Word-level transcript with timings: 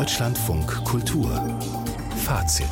Deutschlandfunk 0.00 0.82
Kultur 0.86 1.58
Fazit 2.24 2.64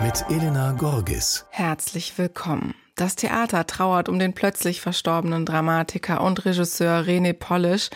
mit 0.00 0.24
Elena 0.30 0.70
Gorgis. 0.78 1.44
Herzlich 1.50 2.16
willkommen. 2.18 2.76
Das 2.94 3.16
Theater 3.16 3.66
trauert 3.66 4.08
um 4.08 4.20
den 4.20 4.32
plötzlich 4.32 4.80
verstorbenen 4.80 5.44
Dramatiker 5.44 6.20
und 6.20 6.44
Regisseur 6.44 7.00
René 7.00 7.32
Polish 7.32 7.90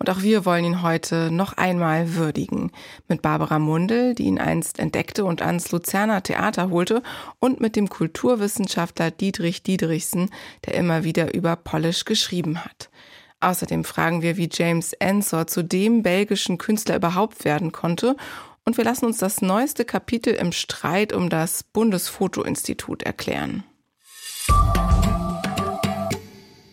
und 0.00 0.10
auch 0.10 0.22
wir 0.22 0.44
wollen 0.44 0.64
ihn 0.64 0.82
heute 0.82 1.30
noch 1.30 1.52
einmal 1.52 2.16
würdigen. 2.16 2.72
Mit 3.06 3.22
Barbara 3.22 3.60
Mundel, 3.60 4.16
die 4.16 4.24
ihn 4.24 4.40
einst 4.40 4.80
entdeckte 4.80 5.24
und 5.24 5.42
ans 5.42 5.70
Luzerner 5.70 6.24
Theater 6.24 6.70
holte, 6.70 7.04
und 7.38 7.60
mit 7.60 7.76
dem 7.76 7.88
Kulturwissenschaftler 7.88 9.12
Dietrich 9.12 9.62
Diedrichsen, 9.62 10.30
der 10.66 10.74
immer 10.74 11.04
wieder 11.04 11.34
über 11.34 11.54
Polish 11.54 12.04
geschrieben 12.04 12.64
hat. 12.64 12.90
Außerdem 13.40 13.84
fragen 13.84 14.22
wir, 14.22 14.36
wie 14.36 14.48
James 14.52 14.92
Ensor 14.94 15.46
zu 15.46 15.62
dem 15.62 16.02
belgischen 16.02 16.58
Künstler 16.58 16.96
überhaupt 16.96 17.44
werden 17.44 17.72
konnte 17.72 18.16
und 18.64 18.76
wir 18.76 18.84
lassen 18.84 19.06
uns 19.06 19.18
das 19.18 19.40
neueste 19.40 19.84
Kapitel 19.84 20.34
im 20.34 20.52
Streit 20.52 21.12
um 21.12 21.30
das 21.30 21.62
Bundesfotoinstitut 21.62 23.02
erklären. 23.02 23.64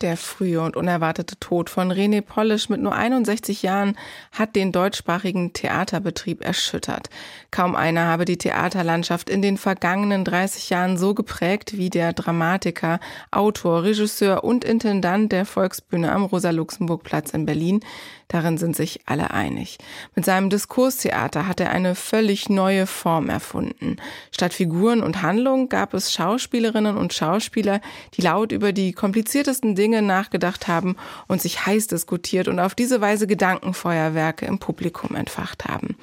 Der 0.02 0.16
frühe 0.16 0.60
und 0.60 0.76
unerwartete 0.76 1.38
Tod 1.40 1.70
von 1.70 1.90
René 1.90 2.20
Polish 2.20 2.68
mit 2.68 2.80
nur 2.80 2.94
61 2.94 3.62
Jahren 3.62 3.96
hat 4.30 4.54
den 4.54 4.70
deutschsprachigen 4.70 5.52
Theaterbetrieb 5.52 6.44
erschüttert. 6.44 7.08
Kaum 7.50 7.74
einer 7.74 8.06
habe 8.06 8.26
die 8.26 8.36
Theaterlandschaft 8.36 9.30
in 9.30 9.40
den 9.40 9.56
vergangenen 9.56 10.24
30 10.24 10.68
Jahren 10.70 10.98
so 10.98 11.14
geprägt 11.14 11.78
wie 11.78 11.88
der 11.88 12.12
Dramatiker, 12.12 13.00
Autor, 13.30 13.84
Regisseur 13.84 14.44
und 14.44 14.64
Intendant 14.64 15.32
der 15.32 15.46
Volksbühne 15.46 16.12
am 16.12 16.24
Rosa-Luxemburg-Platz 16.24 17.30
in 17.30 17.46
Berlin, 17.46 17.80
Darin 18.28 18.58
sind 18.58 18.74
sich 18.74 19.00
alle 19.06 19.30
einig. 19.30 19.78
Mit 20.14 20.24
seinem 20.24 20.50
Diskurstheater 20.50 21.46
hat 21.46 21.60
er 21.60 21.70
eine 21.70 21.94
völlig 21.94 22.48
neue 22.48 22.86
Form 22.86 23.28
erfunden. 23.28 23.96
Statt 24.32 24.52
Figuren 24.52 25.02
und 25.02 25.22
Handlung 25.22 25.68
gab 25.68 25.94
es 25.94 26.12
Schauspielerinnen 26.12 26.96
und 26.96 27.12
Schauspieler, 27.12 27.80
die 28.14 28.22
laut 28.22 28.50
über 28.50 28.72
die 28.72 28.92
kompliziertesten 28.92 29.76
Dinge 29.76 30.02
nachgedacht 30.02 30.66
haben 30.66 30.96
und 31.28 31.40
sich 31.40 31.66
heiß 31.66 31.86
diskutiert 31.86 32.48
und 32.48 32.58
auf 32.58 32.74
diese 32.74 33.00
Weise 33.00 33.26
Gedankenfeuerwerke 33.26 34.46
im 34.46 34.58
Publikum 34.58 35.14
entfacht 35.14 35.64
haben. 35.66 35.96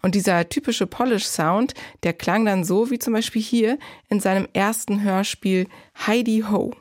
Und 0.00 0.14
dieser 0.14 0.48
typische 0.48 0.86
Polish-Sound, 0.86 1.74
der 2.04 2.14
klang 2.14 2.46
dann 2.46 2.64
so 2.64 2.90
wie 2.90 2.98
zum 2.98 3.12
Beispiel 3.12 3.42
hier 3.42 3.78
in 4.08 4.20
seinem 4.20 4.48
ersten 4.54 5.02
Hörspiel 5.02 5.68
Heidi 6.06 6.44
Ho. 6.50 6.72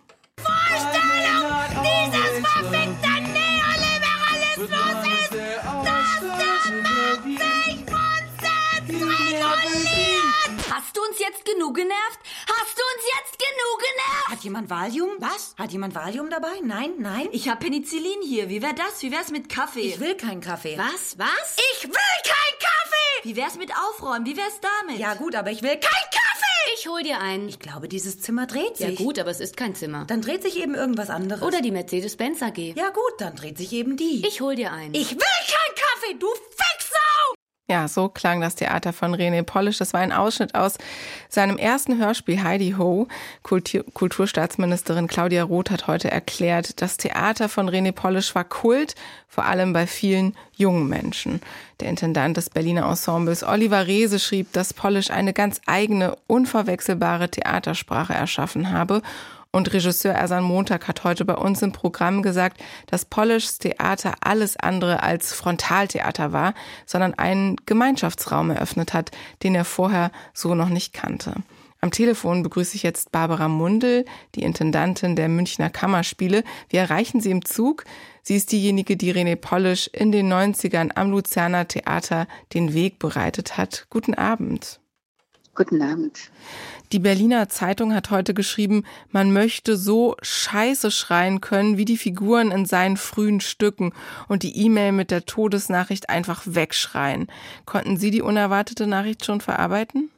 Jetzt 11.35 11.45
genug 11.45 11.75
genervt? 11.75 12.19
Hast 12.47 12.77
du 12.77 12.81
uns 12.81 13.03
jetzt 13.17 13.37
genug 13.39 13.79
genervt? 13.79 14.29
Hat 14.29 14.43
jemand 14.43 14.69
Valium? 14.69 15.11
Was? 15.19 15.55
Hat 15.57 15.71
jemand 15.71 15.95
Valium 15.95 16.29
dabei? 16.29 16.59
Nein, 16.63 16.93
nein. 16.99 17.27
Ich 17.31 17.49
hab 17.49 17.59
Penicillin 17.59 18.21
hier. 18.23 18.49
Wie 18.49 18.61
wär 18.61 18.73
das? 18.73 19.01
Wie 19.01 19.11
wär's 19.11 19.31
mit 19.31 19.49
Kaffee? 19.49 19.81
Ich 19.81 19.99
will 19.99 20.15
keinen 20.15 20.41
Kaffee. 20.41 20.77
Was? 20.77 21.17
Was? 21.17 21.57
Ich 21.75 21.83
will 21.83 21.91
keinen 21.91 22.59
Kaffee! 22.59 23.23
Wie 23.23 23.35
wär's 23.35 23.55
mit 23.55 23.71
Aufräumen? 23.71 24.25
Wie 24.25 24.37
wär's 24.37 24.59
damit? 24.61 24.99
Ja 24.99 25.15
gut, 25.15 25.35
aber 25.35 25.51
ich 25.51 25.61
will 25.61 25.71
keinen 25.71 25.81
Kaffee! 25.81 26.45
Ich 26.77 26.87
hol 26.87 27.01
dir 27.03 27.19
einen. 27.19 27.47
Ich 27.47 27.59
glaube, 27.59 27.87
dieses 27.87 28.19
Zimmer 28.21 28.47
dreht 28.47 28.77
sich. 28.77 28.87
Ja 28.87 28.95
gut, 28.95 29.19
aber 29.19 29.29
es 29.29 29.39
ist 29.39 29.55
kein 29.55 29.75
Zimmer. 29.75 30.05
Dann 30.05 30.21
dreht 30.21 30.41
sich 30.43 30.57
eben 30.57 30.75
irgendwas 30.75 31.09
anderes. 31.09 31.43
Oder 31.43 31.61
die 31.61 31.71
Mercedes-Benz 31.71 32.41
AG. 32.41 32.57
Ja 32.75 32.89
gut, 32.89 33.13
dann 33.19 33.35
dreht 33.35 33.57
sich 33.57 33.71
eben 33.73 33.97
die. 33.97 34.25
Ich 34.27 34.41
hol 34.41 34.55
dir 34.55 34.71
einen. 34.71 34.93
Ich 34.93 35.11
will 35.11 35.17
keinen 35.19 35.75
Kaffee, 35.75 36.13
du 36.19 36.27
Fexau! 36.27 36.94
Ja, 37.67 37.87
so 37.87 38.09
klang 38.09 38.41
das 38.41 38.53
Theater 38.53 38.93
von 38.93 39.15
René 39.15 39.41
Polish. 39.41 39.79
Das 39.79 39.91
war 39.91 39.99
ein 39.99 40.11
Ausschnitt 40.11 40.53
aus 40.53 40.77
seinem 41.29 41.57
ersten 41.57 41.97
Hörspiel 41.97 42.43
Heidi 42.43 42.75
Ho. 42.77 43.07
Kultur 43.41 43.83
Kulturstaatsministerin 43.91 45.07
Claudia 45.07 45.43
Roth 45.43 45.71
hat 45.71 45.87
heute 45.87 46.11
erklärt, 46.11 46.79
das 46.83 46.97
Theater 46.97 47.49
von 47.49 47.67
René 47.67 47.91
Polish 47.91 48.35
war 48.35 48.43
Kult, 48.43 48.93
vor 49.27 49.45
allem 49.45 49.73
bei 49.73 49.87
vielen 49.87 50.35
jungen 50.55 50.87
Menschen. 50.87 51.41
Der 51.79 51.89
Intendant 51.89 52.37
des 52.37 52.51
Berliner 52.51 52.85
Ensembles 52.87 53.43
Oliver 53.43 53.87
Reese 53.87 54.19
schrieb, 54.19 54.53
dass 54.53 54.75
Polish 54.75 55.09
eine 55.09 55.33
ganz 55.33 55.59
eigene, 55.65 56.15
unverwechselbare 56.27 57.31
Theatersprache 57.31 58.13
erschaffen 58.13 58.71
habe 58.73 59.01
und 59.55 59.71
Regisseur 59.71 60.13
Ersan 60.13 60.43
Montag 60.43 60.89
hat 60.89 61.05
heute 61.05 61.23
bei 61.23 61.35
uns 61.35 61.61
im 61.61 61.71
Programm 61.71 62.21
gesagt, 62.21 62.61
dass 62.87 63.05
Polishs 63.05 63.57
Theater 63.57 64.15
alles 64.19 64.57
andere 64.57 65.01
als 65.01 65.33
Frontaltheater 65.33 66.33
war, 66.33 66.53
sondern 66.85 67.13
einen 67.13 67.55
Gemeinschaftsraum 67.65 68.49
eröffnet 68.49 68.93
hat, 68.93 69.11
den 69.43 69.55
er 69.55 69.63
vorher 69.63 70.11
so 70.33 70.55
noch 70.55 70.67
nicht 70.67 70.91
kannte. 70.91 71.35
Am 71.79 71.91
Telefon 71.91 72.43
begrüße 72.43 72.75
ich 72.75 72.83
jetzt 72.83 73.13
Barbara 73.13 73.47
Mundel, 73.47 74.03
die 74.35 74.43
Intendantin 74.43 75.15
der 75.15 75.29
Münchner 75.29 75.69
Kammerspiele. 75.69 76.43
Wir 76.67 76.81
erreichen 76.81 77.21
sie 77.21 77.31
im 77.31 77.45
Zug. 77.45 77.85
Sie 78.23 78.35
ist 78.35 78.51
diejenige, 78.51 78.97
die 78.97 79.13
René 79.13 79.37
Polish 79.37 79.87
in 79.93 80.11
den 80.11 80.31
90ern 80.31 80.91
am 80.95 81.11
Luzerner 81.11 81.65
Theater 81.65 82.27
den 82.53 82.73
Weg 82.73 82.99
bereitet 82.99 83.57
hat. 83.57 83.87
Guten 83.89 84.15
Abend. 84.15 84.81
Guten 85.55 85.81
Abend. 85.81 86.19
Die 86.91 86.99
Berliner 86.99 87.47
Zeitung 87.47 87.93
hat 87.93 88.11
heute 88.11 88.33
geschrieben, 88.33 88.83
man 89.11 89.31
möchte 89.31 89.77
so 89.77 90.17
scheiße 90.21 90.91
schreien 90.91 91.39
können 91.39 91.77
wie 91.77 91.85
die 91.85 91.97
Figuren 91.97 92.51
in 92.51 92.65
seinen 92.65 92.97
frühen 92.97 93.39
Stücken 93.39 93.93
und 94.27 94.43
die 94.43 94.57
E-Mail 94.65 94.91
mit 94.91 95.11
der 95.11 95.25
Todesnachricht 95.25 96.09
einfach 96.09 96.43
wegschreien. 96.45 97.27
Konnten 97.65 97.95
Sie 97.95 98.11
die 98.11 98.21
unerwartete 98.21 98.85
Nachricht 98.85 99.23
schon 99.23 99.39
verarbeiten? 99.39 100.11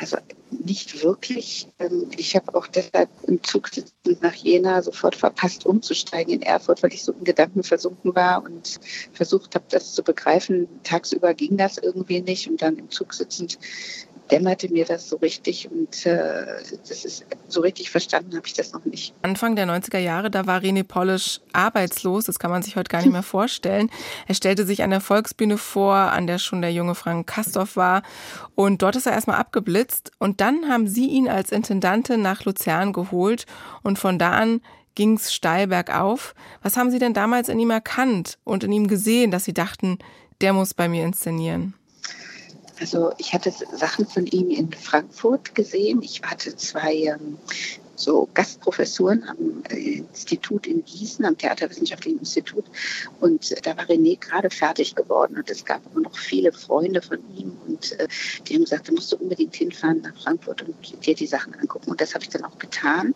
Also 0.00 0.16
nicht 0.50 1.02
wirklich. 1.02 1.68
Ähm, 1.78 2.08
ich 2.16 2.34
habe 2.36 2.54
auch 2.54 2.66
deshalb 2.66 3.08
im 3.26 3.42
Zug 3.42 3.68
sitzend 3.68 4.22
nach 4.22 4.34
Jena 4.34 4.82
sofort 4.82 5.16
verpasst, 5.16 5.66
umzusteigen 5.66 6.34
in 6.34 6.42
Erfurt, 6.42 6.82
weil 6.82 6.92
ich 6.92 7.02
so 7.02 7.12
in 7.12 7.24
Gedanken 7.24 7.62
versunken 7.62 8.14
war 8.14 8.42
und 8.44 8.78
versucht 9.12 9.54
habe, 9.54 9.64
das 9.70 9.94
zu 9.94 10.02
begreifen. 10.02 10.68
Tagsüber 10.84 11.34
ging 11.34 11.56
das 11.56 11.78
irgendwie 11.78 12.20
nicht 12.20 12.48
und 12.48 12.62
dann 12.62 12.76
im 12.76 12.90
Zug 12.90 13.14
sitzend 13.14 13.58
dämmerte 14.30 14.68
mir 14.70 14.84
das 14.84 15.08
so 15.08 15.16
richtig 15.16 15.70
und 15.70 16.06
äh, 16.06 16.46
das 16.88 17.04
ist 17.04 17.24
so 17.48 17.60
richtig 17.60 17.90
verstanden 17.90 18.36
habe 18.36 18.46
ich 18.46 18.52
das 18.52 18.72
noch 18.72 18.84
nicht. 18.84 19.14
Anfang 19.22 19.56
der 19.56 19.66
90er 19.66 19.98
Jahre, 19.98 20.30
da 20.30 20.46
war 20.46 20.60
René 20.60 20.84
Polish 20.84 21.40
arbeitslos, 21.52 22.24
das 22.24 22.38
kann 22.38 22.50
man 22.50 22.62
sich 22.62 22.76
heute 22.76 22.88
gar 22.88 23.02
nicht 23.02 23.12
mehr 23.12 23.22
vorstellen. 23.22 23.90
Er 24.26 24.34
stellte 24.34 24.66
sich 24.66 24.82
an 24.82 24.90
der 24.90 25.00
Volksbühne 25.00 25.58
vor, 25.58 25.94
an 25.94 26.26
der 26.26 26.38
schon 26.38 26.62
der 26.62 26.72
junge 26.72 26.94
Frank 26.94 27.26
Kastorf 27.26 27.76
war 27.76 28.02
und 28.54 28.82
dort 28.82 28.96
ist 28.96 29.06
er 29.06 29.12
erstmal 29.12 29.38
abgeblitzt 29.38 30.12
und 30.18 30.40
dann 30.40 30.68
haben 30.68 30.86
sie 30.86 31.08
ihn 31.08 31.28
als 31.28 31.52
Intendantin 31.52 32.22
nach 32.22 32.44
Luzern 32.44 32.92
geholt 32.92 33.46
und 33.82 33.98
von 33.98 34.18
da 34.18 34.32
an 34.32 34.60
ging 34.98 35.14
es 35.14 35.32
steil 35.32 35.68
bergauf. 35.68 36.34
Was 36.60 36.76
haben 36.76 36.90
Sie 36.90 36.98
denn 36.98 37.14
damals 37.14 37.48
in 37.48 37.60
ihm 37.60 37.70
erkannt 37.70 38.36
und 38.42 38.64
in 38.64 38.72
ihm 38.72 38.88
gesehen, 38.88 39.30
dass 39.30 39.44
Sie 39.44 39.54
dachten, 39.54 39.98
der 40.40 40.52
muss 40.52 40.74
bei 40.74 40.88
mir 40.88 41.04
inszenieren? 41.04 41.77
Also 42.80 43.12
ich 43.18 43.32
hatte 43.32 43.50
Sachen 43.50 44.06
von 44.06 44.26
ihm 44.26 44.50
in 44.50 44.72
Frankfurt 44.72 45.54
gesehen. 45.54 46.02
Ich 46.02 46.22
hatte 46.22 46.54
zwei 46.56 46.94
ähm, 46.94 47.38
so 47.98 48.28
Gastprofessuren 48.34 49.24
am 49.24 49.62
äh, 49.70 49.98
Institut 49.98 50.66
in 50.66 50.84
Gießen, 50.84 51.24
am 51.24 51.36
Theaterwissenschaftlichen 51.36 52.20
Institut. 52.20 52.64
Und 53.20 53.52
äh, 53.52 53.60
da 53.60 53.76
war 53.76 53.84
René 53.86 54.18
gerade 54.18 54.50
fertig 54.50 54.94
geworden 54.94 55.36
und 55.36 55.50
es 55.50 55.64
gab 55.64 55.82
immer 55.92 56.02
noch 56.02 56.16
viele 56.16 56.52
Freunde 56.52 57.02
von 57.02 57.18
ihm 57.36 57.56
und 57.66 57.98
äh, 57.98 58.08
die 58.46 58.54
haben 58.54 58.62
gesagt, 58.62 58.88
du 58.88 58.94
musst 58.94 59.12
du 59.12 59.16
unbedingt 59.16 59.54
hinfahren 59.54 60.00
nach 60.02 60.16
Frankfurt 60.22 60.62
und 60.62 61.06
dir 61.06 61.14
die 61.14 61.26
Sachen 61.26 61.54
angucken. 61.54 61.90
Und 61.90 62.00
das 62.00 62.14
habe 62.14 62.24
ich 62.24 62.30
dann 62.30 62.44
auch 62.44 62.58
getan. 62.58 63.14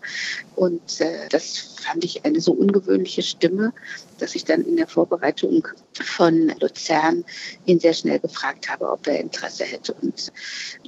Und 0.56 1.00
das 1.30 1.76
fand 1.80 2.04
ich 2.04 2.24
eine 2.24 2.40
so 2.40 2.52
ungewöhnliche 2.52 3.22
Stimme, 3.22 3.72
dass 4.18 4.34
ich 4.34 4.44
dann 4.44 4.62
in 4.62 4.76
der 4.76 4.86
Vorbereitung 4.86 5.66
von 5.94 6.52
Luzern 6.60 7.24
ihn 7.66 7.80
sehr 7.80 7.92
schnell 7.92 8.20
gefragt 8.20 8.70
habe, 8.70 8.90
ob 8.90 9.06
er 9.06 9.18
Interesse 9.20 9.64
hätte. 9.64 9.94
Und 9.94 10.32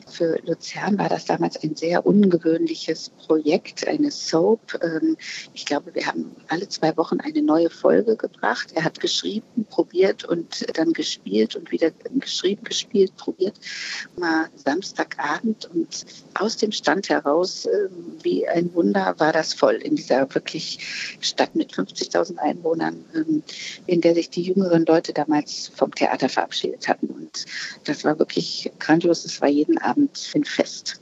für 0.09 0.39
Luzern 0.45 0.99
war 0.99 1.09
das 1.09 1.25
damals 1.25 1.63
ein 1.63 1.75
sehr 1.75 2.07
ungewöhnliches 2.07 3.11
Projekt, 3.11 3.84
eine 3.89 4.11
Soap. 4.11 4.79
Ähm, 4.83 5.17
ich 5.53 5.65
glaube, 5.67 5.95
wir 5.95 6.07
haben 6.07 6.35
alle 6.49 6.69
zwei 6.69 6.97
Wochen 6.97 7.21
eine 7.21 7.43
neue 7.43 7.71
Folge 7.71 8.17
gebracht. 8.17 8.73
Er 8.75 8.85
hat 8.85 9.01
geschrieben, 9.01 9.67
probiert 9.71 10.25
und 10.25 10.67
dann 10.77 10.93
gespielt 10.93 11.57
und 11.57 11.71
wieder 11.71 11.91
geschrieben, 12.15 12.65
gespielt, 12.65 13.17
probiert. 13.17 13.55
Mal 14.17 14.49
Samstagabend 14.57 15.71
und 15.73 16.05
aus 16.35 16.57
dem 16.57 16.73
Stand 16.73 17.09
heraus, 17.09 17.67
ähm, 17.67 18.19
wie 18.23 18.49
ein 18.49 18.73
Wunder, 18.75 19.15
war 19.19 19.33
das 19.33 19.55
voll 19.55 19.75
in 19.75 19.97
dieser 19.97 20.33
wirklich 20.35 21.17
Stadt 21.21 21.55
mit 21.55 21.73
50.000 21.73 22.39
Einwohnern, 22.39 23.05
ähm, 23.15 23.43
in 23.87 24.01
der 24.01 24.15
sich 24.15 24.31
die 24.31 24.43
jüngeren 24.43 24.85
Leute 24.87 25.13
damals 25.13 25.71
vom 25.75 25.95
Theater 25.95 26.29
verabschiedet 26.29 26.89
hatten. 26.89 27.07
Und 27.07 27.47
das 27.85 28.05
war 28.05 28.19
wirklich 28.19 28.71
grandios. 28.79 29.25
Es 29.25 29.41
war 29.41 29.49
jeden 29.49 29.79
Abend 29.79 30.31
ein 30.35 30.45
Fest. 30.45 31.01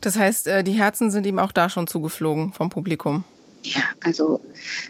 Das 0.00 0.16
heißt, 0.16 0.46
äh, 0.46 0.64
die 0.64 0.72
Herzen 0.72 1.10
sind 1.10 1.26
ihm 1.26 1.38
auch 1.38 1.52
da 1.52 1.68
schon 1.68 1.86
zugeflogen 1.86 2.52
vom 2.52 2.70
Publikum. 2.70 3.24
Ja, 3.62 3.82
also 4.02 4.40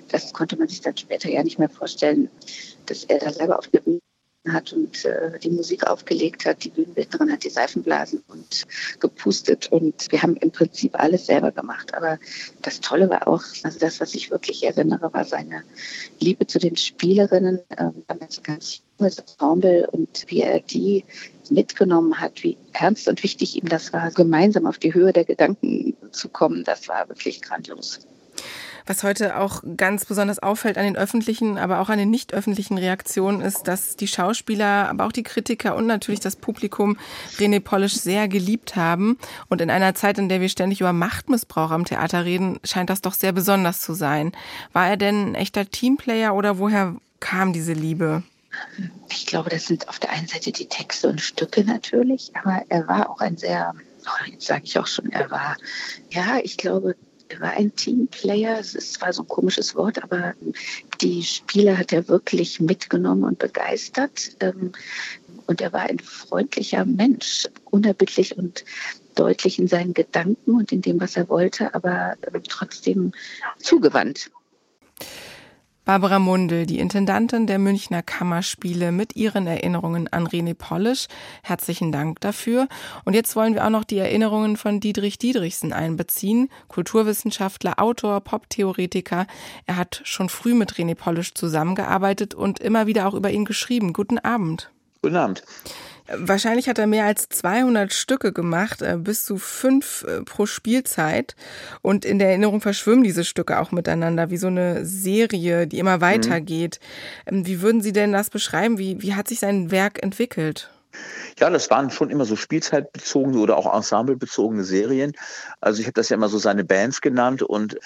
das 0.09 0.33
konnte 0.33 0.57
man 0.57 0.69
sich 0.69 0.81
dann 0.81 0.97
später 0.97 1.29
ja 1.29 1.43
nicht 1.43 1.59
mehr 1.59 1.69
vorstellen, 1.69 2.29
dass 2.87 3.05
er 3.05 3.21
da 3.21 3.33
selber 3.33 3.59
auf 3.59 3.69
der 3.69 3.81
Bühne 3.81 4.01
hat 4.49 4.73
und 4.73 5.05
äh, 5.05 5.39
die 5.39 5.51
Musik 5.51 5.87
aufgelegt 5.87 6.45
hat. 6.45 6.65
Die 6.65 6.71
Bühnenbildnerin 6.71 7.33
hat 7.33 7.45
die 7.45 7.51
Seifenblasen 7.51 8.23
und 8.29 8.65
gepustet 9.01 9.73
und 9.73 10.11
wir 10.11 10.23
haben 10.23 10.37
im 10.37 10.51
Prinzip 10.51 10.99
alles 10.99 11.27
selber 11.27 11.53
gemacht. 11.53 11.95
Aber 11.95 12.19
das 12.63 12.81
Tolle 12.81 13.09
war 13.09 13.27
auch, 13.27 13.43
also 13.63 13.79
das, 13.79 14.01
was 14.01 14.15
ich 14.15 14.31
wirklich 14.31 14.65
erinnere, 14.65 15.13
war 15.13 15.25
seine 15.25 15.63
Liebe 16.21 16.47
zu 16.47 16.59
den 16.59 16.77
Spielerinnen, 16.77 17.61
äh, 17.71 17.91
damals 18.07 18.43
ganz 18.43 18.83
junges 18.99 19.19
Ensemble 19.19 19.89
und 19.91 20.25
wie 20.29 20.43
er 20.43 20.61
die 20.61 21.05
mitgenommen 21.51 22.21
hat, 22.21 22.43
wie 22.43 22.57
ernst 22.73 23.09
und 23.09 23.23
wichtig 23.23 23.57
ihm 23.57 23.69
das 23.69 23.93
war, 23.93 24.11
gemeinsam 24.11 24.67
auf 24.67 24.79
die 24.79 24.95
Höhe 24.95 25.13
der 25.13 25.25
Gedanken 25.25 25.97
zu 26.11 26.29
kommen. 26.29 26.65
Das 26.65 26.89
war 26.89 27.09
wirklich 27.09 27.43
grandios. 27.43 28.07
Was 28.87 29.03
heute 29.03 29.39
auch 29.39 29.63
ganz 29.77 30.05
besonders 30.05 30.39
auffällt 30.39 30.77
an 30.77 30.85
den 30.85 30.97
öffentlichen, 30.97 31.57
aber 31.57 31.81
auch 31.81 31.89
an 31.89 31.99
den 31.99 32.11
nicht 32.11 32.35
öffentlichen 32.35 32.77
Reaktionen 32.77 33.41
ist, 33.41 33.67
dass 33.67 33.97
die 33.97 34.09
Schauspieler, 34.09 34.91
aber 34.91 35.07
auch 35.07 35.13
die 35.13 35.23
Kritiker 35.23 35.75
und 35.75 35.87
natürlich 35.87 36.21
das 36.21 36.37
Publikum 36.37 36.99
René 37.39 37.61
Polish 37.61 37.95
sehr 37.95 38.29
geliebt 38.29 38.77
haben. 38.77 39.19
Und 39.49 39.63
in 39.63 39.71
einer 39.71 39.95
Zeit, 39.95 40.19
in 40.19 40.29
der 40.29 40.43
wir 40.43 40.51
ständig 40.51 40.81
über 40.83 40.93
Machtmissbrauch 40.93 41.71
am 41.71 41.87
Theater 41.87 42.27
reden, 42.27 42.61
scheint 42.63 42.91
das 42.91 43.01
doch 43.01 43.15
sehr 43.15 43.33
besonders 43.33 43.81
zu 43.81 43.95
sein. 43.95 44.33
War 44.75 44.89
er 44.89 44.97
denn 44.99 45.31
ein 45.31 45.35
echter 45.35 45.71
Teamplayer 45.71 46.35
oder 46.35 46.59
woher 46.59 46.95
kam 47.21 47.55
diese 47.55 47.73
Liebe? 47.73 48.23
Ich 49.09 49.27
glaube, 49.27 49.51
das 49.51 49.67
sind 49.67 49.89
auf 49.89 49.99
der 49.99 50.11
einen 50.11 50.27
Seite 50.27 50.53
die 50.53 50.69
Texte 50.69 51.09
und 51.09 51.21
Stücke 51.21 51.65
natürlich, 51.65 52.33
aber 52.37 52.65
er 52.69 52.87
war 52.87 53.11
auch 53.11 53.21
ein 53.21 53.37
sehr, 53.39 53.75
jetzt 54.27 54.47
sage 54.47 54.65
ich 54.65 54.79
auch 54.79 54.87
schon, 54.87 55.11
er 55.11 55.31
war, 55.31 55.57
ja, 56.11 56.39
ich 56.43 56.59
glaube, 56.59 56.97
er 57.35 57.41
war 57.41 57.51
ein 57.51 57.75
Teamplayer. 57.75 58.59
Es 58.59 58.75
ist 58.75 58.95
zwar 58.95 59.13
so 59.13 59.23
ein 59.23 59.29
komisches 59.29 59.75
Wort, 59.75 60.03
aber 60.03 60.35
die 61.01 61.23
Spieler 61.23 61.77
hat 61.77 61.93
er 61.93 62.09
wirklich 62.09 62.61
mitgenommen 62.61 63.25
und 63.25 63.39
begeistert. 63.39 64.37
Ähm, 64.41 64.73
und 65.47 65.61
er 65.61 65.73
war 65.73 65.83
ein 65.83 65.99
freundlicher 65.99 66.85
Mensch, 66.85 67.49
unerbittlich 67.65 68.39
und 68.39 68.65
deutlich 69.15 69.59
in 69.59 69.69
seinen 69.69 69.95
Gedanken 69.95 70.53
und 70.53 70.73
in 70.73 70.81
dem, 70.81 71.01
was 71.01 71.17
er 71.17 71.29
wollte, 71.29 71.75
aber 71.75 72.15
ähm, 72.33 72.43
trotzdem 72.49 73.13
zugewandt. 73.59 74.31
Barbara 75.85 76.19
Mundel, 76.19 76.65
die 76.65 76.79
Intendantin 76.79 77.47
der 77.47 77.59
Münchner 77.59 78.03
Kammerspiele 78.03 78.91
mit 78.91 79.17
ihren 79.17 79.47
Erinnerungen 79.47 80.09
an 80.09 80.27
René 80.27 80.55
Polisch. 80.55 81.09
Herzlichen 81.43 81.93
Dank 81.93 82.21
dafür. 82.21 82.69
Und 83.05 83.13
jetzt 83.13 83.37
wollen 83.37 83.55
wir 83.55 83.67
auch 83.67 83.71
noch 83.71 83.85
die 83.85 83.99
Erinnerungen 83.99 84.57
von 84.57 84.81
Dietrich 84.81 85.19
Diedrichsen 85.19 85.75
einbeziehen. 85.75 86.49
Kulturwissenschaftler, 86.69 87.79
Autor, 87.79 88.23
Poptheoretiker. 88.23 89.27
Er 89.67 89.77
hat 89.77 90.01
schon 90.05 90.31
früh 90.31 90.55
mit 90.55 90.73
René 90.73 90.95
Polisch 90.95 91.35
zusammengearbeitet 91.35 92.35
und 92.35 92.61
immer 92.61 92.87
wieder 92.87 93.07
auch 93.07 93.13
über 93.13 93.31
ihn 93.31 93.45
geschrieben. 93.45 93.93
Guten 93.93 94.19
Abend. 94.19 94.71
Guten 95.03 95.17
Abend. 95.17 95.45
Wahrscheinlich 96.07 96.69
hat 96.69 96.79
er 96.79 96.87
mehr 96.87 97.07
als 97.07 97.29
200 97.31 97.93
Stücke 97.93 98.33
gemacht, 98.33 98.83
äh, 98.83 98.97
bis 98.99 99.25
zu 99.25 99.39
fünf 99.39 100.05
äh, 100.07 100.23
pro 100.23 100.45
Spielzeit. 100.45 101.35
Und 101.81 102.05
in 102.05 102.19
der 102.19 102.29
Erinnerung 102.29 102.61
verschwimmen 102.61 103.05
diese 103.05 103.25
Stücke 103.25 103.59
auch 103.59 103.73
miteinander, 103.73 104.31
wie 104.31 104.37
so 104.37 104.49
eine 104.49 104.85
Serie, 104.85 105.67
die 105.67 105.79
immer 105.79 106.03
weitergeht. 106.03 106.79
Mhm. 107.31 107.47
Wie 107.47 107.63
würden 107.63 107.81
Sie 107.81 107.93
denn 107.93 108.13
das 108.13 108.29
beschreiben? 108.29 108.79
Wie, 108.79 109.01
wie 109.01 109.15
hat 109.15 109.29
sich 109.29 109.41
sein 109.41 109.71
Werk 109.71 110.03
entwickelt? 110.03 110.71
Ja, 111.41 111.51
das 111.51 111.71
waren 111.71 111.91
schon 111.91 112.11
immer 112.11 112.25
so 112.25 112.37
spielzeitbezogene 112.37 113.39
oder 113.39 113.57
auch 113.57 113.75
ensemblebezogene 113.75 114.63
Serien. 114.63 115.13
Also 115.61 115.81
ich 115.81 115.87
habe 115.87 115.95
das 115.95 116.09
ja 116.09 116.17
immer 116.17 116.29
so 116.29 116.39
seine 116.39 116.65
Bands 116.65 117.01
genannt 117.01 117.43
und 117.43 117.79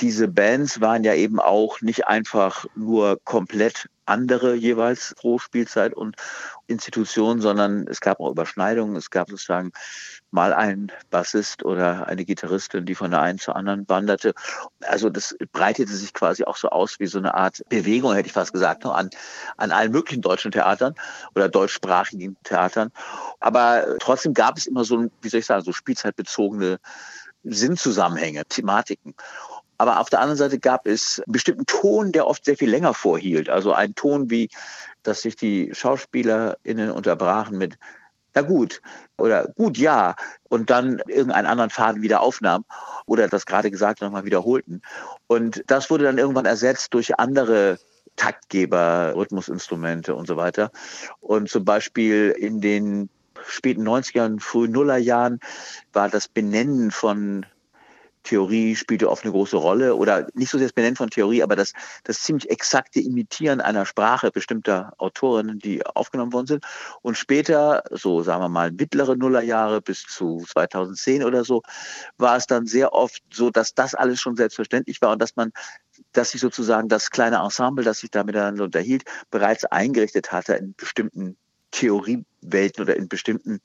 diese 0.00 0.28
Bands 0.28 0.80
waren 0.80 1.04
ja 1.04 1.14
eben 1.14 1.40
auch 1.40 1.80
nicht 1.80 2.06
einfach 2.06 2.66
nur 2.74 3.18
komplett 3.24 3.88
andere 4.06 4.54
jeweils 4.54 5.14
pro 5.16 5.38
Spielzeit 5.38 5.94
und 5.94 6.16
Institution, 6.66 7.40
sondern 7.40 7.86
es 7.88 8.00
gab 8.00 8.20
auch 8.20 8.30
Überschneidungen. 8.30 8.96
Es 8.96 9.10
gab 9.10 9.30
sozusagen 9.30 9.72
mal 10.30 10.52
einen 10.52 10.90
Bassist 11.10 11.64
oder 11.64 12.06
eine 12.06 12.24
Gitarristin, 12.24 12.86
die 12.86 12.94
von 12.94 13.10
der 13.10 13.20
einen 13.20 13.38
zur 13.38 13.56
anderen 13.56 13.88
wanderte. 13.88 14.34
Also 14.80 15.10
das 15.10 15.36
breitete 15.52 15.92
sich 15.92 16.12
quasi 16.12 16.44
auch 16.44 16.56
so 16.56 16.68
aus 16.68 16.98
wie 16.98 17.06
so 17.06 17.18
eine 17.18 17.34
Art 17.34 17.62
Bewegung, 17.68 18.14
hätte 18.14 18.26
ich 18.26 18.32
fast 18.32 18.52
gesagt, 18.52 18.84
ne, 18.84 18.92
an, 18.92 19.10
an 19.56 19.70
allen 19.70 19.92
möglichen 19.92 20.22
deutschen 20.22 20.50
Theatern 20.50 20.94
oder 21.34 21.48
deutschsprachigen 21.48 22.36
Theatern. 22.44 22.90
Aber 23.40 23.96
trotzdem 24.00 24.34
gab 24.34 24.56
es 24.58 24.66
immer 24.66 24.84
so, 24.84 25.08
wie 25.22 25.28
soll 25.28 25.40
ich 25.40 25.46
sagen, 25.46 25.64
so 25.64 25.72
spielzeitbezogene 25.72 26.78
Sinnzusammenhänge, 27.44 28.44
Thematiken. 28.46 29.14
Aber 29.78 30.00
auf 30.00 30.10
der 30.10 30.20
anderen 30.20 30.38
Seite 30.38 30.58
gab 30.58 30.86
es 30.86 31.22
einen 31.24 31.32
bestimmten 31.32 31.66
Ton, 31.66 32.12
der 32.12 32.26
oft 32.26 32.44
sehr 32.44 32.56
viel 32.56 32.70
länger 32.70 32.94
vorhielt. 32.94 33.48
Also 33.48 33.72
ein 33.72 33.94
Ton 33.94 34.30
wie, 34.30 34.48
dass 35.02 35.22
sich 35.22 35.36
die 35.36 35.70
SchauspielerInnen 35.74 36.90
unterbrachen 36.90 37.58
mit 37.58 37.78
na 38.36 38.42
gut 38.42 38.82
oder 39.16 39.48
gut 39.56 39.78
ja 39.78 40.14
und 40.50 40.68
dann 40.68 41.00
irgendeinen 41.08 41.46
anderen 41.46 41.70
Faden 41.70 42.02
wieder 42.02 42.20
aufnahm 42.20 42.66
oder 43.06 43.28
das 43.28 43.46
gerade 43.46 43.70
gesagt 43.70 44.02
nochmal 44.02 44.26
wiederholten. 44.26 44.82
Und 45.26 45.64
das 45.66 45.88
wurde 45.88 46.04
dann 46.04 46.18
irgendwann 46.18 46.44
ersetzt 46.44 46.92
durch 46.92 47.18
andere 47.18 47.78
Taktgeber, 48.16 49.14
Rhythmusinstrumente 49.16 50.14
und 50.14 50.26
so 50.26 50.36
weiter. 50.36 50.70
Und 51.20 51.48
zum 51.48 51.64
Beispiel 51.64 52.34
in 52.38 52.60
den 52.60 53.08
späten 53.46 53.88
90ern, 53.88 54.40
frühen 54.40 54.72
Nullerjahren 54.72 55.40
war 55.92 56.08
das 56.08 56.28
Benennen 56.28 56.90
von 56.90 57.46
Theorie 58.26 58.76
spielte 58.76 59.08
oft 59.10 59.24
eine 59.24 59.32
große 59.32 59.56
Rolle 59.56 59.94
oder 59.94 60.26
nicht 60.34 60.50
so 60.50 60.58
sehr 60.58 60.66
das 60.66 60.72
Benennen 60.72 60.96
von 60.96 61.10
Theorie, 61.10 61.42
aber 61.42 61.56
das, 61.56 61.72
das 62.04 62.22
ziemlich 62.22 62.50
exakte 62.50 63.00
Imitieren 63.00 63.60
einer 63.60 63.86
Sprache 63.86 64.30
bestimmter 64.30 64.92
Autorinnen, 64.98 65.58
die 65.58 65.86
aufgenommen 65.86 66.32
worden 66.32 66.46
sind. 66.46 66.64
Und 67.02 67.16
später, 67.16 67.84
so 67.90 68.22
sagen 68.22 68.42
wir 68.42 68.48
mal 68.48 68.72
mittlere 68.72 69.16
Nullerjahre 69.16 69.80
bis 69.80 70.02
zu 70.02 70.44
2010 70.46 71.24
oder 71.24 71.44
so, 71.44 71.62
war 72.18 72.36
es 72.36 72.46
dann 72.46 72.66
sehr 72.66 72.92
oft 72.92 73.22
so, 73.32 73.50
dass 73.50 73.74
das 73.74 73.94
alles 73.94 74.20
schon 74.20 74.36
selbstverständlich 74.36 75.00
war 75.00 75.12
und 75.12 75.22
dass 75.22 75.36
man 75.36 75.52
dass 76.12 76.30
sich 76.30 76.42
sozusagen 76.42 76.88
das 76.88 77.10
kleine 77.10 77.36
Ensemble, 77.36 77.82
das 77.82 78.00
sich 78.00 78.10
da 78.10 78.22
miteinander 78.22 78.64
unterhielt, 78.64 79.04
bereits 79.30 79.64
eingerichtet 79.64 80.30
hatte 80.30 80.54
in 80.54 80.74
bestimmten 80.74 81.38
Theoriewelten 81.76 82.82
oder 82.82 82.96
in 82.96 83.08
bestimmten 83.08 83.60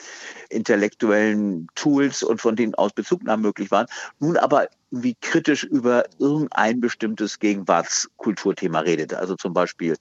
intellektuellen 0.49 1.67
Tools 1.75 2.23
und 2.23 2.41
von 2.41 2.55
denen 2.55 2.75
aus 2.75 2.91
Bezugnahmen 2.91 3.41
möglich 3.41 3.71
waren, 3.71 3.87
nun 4.19 4.37
aber 4.37 4.67
wie 4.91 5.15
kritisch 5.21 5.63
über 5.63 6.03
irgendein 6.19 6.81
bestimmtes 6.81 7.39
Gegenwartskulturthema 7.39 8.79
redete. 8.81 9.17
Also 9.17 9.35
zum 9.35 9.53
Beispiel 9.53 9.95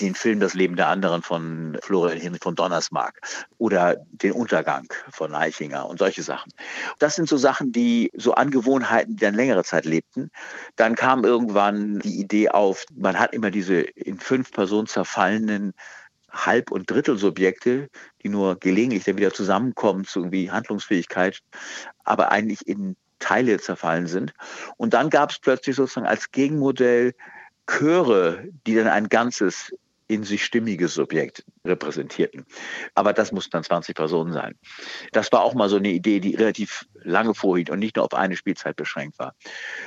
den 0.00 0.16
Film 0.16 0.40
Das 0.40 0.54
Leben 0.54 0.74
der 0.74 0.88
anderen 0.88 1.22
von 1.22 1.78
Florian 1.80 2.18
Henry 2.18 2.40
von 2.42 2.56
Donnersmarck 2.56 3.20
oder 3.58 3.96
den 4.10 4.32
Untergang 4.32 4.88
von 5.10 5.32
Eichinger 5.32 5.88
und 5.88 6.00
solche 6.00 6.24
Sachen. 6.24 6.52
Das 6.98 7.14
sind 7.14 7.28
so 7.28 7.36
Sachen, 7.36 7.70
die 7.70 8.10
so 8.16 8.34
Angewohnheiten, 8.34 9.14
die 9.14 9.24
dann 9.24 9.34
längere 9.34 9.62
Zeit 9.62 9.84
lebten. 9.84 10.30
Dann 10.74 10.96
kam 10.96 11.24
irgendwann 11.24 12.00
die 12.00 12.20
Idee 12.20 12.48
auf, 12.48 12.84
man 12.94 13.18
hat 13.18 13.32
immer 13.32 13.52
diese 13.52 13.80
in 13.80 14.18
fünf 14.18 14.50
Personen 14.50 14.88
zerfallenen 14.88 15.72
Halb- 16.36 16.70
und 16.70 16.90
Drittelsubjekte, 16.90 17.88
die 18.22 18.28
nur 18.28 18.58
gelegentlich 18.58 19.04
dann 19.04 19.16
wieder 19.16 19.32
zusammenkommen 19.32 20.04
zu 20.04 20.20
irgendwie 20.20 20.50
Handlungsfähigkeit, 20.50 21.40
aber 22.04 22.30
eigentlich 22.30 22.66
in 22.66 22.96
Teile 23.18 23.58
zerfallen 23.58 24.06
sind. 24.06 24.34
Und 24.76 24.94
dann 24.94 25.10
gab 25.10 25.30
es 25.30 25.38
plötzlich 25.38 25.76
sozusagen 25.76 26.06
als 26.06 26.30
Gegenmodell 26.30 27.14
Chöre, 27.66 28.44
die 28.66 28.74
dann 28.74 28.88
ein 28.88 29.08
Ganzes 29.08 29.72
in 30.08 30.24
sich 30.24 30.44
stimmiges 30.44 30.94
Subjekt 30.94 31.44
repräsentierten. 31.64 32.46
Aber 32.94 33.12
das 33.12 33.32
mussten 33.32 33.50
dann 33.52 33.64
20 33.64 33.94
Personen 33.96 34.32
sein. 34.32 34.54
Das 35.12 35.32
war 35.32 35.42
auch 35.42 35.54
mal 35.54 35.68
so 35.68 35.76
eine 35.76 35.88
Idee, 35.88 36.20
die 36.20 36.34
relativ 36.34 36.86
lange 37.02 37.34
vorhielt 37.34 37.70
und 37.70 37.78
nicht 37.78 37.96
nur 37.96 38.04
auf 38.04 38.14
eine 38.14 38.36
Spielzeit 38.36 38.76
beschränkt 38.76 39.18
war. 39.18 39.34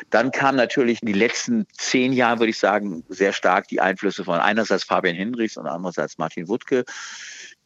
Dann 0.10 0.32
kam 0.32 0.56
natürlich 0.56 1.02
in 1.02 1.08
die 1.08 1.14
letzten 1.14 1.68
zehn 1.74 2.14
Jahre, 2.14 2.40
würde 2.40 2.50
ich 2.50 2.60
sagen, 2.60 3.04
sehr 3.10 3.34
stark 3.34 3.68
die 3.68 3.80
Einflüsse 3.80 4.24
von 4.24 4.40
einerseits 4.40 4.84
Fabian 4.84 5.16
Hinrichs 5.16 5.58
und 5.58 5.68
andererseits 5.68 6.18
Martin 6.18 6.48
Wuttke. 6.48 6.84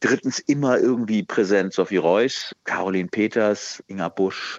Drittens 0.00 0.38
immer 0.38 0.78
irgendwie 0.78 1.22
präsent 1.22 1.72
Sophie 1.72 1.96
Reuss, 1.96 2.54
Caroline 2.64 3.08
Peters, 3.08 3.82
Inga 3.86 4.08
Busch, 4.10 4.58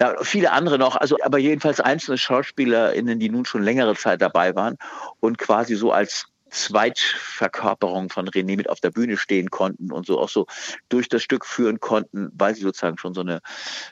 ja, 0.00 0.14
viele 0.22 0.52
andere 0.52 0.78
noch, 0.78 0.96
also 0.96 1.16
aber 1.22 1.38
jedenfalls 1.38 1.80
einzelne 1.80 2.16
SchauspielerInnen, 2.16 3.18
die 3.18 3.28
nun 3.28 3.44
schon 3.44 3.62
längere 3.62 3.94
Zeit 3.94 4.22
dabei 4.22 4.54
waren 4.54 4.78
und 5.18 5.36
quasi 5.36 5.74
so 5.74 5.92
als 5.92 6.29
Zweitverkörperung 6.50 8.10
von 8.10 8.28
René 8.28 8.56
mit 8.56 8.68
auf 8.68 8.80
der 8.80 8.90
Bühne 8.90 9.16
stehen 9.16 9.50
konnten 9.50 9.92
und 9.92 10.06
so 10.06 10.18
auch 10.18 10.28
so 10.28 10.46
durch 10.88 11.08
das 11.08 11.22
Stück 11.22 11.46
führen 11.46 11.80
konnten, 11.80 12.30
weil 12.34 12.54
sie 12.54 12.62
sozusagen 12.62 12.98
schon 12.98 13.14
so 13.14 13.20
eine 13.20 13.40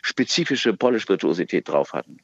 spezifische 0.03 0.75
Polish-Virtuosität 0.75 1.69
drauf 1.69 1.93
hatten. 1.93 2.19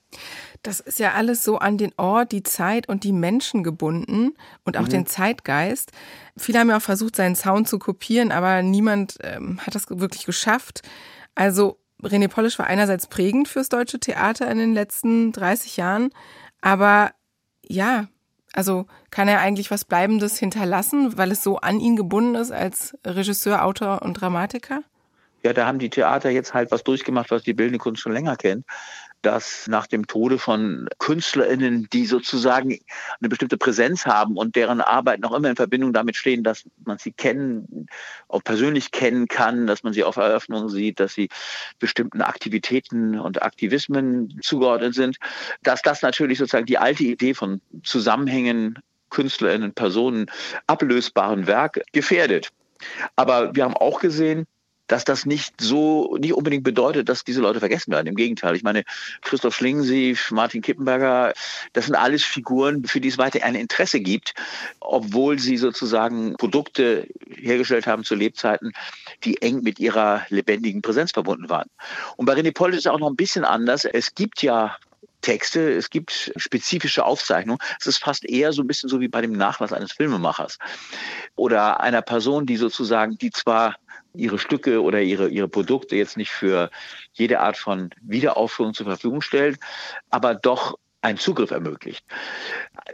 Das 0.63 0.81
ist 0.81 0.99
ja 0.99 1.13
alles 1.13 1.45
so 1.45 1.59
an 1.59 1.79
den 1.79 1.93
Ort, 1.97 2.33
die 2.33 2.43
Zeit 2.43 2.89
und 2.89 3.05
die 3.05 3.13
Menschen 3.13 3.63
gebunden 3.65 4.35
und 4.65 4.77
auch 4.77 4.83
mhm. 4.83 4.91
den 4.91 5.07
Zeitgeist. 5.07 5.93
Viele 6.37 6.59
haben 6.59 6.71
ja 6.71 6.77
auch 6.79 6.83
versucht, 6.83 7.17
seinen 7.17 7.37
Sound 7.37 7.69
zu 7.69 7.79
kopieren, 7.79 8.33
aber 8.33 8.63
niemand 8.63 9.19
ähm, 9.23 9.61
hat 9.61 9.75
das 9.75 9.87
wirklich 9.89 10.27
geschafft. 10.27 10.83
Also 11.35 11.79
René 12.03 12.29
Polish 12.29 12.59
war 12.59 12.67
einerseits 12.67 13.07
prägend 13.07 13.49
fürs 13.49 13.69
deutsche 13.69 13.99
Theater 13.99 14.51
in 14.51 14.59
den 14.59 14.75
letzten 14.75 15.33
30 15.33 15.77
Jahren, 15.77 16.11
aber 16.61 17.13
ja, 17.67 18.09
Also 18.55 18.87
kann 19.11 19.27
er 19.27 19.41
eigentlich 19.41 19.73
was 19.73 19.85
Bleibendes 19.85 20.39
hinterlassen, 20.39 21.19
weil 21.19 21.33
es 21.33 21.43
so 21.43 21.59
an 21.59 21.81
ihn 21.81 21.97
gebunden 21.97 22.37
ist 22.37 22.53
als 22.53 22.97
Regisseur, 23.05 23.65
Autor 23.65 24.03
und 24.03 24.15
Dramatiker? 24.15 24.83
Ja, 25.45 25.53
da 25.53 25.67
haben 25.67 25.79
die 25.79 25.91
Theater 25.91 26.31
jetzt 26.31 26.55
halt 26.55 26.71
was 26.71 26.85
durchgemacht, 26.85 27.31
was 27.31 27.43
die 27.43 27.55
bildende 27.55 27.79
Kunst 27.79 28.01
schon 28.01 28.13
länger 28.13 28.37
kennt 28.37 28.65
dass 29.25 29.67
nach 29.69 29.87
dem 29.87 30.07
Tode 30.07 30.39
von 30.39 30.89
KünstlerInnen, 30.99 31.89
die 31.93 32.07
sozusagen 32.07 32.79
eine 33.21 33.29
bestimmte 33.29 33.57
Präsenz 33.57 34.07
haben 34.07 34.37
und 34.37 34.55
deren 34.55 34.81
Arbeit 34.81 35.21
noch 35.21 35.33
immer 35.33 35.49
in 35.49 35.57
Verbindung 35.57 35.93
damit 35.93 36.17
stehen, 36.17 36.45
dass 36.45 36.65
man 36.85 36.99
sie 36.99 37.13
kennen, 37.13 37.87
auch 38.29 38.45
persönlich 38.45 38.91
kennen 38.91 39.27
kann, 39.27 39.67
dass 39.67 39.83
man 39.83 39.93
sie 39.93 40.05
auf 40.05 40.17
Eröffnungen 40.17 40.69
sieht, 40.69 41.01
dass 41.01 41.15
sie 41.15 41.29
bestimmten 41.79 42.21
Aktivitäten 42.21 43.19
und 43.19 43.43
Aktivismen 43.43 44.39
zugeordnet 44.43 44.95
sind, 44.95 45.17
dass 45.63 45.83
das 45.83 46.03
natürlich 46.03 46.39
sozusagen 46.39 46.67
die 46.67 46.79
alte 46.79 47.05
Idee 47.05 47.35
von 47.35 47.61
Zusammenhängen 47.83 48.79
KünstlerInnen, 49.11 49.73
Personen, 49.75 50.27
ablösbaren 50.67 51.47
Werk 51.47 51.81
gefährdet. 51.93 52.51
Aber 53.17 53.55
wir 53.55 53.65
haben 53.65 53.77
auch 53.77 54.01
gesehen, 54.01 54.47
dass 54.87 55.05
das 55.05 55.25
nicht 55.27 55.61
so, 55.61 56.17
nicht 56.19 56.35
unbedingt 56.35 56.65
bedeutet, 56.65 57.09
dass 57.09 57.25
diese 57.25 57.41
Leute 57.41 57.61
vergessen 57.61 57.93
werden. 57.93 58.07
Im 58.07 58.17
Gegenteil. 58.17 58.55
Ich 58.57 58.63
meine, 58.63 58.85
Christoph 59.23 59.55
Schlingensief, 59.55 60.31
Martin 60.31 60.63
Kippenberger, 60.63 61.33
das 61.73 61.87
sind 61.87 61.95
alles 61.95 62.23
Figuren, 62.23 62.85
für 62.85 63.01
die 63.01 63.09
es 63.09 63.19
weiter 63.19 63.43
ein 63.43 63.55
Interesse 63.55 64.01
gibt, 64.01 64.35
obwohl 64.81 65.39
sie 65.39 65.57
sozusagen 65.57 66.35
Produkte 66.37 67.07
hergestellt 67.35 67.87
haben 67.87 68.05
zu 68.05 68.15
Lebzeiten, 68.15 68.73
die 69.25 69.41
eng 69.41 69.63
mit 69.63 69.79
ihrer 69.79 70.27
lebendigen 70.29 70.83
Präsenz 70.83 71.13
verbunden 71.13 71.49
waren. 71.49 71.69
Und 72.17 72.27
bei 72.27 72.35
René 72.35 72.53
Poll 72.53 72.73
ist 72.73 72.81
es 72.81 72.87
auch 72.87 72.99
noch 72.99 73.11
ein 73.11 73.17
bisschen 73.17 73.45
anders. 73.45 73.85
Es 73.85 74.15
gibt 74.15 74.43
ja 74.43 74.77
Texte, 75.25 75.73
es 75.73 75.89
gibt 75.89 76.33
spezifische 76.37 77.05
Aufzeichnungen. 77.05 77.59
Es 77.81 77.87
ist 77.87 77.99
fast 77.99 78.27
eher 78.27 78.53
so 78.53 78.63
ein 78.63 78.67
bisschen 78.67 78.91
so 78.91 79.01
wie 79.01 79.09
bei 79.09 79.23
dem 79.23 79.33
Nachlass 79.33 79.73
eines 79.73 79.93
Filmemachers 79.93 80.59
oder 81.35 81.81
einer 81.81 82.03
Person, 82.03 82.45
die 82.45 82.57
sozusagen, 82.57 83.17
die 83.17 83.31
zwar 83.31 83.77
ihre 84.15 84.39
Stücke 84.39 84.83
oder 84.83 85.01
ihre, 85.03 85.29
ihre 85.29 85.49
Produkte 85.49 85.97
jetzt 85.97 86.17
nicht 86.17 86.31
für 86.31 86.71
jede 87.13 87.41
Art 87.41 87.57
von 87.57 87.91
Wiederaufführung 88.01 88.75
zur 88.75 88.87
Verfügung 88.87 89.21
stellt, 89.21 89.59
aber 90.11 90.35
doch 90.35 90.79
einen 91.03 91.19
Zugriff 91.19 91.51
ermöglicht. 91.51 92.05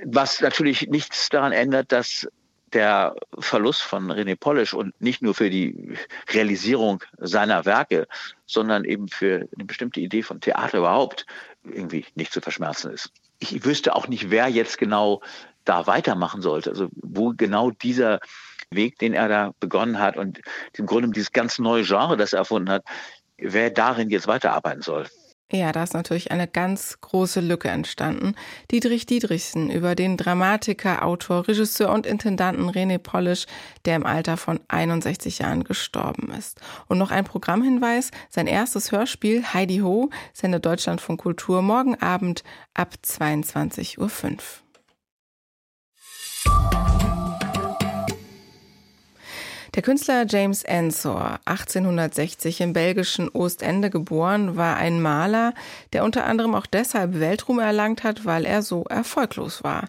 Was 0.04 0.40
natürlich 0.40 0.88
nichts 0.88 1.28
daran 1.28 1.52
ändert, 1.52 1.92
dass 1.92 2.26
der 2.72 3.14
Verlust 3.38 3.82
von 3.82 4.10
René 4.10 4.36
Polish 4.36 4.74
und 4.74 4.98
nicht 5.00 5.22
nur 5.22 5.34
für 5.34 5.50
die 5.50 5.96
Realisierung 6.28 7.02
seiner 7.18 7.64
Werke, 7.64 8.06
sondern 8.46 8.84
eben 8.84 9.08
für 9.08 9.48
eine 9.54 9.64
bestimmte 9.64 10.00
Idee 10.00 10.22
von 10.22 10.40
Theater 10.40 10.78
überhaupt 10.78 11.26
irgendwie 11.64 12.04
nicht 12.14 12.32
zu 12.32 12.40
verschmerzen 12.40 12.92
ist. 12.92 13.10
Ich 13.38 13.64
wüsste 13.64 13.96
auch 13.96 14.08
nicht, 14.08 14.30
wer 14.30 14.48
jetzt 14.48 14.78
genau 14.78 15.20
da 15.64 15.86
weitermachen 15.86 16.42
sollte. 16.42 16.70
Also 16.70 16.88
wo 16.94 17.32
genau 17.36 17.70
dieser 17.70 18.20
Weg, 18.72 18.98
den 18.98 19.14
er 19.14 19.28
da 19.28 19.52
begonnen 19.58 19.98
hat 19.98 20.16
und 20.16 20.40
im 20.76 20.86
Grunde 20.86 21.10
dieses 21.10 21.32
ganz 21.32 21.58
neue 21.58 21.82
Genre, 21.82 22.16
das 22.16 22.32
er 22.32 22.40
erfunden 22.40 22.70
hat, 22.70 22.84
wer 23.36 23.70
darin 23.70 24.10
jetzt 24.10 24.28
weiterarbeiten 24.28 24.82
soll. 24.82 25.06
Ja, 25.52 25.72
da 25.72 25.82
ist 25.82 25.94
natürlich 25.94 26.30
eine 26.30 26.46
ganz 26.46 27.00
große 27.00 27.40
Lücke 27.40 27.68
entstanden. 27.68 28.36
Dietrich 28.70 29.06
Dietrichsen 29.06 29.68
über 29.68 29.96
den 29.96 30.16
Dramatiker, 30.16 31.04
Autor, 31.04 31.48
Regisseur 31.48 31.92
und 31.92 32.06
Intendanten 32.06 32.70
René 32.70 32.98
Polish, 32.98 33.46
der 33.84 33.96
im 33.96 34.06
Alter 34.06 34.36
von 34.36 34.60
61 34.68 35.40
Jahren 35.40 35.64
gestorben 35.64 36.30
ist. 36.30 36.60
Und 36.86 36.98
noch 36.98 37.10
ein 37.10 37.24
Programmhinweis, 37.24 38.12
sein 38.28 38.46
erstes 38.46 38.92
Hörspiel 38.92 39.42
Heidi 39.52 39.78
Ho 39.78 40.10
sendet 40.32 40.64
Deutschlandfunk 40.64 41.20
Kultur 41.20 41.62
morgen 41.62 42.00
Abend 42.00 42.44
ab 42.74 42.94
22.05 43.04 43.98
Uhr. 43.98 44.08
Der 49.74 49.82
Künstler 49.82 50.26
James 50.28 50.64
Ensor, 50.64 51.38
1860 51.44 52.60
im 52.60 52.72
belgischen 52.72 53.28
Ostende 53.28 53.88
geboren, 53.88 54.56
war 54.56 54.76
ein 54.76 55.00
Maler, 55.00 55.54
der 55.92 56.02
unter 56.02 56.24
anderem 56.24 56.56
auch 56.56 56.66
deshalb 56.66 57.20
Weltruhm 57.20 57.60
erlangt 57.60 58.02
hat, 58.02 58.24
weil 58.24 58.46
er 58.46 58.62
so 58.62 58.82
erfolglos 58.84 59.62
war. 59.62 59.88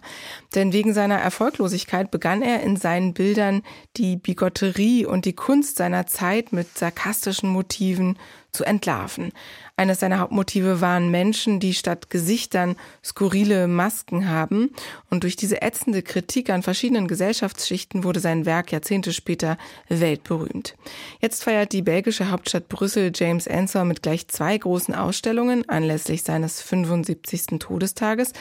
Denn 0.54 0.72
wegen 0.72 0.94
seiner 0.94 1.18
Erfolglosigkeit 1.18 2.12
begann 2.12 2.42
er 2.42 2.62
in 2.62 2.76
seinen 2.76 3.12
Bildern 3.12 3.62
die 3.96 4.16
Bigotterie 4.16 5.04
und 5.04 5.24
die 5.24 5.34
Kunst 5.34 5.76
seiner 5.76 6.06
Zeit 6.06 6.52
mit 6.52 6.78
sarkastischen 6.78 7.48
Motiven 7.48 8.18
zu 8.52 8.64
entlarven. 8.64 9.32
Eines 9.76 10.00
seiner 10.00 10.18
Hauptmotive 10.18 10.82
waren 10.82 11.10
Menschen, 11.10 11.58
die 11.58 11.72
statt 11.72 12.10
Gesichtern 12.10 12.76
skurrile 13.02 13.66
Masken 13.66 14.28
haben. 14.28 14.70
Und 15.08 15.22
durch 15.22 15.36
diese 15.36 15.62
ätzende 15.62 16.02
Kritik 16.02 16.50
an 16.50 16.62
verschiedenen 16.62 17.08
Gesellschaftsschichten 17.08 18.04
wurde 18.04 18.20
sein 18.20 18.44
Werk 18.44 18.70
Jahrzehnte 18.70 19.14
später 19.14 19.56
weltberühmt. 19.88 20.76
Jetzt 21.20 21.44
feiert 21.44 21.72
die 21.72 21.80
belgische 21.80 22.30
Hauptstadt 22.30 22.68
Brüssel 22.68 23.10
James 23.14 23.46
Ensor 23.46 23.84
mit 23.84 24.02
gleich 24.02 24.28
zwei 24.28 24.58
großen 24.58 24.94
Ausstellungen 24.94 25.66
anlässlich 25.68 26.22
seines 26.22 26.60
75. 26.60 27.58
Todestages 27.58 28.32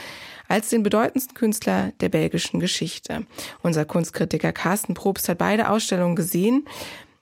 als 0.49 0.67
den 0.67 0.83
bedeutendsten 0.83 1.35
Künstler 1.35 1.93
der 2.01 2.09
belgischen 2.09 2.59
Geschichte. 2.59 3.25
Unser 3.61 3.85
Kunstkritiker 3.85 4.51
Carsten 4.51 4.93
Probst 4.93 5.29
hat 5.29 5.37
beide 5.37 5.69
Ausstellungen 5.69 6.17
gesehen. 6.17 6.65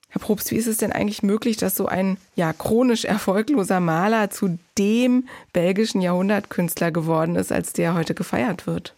Herr 0.10 0.22
Probst, 0.22 0.50
wie 0.52 0.56
ist 0.56 0.68
es 0.68 0.78
denn 0.78 0.92
eigentlich 0.92 1.22
möglich, 1.22 1.58
dass 1.58 1.76
so 1.76 1.86
ein 1.86 2.18
ja 2.36 2.52
chronisch 2.52 3.06
erfolgloser 3.06 3.80
Maler 3.80 4.32
zu 4.32 4.58
dem 4.78 5.28
belgischen 5.54 6.02
Jahrhundertkünstler 6.02 6.92
geworden 6.92 7.36
ist, 7.36 7.52
als 7.52 7.74
der 7.74 7.94
heute 7.94 8.16
gefeiert 8.16 8.66
wird? 8.66 8.96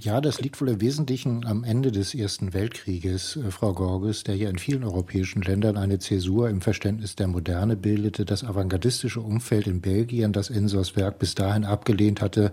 Ja, 0.00 0.20
das 0.20 0.40
liegt 0.40 0.60
wohl 0.60 0.68
im 0.68 0.80
Wesentlichen 0.80 1.44
am 1.44 1.64
Ende 1.64 1.90
des 1.90 2.14
Ersten 2.14 2.54
Weltkrieges, 2.54 3.36
äh, 3.36 3.50
Frau 3.50 3.72
Gorges, 3.72 4.22
der 4.22 4.36
ja 4.36 4.48
in 4.48 4.58
vielen 4.58 4.84
europäischen 4.84 5.42
Ländern 5.42 5.76
eine 5.76 5.98
Zäsur 5.98 6.48
im 6.48 6.60
Verständnis 6.60 7.16
der 7.16 7.26
Moderne 7.26 7.76
bildete. 7.76 8.24
Das 8.24 8.44
avantgardistische 8.44 9.20
Umfeld 9.20 9.66
in 9.66 9.80
Belgien, 9.80 10.32
das 10.32 10.48
Ensors 10.48 10.94
Werk 10.94 11.18
bis 11.18 11.34
dahin 11.34 11.64
abgelehnt 11.64 12.20
hatte, 12.20 12.52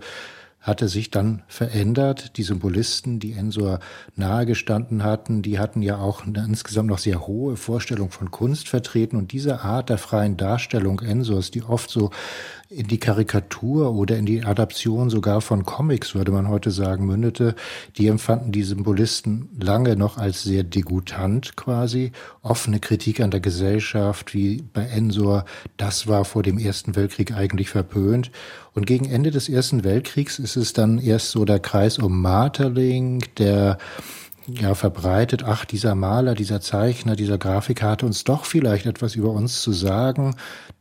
hatte 0.62 0.88
sich 0.88 1.10
dann 1.10 1.42
verändert. 1.48 2.36
Die 2.36 2.44
Symbolisten, 2.44 3.18
die 3.18 3.32
Ensor 3.32 3.80
nahegestanden 4.14 5.02
hatten, 5.02 5.42
die 5.42 5.58
hatten 5.58 5.82
ja 5.82 5.98
auch 5.98 6.24
eine 6.24 6.44
insgesamt 6.44 6.88
noch 6.88 6.98
sehr 6.98 7.26
hohe 7.26 7.56
Vorstellung 7.56 8.10
von 8.10 8.30
Kunst 8.30 8.68
vertreten. 8.68 9.16
Und 9.16 9.32
diese 9.32 9.62
Art 9.62 9.90
der 9.90 9.98
freien 9.98 10.36
Darstellung 10.36 11.00
Ensors, 11.00 11.50
die 11.50 11.64
oft 11.64 11.90
so 11.90 12.10
in 12.74 12.88
die 12.88 12.98
Karikatur 12.98 13.94
oder 13.94 14.16
in 14.16 14.26
die 14.26 14.44
Adaption 14.44 15.10
sogar 15.10 15.40
von 15.40 15.64
Comics, 15.64 16.14
würde 16.14 16.32
man 16.32 16.48
heute 16.48 16.70
sagen, 16.70 17.06
mündete, 17.06 17.54
die 17.96 18.08
empfanden 18.08 18.52
die 18.52 18.62
Symbolisten 18.62 19.48
lange 19.60 19.96
noch 19.96 20.18
als 20.18 20.42
sehr 20.42 20.64
degutant 20.64 21.56
quasi. 21.56 22.12
Offene 22.42 22.80
Kritik 22.80 23.20
an 23.20 23.30
der 23.30 23.40
Gesellschaft, 23.40 24.34
wie 24.34 24.62
bei 24.72 24.82
Ensor, 24.82 25.44
das 25.76 26.06
war 26.06 26.24
vor 26.24 26.42
dem 26.42 26.58
Ersten 26.58 26.96
Weltkrieg 26.96 27.32
eigentlich 27.32 27.68
verpönt. 27.68 28.30
Und 28.74 28.86
gegen 28.86 29.04
Ende 29.04 29.30
des 29.30 29.48
Ersten 29.48 29.84
Weltkriegs 29.84 30.38
ist 30.38 30.56
es 30.56 30.72
dann 30.72 30.98
erst 30.98 31.30
so 31.30 31.44
der 31.44 31.60
Kreis 31.60 31.98
um 31.98 32.22
Marterling, 32.22 33.24
der 33.38 33.78
ja 34.46 34.74
verbreitet, 34.74 35.44
ach, 35.44 35.64
dieser 35.64 35.94
Maler, 35.94 36.34
dieser 36.34 36.60
Zeichner, 36.60 37.16
dieser 37.16 37.38
Grafiker 37.38 37.90
hatte 37.90 38.06
uns 38.06 38.24
doch 38.24 38.44
vielleicht 38.44 38.86
etwas 38.86 39.14
über 39.14 39.30
uns 39.30 39.62
zu 39.62 39.72
sagen. 39.72 40.34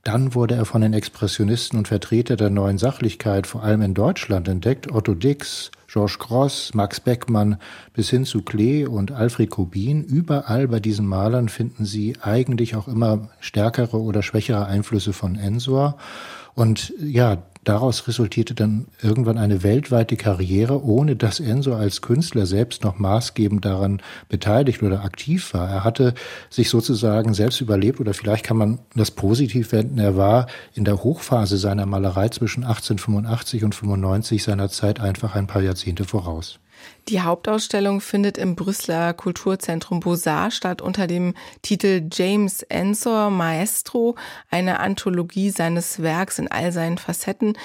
Dann 0.03 0.33
wurde 0.33 0.55
er 0.55 0.65
von 0.65 0.81
den 0.81 0.93
Expressionisten 0.93 1.77
und 1.77 1.87
Vertreter 1.87 2.35
der 2.35 2.49
neuen 2.49 2.77
Sachlichkeit, 2.77 3.45
vor 3.47 3.63
allem 3.63 3.81
in 3.81 3.93
Deutschland, 3.93 4.47
entdeckt. 4.47 4.91
Otto 4.91 5.13
Dix, 5.13 5.71
Georges 5.87 6.19
Gross, 6.19 6.73
Max 6.73 6.99
Beckmann 6.99 7.57
bis 7.93 8.09
hin 8.09 8.25
zu 8.25 8.41
Klee 8.41 8.85
und 8.85 9.11
Alfred 9.11 9.49
Kubin. 9.49 10.03
Überall 10.03 10.67
bei 10.67 10.79
diesen 10.79 11.05
Malern 11.05 11.49
finden 11.49 11.85
Sie 11.85 12.15
eigentlich 12.21 12.75
auch 12.75 12.87
immer 12.87 13.29
stärkere 13.39 14.01
oder 14.01 14.23
schwächere 14.23 14.65
Einflüsse 14.65 15.13
von 15.13 15.35
Ensor. 15.35 15.97
Und 16.55 16.93
ja, 16.99 17.43
Daraus 17.63 18.07
resultierte 18.07 18.55
dann 18.55 18.87
irgendwann 19.03 19.37
eine 19.37 19.61
weltweite 19.61 20.15
Karriere, 20.15 20.83
ohne 20.83 21.15
dass 21.15 21.39
Enzo 21.39 21.75
als 21.75 22.01
Künstler 22.01 22.47
selbst 22.47 22.83
noch 22.83 22.97
maßgebend 22.97 23.63
daran 23.63 24.01
beteiligt 24.29 24.81
oder 24.81 25.03
aktiv 25.03 25.53
war. 25.53 25.69
Er 25.69 25.83
hatte 25.83 26.15
sich 26.49 26.69
sozusagen 26.69 27.35
selbst 27.35 27.61
überlebt 27.61 27.99
oder 27.99 28.15
vielleicht 28.15 28.45
kann 28.45 28.57
man 28.57 28.79
das 28.95 29.11
positiv 29.11 29.71
wenden. 29.73 29.99
Er 29.99 30.17
war 30.17 30.47
in 30.73 30.85
der 30.85 31.03
Hochphase 31.03 31.57
seiner 31.57 31.85
Malerei 31.85 32.29
zwischen 32.29 32.63
1885 32.63 33.63
und 33.63 33.75
95 33.75 34.41
seiner 34.41 34.69
Zeit 34.69 34.99
einfach 34.99 35.35
ein 35.35 35.45
paar 35.45 35.61
Jahrzehnte 35.61 36.05
voraus. 36.05 36.59
Die 37.07 37.21
Hauptausstellung 37.21 38.01
findet 38.01 38.37
im 38.37 38.55
Brüsseler 38.55 39.13
Kulturzentrum 39.13 39.99
Beaux-Arts 39.99 40.55
statt 40.55 40.81
unter 40.81 41.07
dem 41.07 41.33
Titel 41.61 42.07
James 42.11 42.63
Ensor 42.63 43.29
Maestro, 43.29 44.15
eine 44.49 44.79
Anthologie 44.79 45.49
seines 45.49 46.01
Werks 46.01 46.39
in 46.39 46.49
all 46.49 46.71
seinen 46.71 46.97
Facetten. 46.97 47.57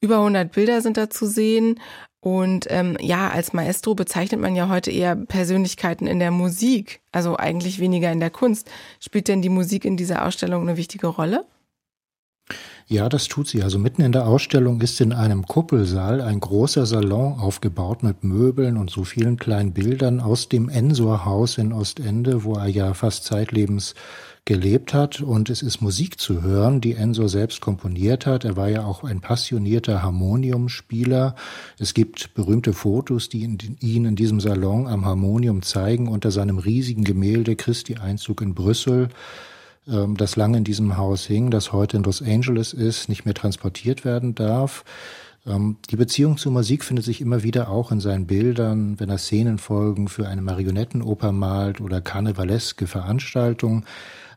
Über 0.00 0.18
100 0.18 0.52
Bilder 0.52 0.82
sind 0.82 0.96
da 0.96 1.10
zu 1.10 1.26
sehen. 1.26 1.80
Und 2.20 2.66
ähm, 2.70 2.96
ja, 3.00 3.30
als 3.30 3.52
Maestro 3.52 3.94
bezeichnet 3.94 4.40
man 4.40 4.56
ja 4.56 4.68
heute 4.68 4.90
eher 4.90 5.14
Persönlichkeiten 5.14 6.08
in 6.08 6.18
der 6.18 6.32
Musik, 6.32 7.00
also 7.12 7.36
eigentlich 7.36 7.78
weniger 7.78 8.10
in 8.10 8.18
der 8.18 8.30
Kunst. 8.30 8.68
Spielt 8.98 9.28
denn 9.28 9.42
die 9.42 9.48
Musik 9.48 9.84
in 9.84 9.96
dieser 9.96 10.24
Ausstellung 10.26 10.62
eine 10.62 10.76
wichtige 10.76 11.06
Rolle? 11.06 11.44
Ja, 12.88 13.08
das 13.08 13.26
tut 13.26 13.48
sie. 13.48 13.64
Also 13.64 13.80
mitten 13.80 14.02
in 14.02 14.12
der 14.12 14.28
Ausstellung 14.28 14.80
ist 14.80 15.00
in 15.00 15.12
einem 15.12 15.44
Kuppelsaal 15.44 16.20
ein 16.20 16.38
großer 16.38 16.86
Salon 16.86 17.40
aufgebaut 17.40 18.04
mit 18.04 18.22
Möbeln 18.22 18.76
und 18.76 18.90
so 18.90 19.02
vielen 19.02 19.38
kleinen 19.38 19.72
Bildern 19.72 20.20
aus 20.20 20.48
dem 20.48 20.68
Ensor-Haus 20.68 21.58
in 21.58 21.72
Ostende, 21.72 22.44
wo 22.44 22.54
er 22.54 22.68
ja 22.68 22.94
fast 22.94 23.24
zeitlebens 23.24 23.96
gelebt 24.44 24.94
hat. 24.94 25.20
Und 25.20 25.50
es 25.50 25.62
ist 25.62 25.80
Musik 25.80 26.20
zu 26.20 26.42
hören, 26.42 26.80
die 26.80 26.94
Ensor 26.94 27.28
selbst 27.28 27.60
komponiert 27.60 28.24
hat. 28.24 28.44
Er 28.44 28.56
war 28.56 28.68
ja 28.68 28.84
auch 28.84 29.02
ein 29.02 29.20
passionierter 29.20 30.02
Harmoniumspieler. 30.02 31.34
Es 31.80 31.92
gibt 31.92 32.34
berühmte 32.34 32.72
Fotos, 32.72 33.28
die 33.28 33.42
ihn 33.80 34.04
in 34.04 34.14
diesem 34.14 34.38
Salon 34.38 34.86
am 34.86 35.04
Harmonium 35.04 35.62
zeigen, 35.62 36.06
unter 36.06 36.30
seinem 36.30 36.58
riesigen 36.58 37.02
Gemälde 37.02 37.56
Christi 37.56 37.96
Einzug 37.96 38.42
in 38.42 38.54
Brüssel. 38.54 39.08
Ähm, 39.88 40.16
das 40.16 40.36
lange 40.36 40.58
in 40.58 40.64
diesem 40.64 40.96
Haus 40.96 41.24
hing, 41.26 41.50
das 41.50 41.72
heute 41.72 41.96
in 41.96 42.02
Los 42.02 42.22
Angeles 42.22 42.72
ist, 42.72 43.08
nicht 43.08 43.24
mehr 43.24 43.34
transportiert 43.34 44.04
werden 44.04 44.34
darf. 44.34 44.84
Ähm, 45.46 45.76
die 45.90 45.96
Beziehung 45.96 46.36
zur 46.38 46.52
Musik 46.52 46.84
findet 46.84 47.04
sich 47.04 47.20
immer 47.20 47.42
wieder 47.42 47.70
auch 47.70 47.92
in 47.92 48.00
seinen 48.00 48.26
Bildern, 48.26 48.98
wenn 48.98 49.08
er 49.08 49.18
Szenenfolgen 49.18 50.08
für 50.08 50.28
eine 50.28 50.42
Marionettenoper 50.42 51.32
malt 51.32 51.80
oder 51.80 52.00
karnevaleske 52.00 52.86
Veranstaltungen. 52.86 53.84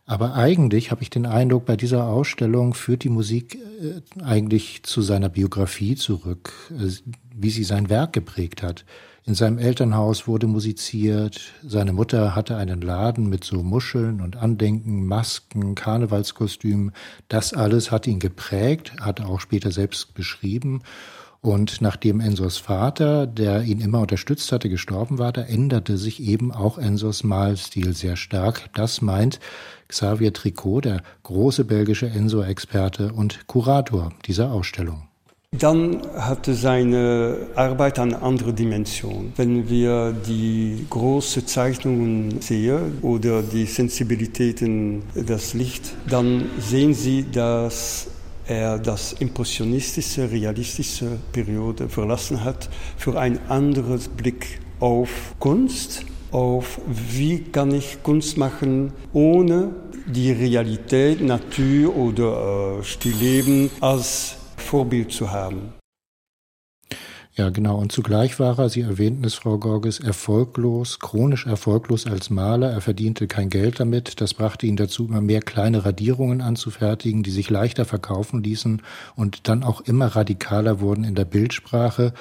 Aber 0.05 0.33
eigentlich 0.33 0.89
habe 0.89 1.03
ich 1.03 1.11
den 1.11 1.25
Eindruck, 1.27 1.65
bei 1.65 1.75
dieser 1.75 2.05
Ausstellung 2.05 2.73
führt 2.73 3.03
die 3.03 3.09
Musik 3.09 3.55
äh, 3.55 4.23
eigentlich 4.23 4.83
zu 4.83 5.01
seiner 5.01 5.29
Biografie 5.29 5.95
zurück, 5.95 6.51
äh, 6.71 6.91
wie 7.35 7.49
sie 7.49 7.63
sein 7.63 7.89
Werk 7.89 8.13
geprägt 8.13 8.63
hat. 8.63 8.85
In 9.29 9.35
seinem 9.35 9.59
Elternhaus 9.59 10.27
wurde 10.27 10.47
musiziert. 10.47 11.53
Seine 11.63 11.93
Mutter 11.93 12.35
hatte 12.35 12.57
einen 12.57 12.81
Laden 12.81 13.29
mit 13.29 13.43
so 13.43 13.61
Muscheln 13.61 14.21
und 14.21 14.37
Andenken, 14.37 15.05
Masken, 15.05 15.75
Karnevalskostümen. 15.75 16.93
Das 17.27 17.53
alles 17.53 17.91
hat 17.91 18.07
ihn 18.07 18.17
geprägt, 18.17 18.93
hat 19.01 19.19
er 19.19 19.29
auch 19.29 19.39
später 19.39 19.69
selbst 19.69 20.15
beschrieben. 20.15 20.81
Und 21.41 21.79
nachdem 21.79 22.21
Ensors 22.21 22.57
Vater, 22.57 23.27
der 23.27 23.61
ihn 23.61 23.81
immer 23.81 23.99
unterstützt 23.99 24.51
hatte, 24.51 24.67
gestorben 24.67 25.19
war, 25.19 25.31
da 25.31 25.43
änderte 25.43 25.99
sich 25.99 26.23
eben 26.23 26.51
auch 26.51 26.79
Ensors 26.79 27.23
Malstil 27.23 27.93
sehr 27.93 28.15
stark. 28.15 28.71
Das 28.73 28.99
meint 28.99 29.39
Xavier 29.89 30.33
Tricot, 30.33 30.85
der 30.85 31.03
große 31.21 31.65
belgische 31.65 32.09
Ensor-Experte 32.09 33.13
und 33.13 33.45
Kurator 33.45 34.11
dieser 34.25 34.51
Ausstellung. 34.51 35.08
Dann 35.57 36.01
hatte 36.15 36.53
seine 36.53 37.47
Arbeit 37.55 37.97
eine 37.97 38.21
andere 38.21 38.53
Dimension. 38.53 39.33
Wenn 39.35 39.67
wir 39.67 40.13
die 40.13 40.85
großen 40.89 41.47
Zeichnungen 41.47 42.39
sehen 42.39 42.99
oder 43.01 43.41
die 43.41 43.65
Sensibilitäten, 43.65 45.01
das 45.15 45.55
Licht, 45.55 45.95
dann 46.07 46.45
sehen 46.59 46.93
Sie, 46.93 47.25
dass 47.29 48.07
er 48.47 48.77
das 48.77 49.13
impressionistische, 49.13 50.31
realistische 50.31 51.17
Periode 51.33 51.89
verlassen 51.89 52.43
hat 52.43 52.69
für 52.95 53.19
ein 53.19 53.39
anderes 53.49 54.07
Blick 54.07 54.61
auf 54.79 55.09
Kunst, 55.39 56.05
auf 56.31 56.79
wie 56.87 57.39
kann 57.39 57.73
ich 57.73 58.01
Kunst 58.03 58.37
machen 58.37 58.93
ohne 59.13 59.71
die 60.05 60.31
Realität, 60.31 61.21
Natur 61.21 61.95
oder 61.95 62.79
äh, 62.79 62.83
Stillleben 62.83 63.69
als 63.81 64.38
Vorbild 64.69 65.11
zu 65.11 65.31
haben. 65.31 65.73
Ja, 67.33 67.49
genau. 67.49 67.79
Und 67.79 67.91
zugleich 67.91 68.39
war 68.39 68.59
er, 68.59 68.69
Sie 68.69 68.81
erwähnten 68.81 69.23
es, 69.23 69.33
Frau 69.33 69.57
Gorges, 69.57 69.99
erfolglos, 69.99 70.99
chronisch 70.99 71.47
erfolglos 71.47 72.05
als 72.05 72.29
Maler. 72.29 72.69
Er 72.69 72.81
verdiente 72.81 73.25
kein 73.25 73.49
Geld 73.49 73.79
damit. 73.79 74.21
Das 74.21 74.35
brachte 74.35 74.67
ihn 74.67 74.75
dazu, 74.75 75.07
immer 75.07 75.21
mehr 75.21 75.41
kleine 75.41 75.85
Radierungen 75.85 76.41
anzufertigen, 76.41 77.23
die 77.23 77.31
sich 77.31 77.49
leichter 77.49 77.85
verkaufen 77.85 78.43
ließen 78.43 78.83
und 79.15 79.47
dann 79.47 79.63
auch 79.63 79.81
immer 79.81 80.05
radikaler 80.05 80.81
wurden 80.81 81.03
in 81.03 81.15
der 81.15 81.25
Bildsprache. 81.25 82.13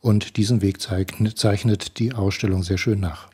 Und 0.00 0.38
diesen 0.38 0.62
Weg 0.62 0.80
zeichnet, 0.80 1.98
die 1.98 2.14
Ausstellung 2.14 2.62
sehr 2.62 2.78
schön 2.78 3.00
nach. 3.00 3.28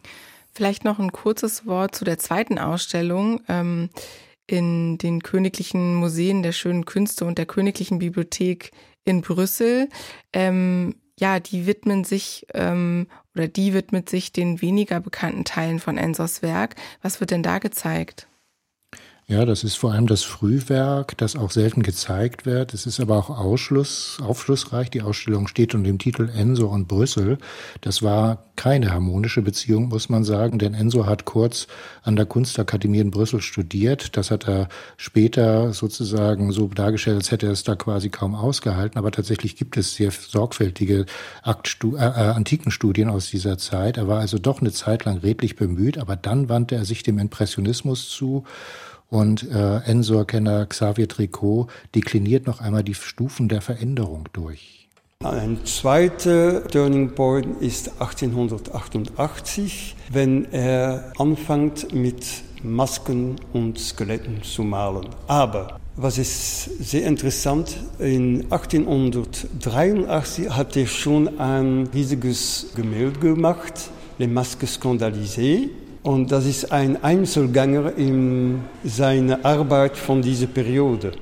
Vielleicht 0.53 0.85
noch 0.85 0.99
ein 0.99 1.13
kurzes 1.13 1.65
Wort 1.65 1.95
zu 1.95 2.05
der 2.05 2.19
zweiten 2.19 2.59
Ausstellung. 2.59 3.41
Ähm 3.49 3.91
in 4.49 4.99
den 4.99 5.23
Königlichen 5.23 5.95
Museen 5.95 6.43
der 6.43 6.53
schönen 6.53 6.85
Künste 6.85 7.25
und 7.25 7.39
der 7.39 7.47
Königlichen 7.47 8.01
Bibliothek 8.01 8.73
in 9.05 9.21
Brüssel. 9.21 9.89
Ähm, 10.33 10.97
ja, 11.21 11.39
die 11.39 11.67
widmen 11.67 12.05
sich 12.05 12.47
ähm, 12.55 13.07
oder 13.35 13.47
die 13.47 13.75
widmet 13.75 14.09
sich 14.09 14.33
den 14.33 14.61
weniger 14.63 15.01
bekannten 15.01 15.45
Teilen 15.45 15.79
von 15.79 15.99
Ensors 15.99 16.43
Werk. 16.43 16.77
Was 17.03 17.21
wird 17.21 17.31
denn 17.31 17.43
da 17.43 17.59
gezeigt? 17.59 18.29
Ja, 19.31 19.45
das 19.45 19.63
ist 19.63 19.75
vor 19.75 19.93
allem 19.93 20.07
das 20.07 20.23
Frühwerk, 20.23 21.15
das 21.19 21.37
auch 21.37 21.51
selten 21.51 21.83
gezeigt 21.83 22.47
wird. 22.47 22.73
Es 22.73 22.87
ist 22.87 22.99
aber 22.99 23.19
auch 23.19 23.29
Ausschluss, 23.29 24.17
aufschlussreich. 24.23 24.89
Die 24.89 25.03
Ausstellung 25.03 25.49
steht 25.49 25.75
unter 25.75 25.87
dem 25.87 25.99
Titel 25.99 26.31
Enso 26.35 26.69
und 26.69 26.89
Brüssel. 26.89 27.37
Das 27.83 28.03
war 28.03 28.45
keine 28.57 28.91
harmonische 28.91 29.43
Beziehung, 29.43 29.91
muss 29.91 30.09
man 30.09 30.25
sagen, 30.25 30.59
denn 30.59 30.73
Enso 30.73 31.05
hat 31.05 31.27
kurz 31.27 31.67
an 32.03 32.17
der 32.17 32.25
Kunstakademie 32.25 33.01
in 33.01 33.11
Brüssel 33.11 33.43
studiert. 33.43 34.17
Das 34.17 34.31
hat 34.31 34.49
er 34.49 34.71
später 34.97 35.75
sozusagen 35.75 36.51
so 36.51 36.69
dargestellt, 36.69 37.19
als 37.19 37.31
hätte 37.31 37.49
er 37.49 37.53
es 37.53 37.65
da 37.65 37.77
quasi 37.77 38.09
kaum 38.09 38.35
ausgehalten. 38.35 38.99
Aber 38.99 39.11
tatsächlich 39.11 39.57
gibt 39.57 39.77
es 39.77 39.95
sehr 39.95 40.11
sorgfältige 40.11 41.05
Aktstu 41.43 41.97
äh, 41.97 42.01
äh, 42.01 42.31
Antikenstudien 42.31 43.11
aus 43.11 43.29
dieser 43.29 43.59
Zeit. 43.59 43.99
Er 43.99 44.09
war 44.09 44.21
also 44.21 44.39
doch 44.39 44.63
eine 44.63 44.73
Zeit 44.73 45.05
lang 45.05 45.19
redlich 45.19 45.55
bemüht, 45.55 45.99
aber 45.99 46.17
dann 46.17 46.49
wandte 46.49 46.77
er 46.77 46.87
sich 46.87 47.03
dem 47.03 47.19
Impressionismus 47.19 48.09
zu 48.09 48.45
und 49.11 49.51
äh, 49.51 49.79
Ensor-Kenner 49.79 50.67
Xavier 50.67 51.09
Tricot 51.09 51.69
dekliniert 51.95 52.47
noch 52.47 52.61
einmal 52.61 52.85
die 52.85 52.95
Stufen 52.95 53.49
der 53.49 53.61
Veränderung 53.61 54.29
durch. 54.33 54.89
Ein 55.25 55.65
zweiter 55.65 56.65
Turning 56.69 57.15
Point 57.15 57.61
ist 57.61 58.01
1888, 58.01 59.97
wenn 60.13 60.45
er 60.53 61.13
anfängt 61.19 61.93
mit 61.93 62.25
Masken 62.63 63.35
und 63.53 63.81
Skeletten 63.81 64.43
zu 64.45 64.63
malen. 64.63 65.09
Aber 65.27 65.81
was 65.97 66.19
ist 66.19 66.65
sehr 66.79 67.05
interessant, 67.07 67.77
in 67.99 68.45
1883 68.53 70.51
hat 70.51 70.77
er 70.77 70.87
schon 70.87 71.41
ein 71.41 71.89
riesiges 71.93 72.69
Gemälde 72.77 73.19
gemacht, 73.19 73.91
Les 74.19 74.29
Masques 74.29 74.75
Scandalisées. 74.75 75.71
Und 76.09 76.33
das 76.33 76.47
ist 76.47 76.73
ein 76.73 77.05
Einzelgänger 77.05 77.93
in 77.99 78.63
seiner 78.83 79.45
Arbeit 79.45 79.95
von 79.95 80.23
dieser 80.23 80.47
Periode. 80.47 81.13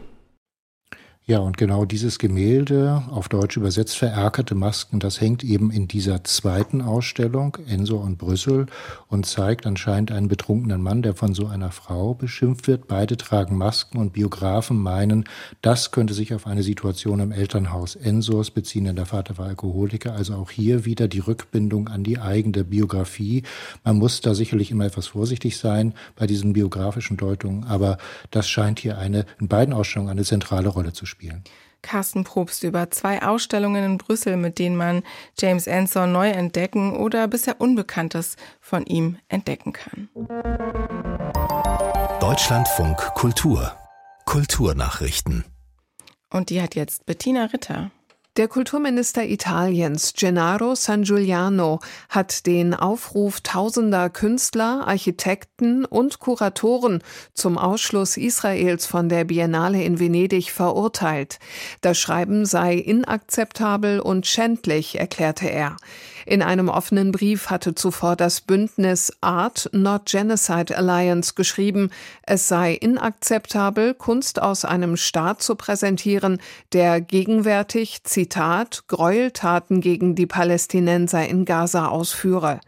Ja, 1.28 1.40
und 1.40 1.56
genau 1.56 1.84
dieses 1.86 2.20
Gemälde, 2.20 3.02
auf 3.10 3.28
Deutsch 3.28 3.56
übersetzt 3.56 3.98
vererkerte 3.98 4.54
Masken, 4.54 5.00
das 5.00 5.20
hängt 5.20 5.42
eben 5.42 5.72
in 5.72 5.88
dieser 5.88 6.22
zweiten 6.22 6.80
Ausstellung, 6.80 7.58
Ensor 7.66 8.04
und 8.04 8.16
Brüssel, 8.16 8.66
und 9.08 9.26
zeigt 9.26 9.66
anscheinend 9.66 10.12
einen 10.12 10.28
betrunkenen 10.28 10.80
Mann, 10.80 11.02
der 11.02 11.16
von 11.16 11.34
so 11.34 11.48
einer 11.48 11.72
Frau 11.72 12.14
beschimpft 12.14 12.68
wird. 12.68 12.86
Beide 12.86 13.16
tragen 13.16 13.56
Masken 13.58 13.98
und 13.98 14.12
Biografen 14.12 14.78
meinen, 14.78 15.24
das 15.62 15.90
könnte 15.90 16.14
sich 16.14 16.32
auf 16.32 16.46
eine 16.46 16.62
Situation 16.62 17.18
im 17.18 17.32
Elternhaus 17.32 17.96
Ensors 17.96 18.52
beziehen, 18.52 18.84
denn 18.84 18.94
der 18.94 19.06
Vater 19.06 19.36
war 19.36 19.48
Alkoholiker. 19.48 20.12
Also 20.12 20.36
auch 20.36 20.52
hier 20.52 20.84
wieder 20.84 21.08
die 21.08 21.18
Rückbindung 21.18 21.88
an 21.88 22.04
die 22.04 22.20
eigene 22.20 22.62
Biografie. 22.62 23.42
Man 23.82 23.96
muss 23.96 24.20
da 24.20 24.32
sicherlich 24.32 24.70
immer 24.70 24.86
etwas 24.86 25.08
vorsichtig 25.08 25.58
sein 25.58 25.92
bei 26.14 26.28
diesen 26.28 26.52
biografischen 26.52 27.16
Deutungen, 27.16 27.64
aber 27.64 27.98
das 28.30 28.48
scheint 28.48 28.78
hier 28.78 28.96
eine, 28.98 29.26
in 29.40 29.48
beiden 29.48 29.74
Ausstellungen 29.74 30.12
eine 30.12 30.22
zentrale 30.22 30.68
Rolle 30.68 30.92
zu 30.92 31.04
spielen 31.04 31.15
spielen. 31.16 31.42
Carsten 31.82 32.24
Probst 32.24 32.64
über 32.64 32.90
zwei 32.90 33.22
Ausstellungen 33.22 33.84
in 33.84 33.98
Brüssel, 33.98 34.36
mit 34.36 34.58
denen 34.58 34.76
man 34.76 35.02
James 35.38 35.66
Ensor 35.66 36.06
neu 36.06 36.28
entdecken 36.28 36.96
oder 36.96 37.28
bisher 37.28 37.60
Unbekanntes 37.60 38.36
von 38.60 38.84
ihm 38.86 39.18
entdecken 39.28 39.72
kann. 39.72 40.08
Deutschlandfunk 42.20 42.96
Kultur 43.14 43.76
Kulturnachrichten. 44.24 45.44
Und 46.30 46.50
die 46.50 46.60
hat 46.60 46.74
jetzt 46.74 47.06
Bettina 47.06 47.44
Ritter. 47.44 47.92
Der 48.36 48.48
Kulturminister 48.48 49.24
Italiens 49.24 50.12
Gennaro 50.14 50.74
San 50.74 51.04
Giuliano 51.04 51.80
hat 52.10 52.44
den 52.44 52.74
Aufruf 52.74 53.40
tausender 53.40 54.10
Künstler, 54.10 54.86
Architekten 54.86 55.86
und 55.86 56.18
Kuratoren 56.18 57.02
zum 57.32 57.56
Ausschluss 57.56 58.18
Israels 58.18 58.84
von 58.84 59.08
der 59.08 59.24
Biennale 59.24 59.82
in 59.82 59.98
Venedig 59.98 60.50
verurteilt. 60.50 61.38
Das 61.80 61.98
Schreiben 61.98 62.44
sei 62.44 62.74
inakzeptabel 62.74 64.00
und 64.00 64.26
schändlich, 64.26 65.00
erklärte 65.00 65.48
er. 65.48 65.76
In 66.28 66.42
einem 66.42 66.68
offenen 66.68 67.12
Brief 67.12 67.50
hatte 67.50 67.76
zuvor 67.76 68.16
das 68.16 68.40
Bündnis 68.40 69.12
Art 69.20 69.70
Not 69.72 70.06
Genocide 70.06 70.76
Alliance 70.76 71.34
geschrieben, 71.36 71.90
es 72.22 72.48
sei 72.48 72.72
inakzeptabel, 72.74 73.94
Kunst 73.94 74.42
aus 74.42 74.64
einem 74.64 74.96
Staat 74.96 75.40
zu 75.40 75.54
präsentieren, 75.54 76.40
der 76.72 77.00
gegenwärtig, 77.00 78.02
Zitat, 78.02 78.88
Gräueltaten 78.88 79.80
gegen 79.80 80.16
die 80.16 80.26
Palästinenser 80.26 81.28
in 81.28 81.44
Gaza 81.44 81.86
ausführe. 81.86 82.58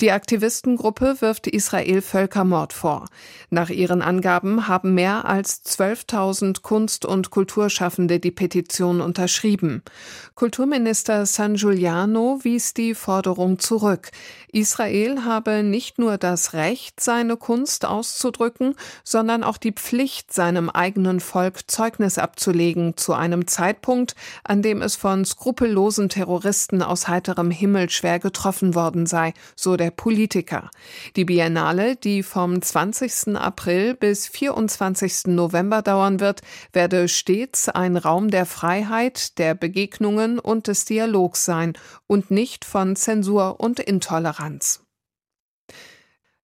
Die 0.00 0.12
Aktivistengruppe 0.12 1.16
wirft 1.18 1.48
Israel 1.48 2.02
Völkermord 2.02 2.72
vor. 2.72 3.06
Nach 3.50 3.70
ihren 3.70 4.02
Angaben 4.02 4.68
haben 4.68 4.94
mehr 4.94 5.24
als 5.24 5.64
12.000 5.64 6.62
Kunst- 6.62 7.04
und 7.04 7.30
Kulturschaffende 7.30 8.20
die 8.20 8.30
Petition 8.30 9.00
unterschrieben. 9.00 9.82
Kulturminister 10.36 11.26
San 11.26 11.56
Giuliano 11.56 12.38
wies 12.44 12.72
die 12.72 12.94
Forderung 13.00 13.58
zurück. 13.58 14.10
Israel 14.52 15.24
habe 15.24 15.62
nicht 15.62 15.98
nur 15.98 16.18
das 16.18 16.52
Recht, 16.52 17.00
seine 17.00 17.36
Kunst 17.36 17.84
auszudrücken, 17.84 18.74
sondern 19.04 19.42
auch 19.42 19.56
die 19.56 19.72
Pflicht, 19.72 20.32
seinem 20.32 20.68
eigenen 20.68 21.20
Volk 21.20 21.70
Zeugnis 21.70 22.18
abzulegen 22.18 22.96
zu 22.96 23.14
einem 23.14 23.46
Zeitpunkt, 23.46 24.14
an 24.44 24.62
dem 24.62 24.82
es 24.82 24.96
von 24.96 25.24
skrupellosen 25.24 26.08
Terroristen 26.08 26.82
aus 26.82 27.08
heiterem 27.08 27.50
Himmel 27.50 27.90
schwer 27.90 28.18
getroffen 28.18 28.74
worden 28.74 29.06
sei, 29.06 29.32
so 29.56 29.76
der 29.76 29.90
Politiker. 29.90 30.70
Die 31.16 31.24
Biennale, 31.24 31.96
die 31.96 32.22
vom 32.22 32.60
20. 32.60 33.36
April 33.36 33.94
bis 33.94 34.28
24. 34.28 35.26
November 35.26 35.82
dauern 35.82 36.20
wird, 36.20 36.42
werde 36.72 37.08
stets 37.08 37.68
ein 37.68 37.96
Raum 37.96 38.30
der 38.30 38.46
Freiheit, 38.46 39.38
der 39.38 39.54
Begegnungen 39.54 40.38
und 40.38 40.66
des 40.66 40.84
Dialogs 40.84 41.44
sein 41.44 41.74
und 42.06 42.30
nicht 42.30 42.64
von 42.64 42.89
Zensur 42.96 43.60
und 43.60 43.80
Intoleranz. 43.80 44.84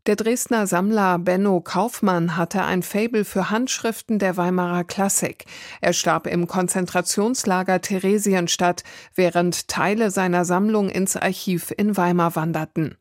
Der 0.06 0.14
Dresdner 0.14 0.68
Sammler 0.68 1.18
Benno 1.18 1.60
Kaufmann 1.60 2.36
hatte 2.36 2.62
ein 2.62 2.84
Faible 2.84 3.24
für 3.24 3.50
Handschriften 3.50 4.20
der 4.20 4.36
Weimarer 4.36 4.84
Klassik. 4.84 5.46
Er 5.80 5.92
starb 5.92 6.28
im 6.28 6.46
Konzentrationslager 6.46 7.80
Theresienstadt, 7.80 8.84
während 9.16 9.66
Teile 9.66 10.12
seiner 10.12 10.44
Sammlung 10.44 10.90
ins 10.90 11.16
Archiv 11.16 11.74
in 11.76 11.96
Weimar 11.96 12.36
wanderten. 12.36 12.94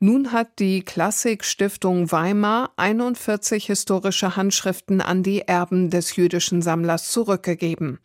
Nun 0.00 0.32
hat 0.32 0.58
die 0.58 0.82
Klassik-Stiftung 0.82 2.12
Weimar 2.12 2.72
41 2.76 3.64
historische 3.64 4.36
Handschriften 4.36 5.00
an 5.00 5.22
die 5.22 5.40
Erben 5.40 5.88
des 5.88 6.14
jüdischen 6.14 6.60
Sammlers 6.60 7.10
zurückgegeben. 7.10 8.00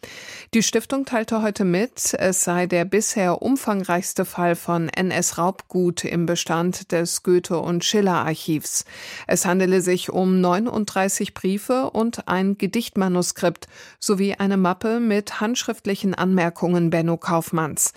Die 0.54 0.64
Stiftung 0.64 1.04
teilte 1.04 1.42
heute 1.42 1.66
mit, 1.66 2.14
es 2.14 2.46
sei 2.46 2.68
der 2.68 2.86
bisher 2.86 3.42
umfangreichste 3.42 4.24
Fall 4.24 4.56
von 4.56 4.88
NS-Raubgut 4.88 6.06
im 6.06 6.26
Bestand 6.26 6.94
des 6.94 7.22
Goethe- 7.22 7.60
und 7.60 7.84
Schiller-Archivs. 7.84 8.45
Archivs. 8.46 8.86
Es 9.28 9.46
handele 9.46 9.82
sich 9.82 10.12
um 10.12 10.40
39 10.40 11.34
Briefe 11.34 11.90
und 11.90 12.28
ein 12.28 12.58
Gedichtmanuskript 12.58 13.68
sowie 14.00 14.36
eine 14.36 14.58
Mappe 14.58 15.00
mit 15.00 15.42
handschriftlichen 15.42 16.14
Anmerkungen 16.14 16.92
Benno 16.92 17.18
Kaufmanns. 17.18 17.94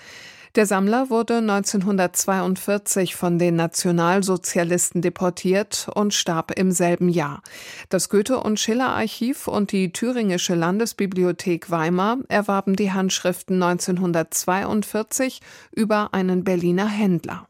Der 0.54 0.64
Sammler 0.64 1.10
wurde 1.10 1.36
1942 1.36 3.14
von 3.14 3.38
den 3.38 3.56
Nationalsozialisten 3.56 5.02
deportiert 5.02 5.88
und 5.94 6.14
starb 6.14 6.58
im 6.58 6.72
selben 6.72 7.10
Jahr. 7.10 7.42
Das 7.90 8.08
Goethe- 8.08 8.40
und 8.40 8.58
Schiller-Archiv 8.58 9.46
und 9.46 9.72
die 9.72 9.92
Thüringische 9.92 10.54
Landesbibliothek 10.54 11.70
Weimar 11.70 12.18
erwarben 12.28 12.74
die 12.74 12.92
Handschriften 12.92 13.62
1942 13.62 15.40
über 15.70 16.14
einen 16.14 16.44
Berliner 16.44 16.88
Händler. 16.88 17.46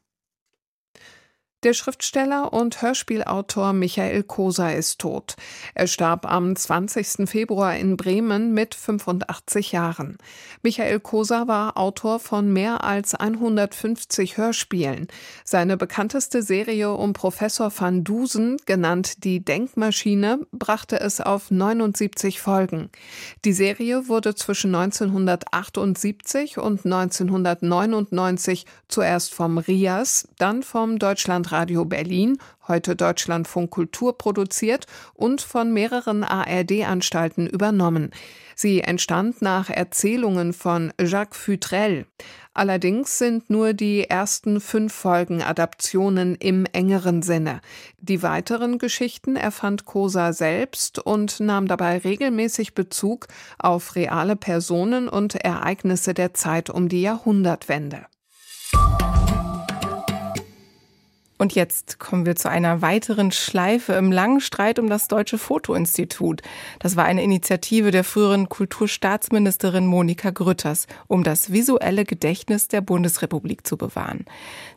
Der 1.65 1.75
Schriftsteller 1.75 2.53
und 2.53 2.83
Hörspielautor 2.83 3.73
Michael 3.73 4.23
Koser 4.23 4.77
ist 4.77 5.01
tot. 5.01 5.35
Er 5.75 5.89
starb 5.89 6.25
am 6.25 6.55
20. 6.55 7.29
Februar 7.29 7.77
in 7.77 7.97
Bremen 7.97 8.55
mit 8.55 8.77
85 8.77 9.73
Jahren. 9.73 10.19
Michael 10.63 11.01
Koser 11.01 11.49
war 11.49 11.77
Autor 11.77 12.21
von 12.21 12.53
mehr 12.53 12.85
als 12.85 13.17
150 13.17 14.37
Hörspielen. 14.37 15.09
Seine 15.43 15.77
bekannteste 15.77 16.43
Serie 16.43 16.93
um 16.93 17.13
Professor 17.13 17.73
van 17.77 18.05
Dusen, 18.05 18.59
genannt 18.65 19.25
Die 19.25 19.45
Denkmaschine, 19.45 20.47
brachte 20.53 21.01
es 21.01 21.21
auf 21.21 21.51
79 21.51 22.41
Folgen. 22.41 22.89
Die 23.45 23.53
Serie 23.53 24.07
wurde 24.07 24.37
zwischen 24.37 24.73
1978 24.77 26.59
und 26.59 26.85
1999 26.85 28.65
zuerst 28.87 29.35
vom 29.35 29.59
RIAS, 29.59 30.29
dann 30.39 30.63
vom 30.63 31.01
Deutschland 31.01 31.48
Radio 31.53 31.85
Berlin, 31.85 32.39
heute 32.67 32.97
Deutschlandfunk 32.97 33.71
Kultur 33.71 34.17
produziert 34.17 34.87
und 35.15 35.41
von 35.41 35.73
mehreren 35.73 36.25
ARD-Anstalten 36.25 37.47
übernommen. 37.47 38.11
Sie 38.55 38.81
entstand 38.81 39.41
nach 39.41 39.71
Erzählungen 39.71 40.53
von 40.53 40.93
Jacques 41.01 41.39
Futrell. 41.39 42.07
Allerdings 42.55 43.19
sind 43.19 43.51
nur 43.51 43.73
die 43.73 44.11
ersten 44.11 44.61
fünf 44.61 44.93
Folgen 44.93 45.43
Adaptionen 45.43 46.35
im 46.35 46.67
engeren 46.73 47.23
Sinne. 47.23 47.61
Die 48.01 48.21
weiteren 48.25 48.79
Geschichten 48.79 49.37
erfand 49.37 49.85
Kosa 49.85 50.33
selbst 50.33 50.99
und 50.99 51.39
nahm 51.39 51.69
dabei 51.69 51.99
regelmäßig 51.99 52.75
Bezug 52.75 53.29
auf 53.61 53.95
reale 53.95 54.35
Personen 54.35 55.09
und 55.09 55.37
Ereignisse 55.37 56.15
der 56.15 56.35
Zeit 56.35 56.69
um 56.69 56.89
die 56.89 57.03
Jahrhundertwende. 57.03 58.07
Und 61.39 61.55
jetzt 61.55 62.01
kommen 62.01 62.27
wir 62.27 62.35
zu 62.35 62.51
einer 62.51 62.83
weiteren 62.83 63.31
Schleife 63.31 63.93
im 63.93 64.11
langen 64.11 64.41
Streit 64.41 64.81
um 64.81 64.89
das 64.89 65.07
Deutsche 65.07 65.39
Fotoinstitut. 65.39 66.43
Das 66.81 66.97
war 66.97 67.05
eine 67.05 67.23
Initiative 67.23 67.93
der 67.93 68.03
früheren 68.03 68.49
Kulturstaatsministerin 68.49 69.87
Monika 69.87 70.31
Grütters, 70.31 70.89
um 71.07 71.23
das 71.23 71.53
visuelle 71.53 72.05
Gedächtnis 72.05 72.67
der 72.67 72.81
Bundesrepublik 72.81 73.65
zu 73.65 73.77
bewahren. 73.77 74.25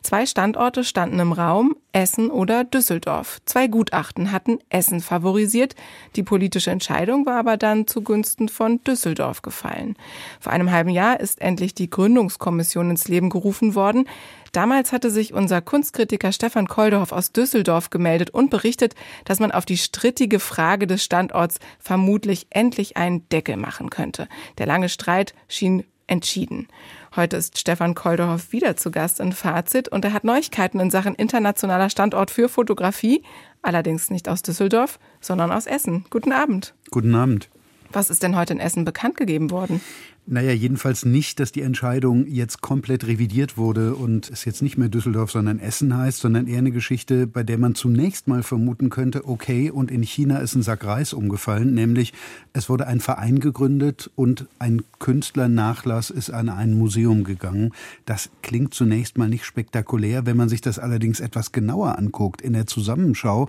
Zwei 0.02 0.24
Standorte 0.24 0.84
standen 0.84 1.18
im 1.18 1.32
Raum, 1.32 1.74
Essen 1.90 2.30
oder 2.30 2.62
Düsseldorf. 2.62 3.40
Zwei 3.44 3.66
Gutachten 3.66 4.30
hatten 4.30 4.58
Essen 4.70 5.00
favorisiert. 5.00 5.74
Die 6.14 6.22
politische 6.22 6.70
Entscheidung 6.70 7.26
war 7.26 7.38
aber 7.38 7.56
dann 7.56 7.88
zugunsten 7.88 8.48
von 8.48 8.82
Düsseldorf 8.84 9.42
gefallen. 9.42 9.96
Vor 10.38 10.52
einem 10.52 10.70
halben 10.70 10.90
Jahr 10.90 11.18
ist 11.18 11.40
endlich 11.40 11.74
die 11.74 11.90
Gründungskommission 11.90 12.90
ins 12.90 13.08
Leben 13.08 13.30
gerufen 13.30 13.74
worden. 13.74 14.06
Damals 14.52 14.92
hatte 14.92 15.10
sich 15.10 15.32
unser 15.32 15.62
Kunstkritiker 15.62 16.30
Stefan 16.30 16.68
Koldorf 16.68 17.10
aus 17.12 17.32
Düsseldorf 17.32 17.88
gemeldet 17.88 18.30
und 18.30 18.50
berichtet, 18.50 18.94
dass 19.24 19.40
man 19.40 19.50
auf 19.50 19.64
die 19.64 19.78
strittige 19.78 20.38
Frage 20.38 20.86
des 20.86 21.02
Standorts 21.02 21.58
vermutlich 21.78 22.46
endlich 22.50 22.98
einen 22.98 23.26
Deckel 23.30 23.56
machen 23.56 23.88
könnte. 23.88 24.28
Der 24.58 24.66
lange 24.66 24.90
Streit 24.90 25.34
schien 25.48 25.84
entschieden. 26.06 26.68
Heute 27.16 27.38
ist 27.38 27.58
Stefan 27.58 27.94
Koldorf 27.94 28.52
wieder 28.52 28.76
zu 28.76 28.90
Gast 28.90 29.20
in 29.20 29.32
Fazit 29.32 29.88
und 29.88 30.04
er 30.04 30.12
hat 30.12 30.24
Neuigkeiten 30.24 30.80
in 30.80 30.90
Sachen 30.90 31.14
internationaler 31.14 31.88
Standort 31.88 32.30
für 32.30 32.50
Fotografie, 32.50 33.22
allerdings 33.62 34.10
nicht 34.10 34.28
aus 34.28 34.42
Düsseldorf, 34.42 34.98
sondern 35.22 35.50
aus 35.50 35.66
Essen. 35.66 36.04
Guten 36.10 36.32
Abend. 36.32 36.74
Guten 36.90 37.14
Abend. 37.14 37.48
Was 37.90 38.10
ist 38.10 38.22
denn 38.22 38.36
heute 38.36 38.54
in 38.54 38.60
Essen 38.60 38.84
bekannt 38.84 39.16
gegeben 39.16 39.50
worden? 39.50 39.80
Naja, 40.24 40.52
jedenfalls 40.52 41.04
nicht, 41.04 41.40
dass 41.40 41.50
die 41.50 41.62
Entscheidung 41.62 42.28
jetzt 42.28 42.60
komplett 42.60 43.04
revidiert 43.08 43.56
wurde 43.56 43.96
und 43.96 44.30
es 44.30 44.44
jetzt 44.44 44.62
nicht 44.62 44.78
mehr 44.78 44.88
Düsseldorf, 44.88 45.32
sondern 45.32 45.58
Essen 45.58 45.96
heißt, 45.96 46.20
sondern 46.20 46.46
eher 46.46 46.58
eine 46.58 46.70
Geschichte, 46.70 47.26
bei 47.26 47.42
der 47.42 47.58
man 47.58 47.74
zunächst 47.74 48.28
mal 48.28 48.44
vermuten 48.44 48.88
könnte, 48.88 49.26
okay, 49.26 49.68
und 49.68 49.90
in 49.90 50.04
China 50.04 50.38
ist 50.38 50.54
ein 50.54 50.62
Sack 50.62 50.84
Reis 50.84 51.12
umgefallen, 51.12 51.74
nämlich 51.74 52.12
es 52.52 52.68
wurde 52.68 52.86
ein 52.86 53.00
Verein 53.00 53.40
gegründet 53.40 54.12
und 54.14 54.46
ein 54.60 54.84
Künstlernachlass 55.00 56.10
ist 56.10 56.30
an 56.30 56.48
ein 56.48 56.78
Museum 56.78 57.24
gegangen. 57.24 57.72
Das 58.04 58.30
klingt 58.42 58.74
zunächst 58.74 59.18
mal 59.18 59.28
nicht 59.28 59.44
spektakulär, 59.44 60.24
wenn 60.24 60.36
man 60.36 60.48
sich 60.48 60.60
das 60.60 60.78
allerdings 60.78 61.18
etwas 61.18 61.50
genauer 61.50 61.98
anguckt 61.98 62.42
in 62.42 62.52
der 62.52 62.68
Zusammenschau, 62.68 63.48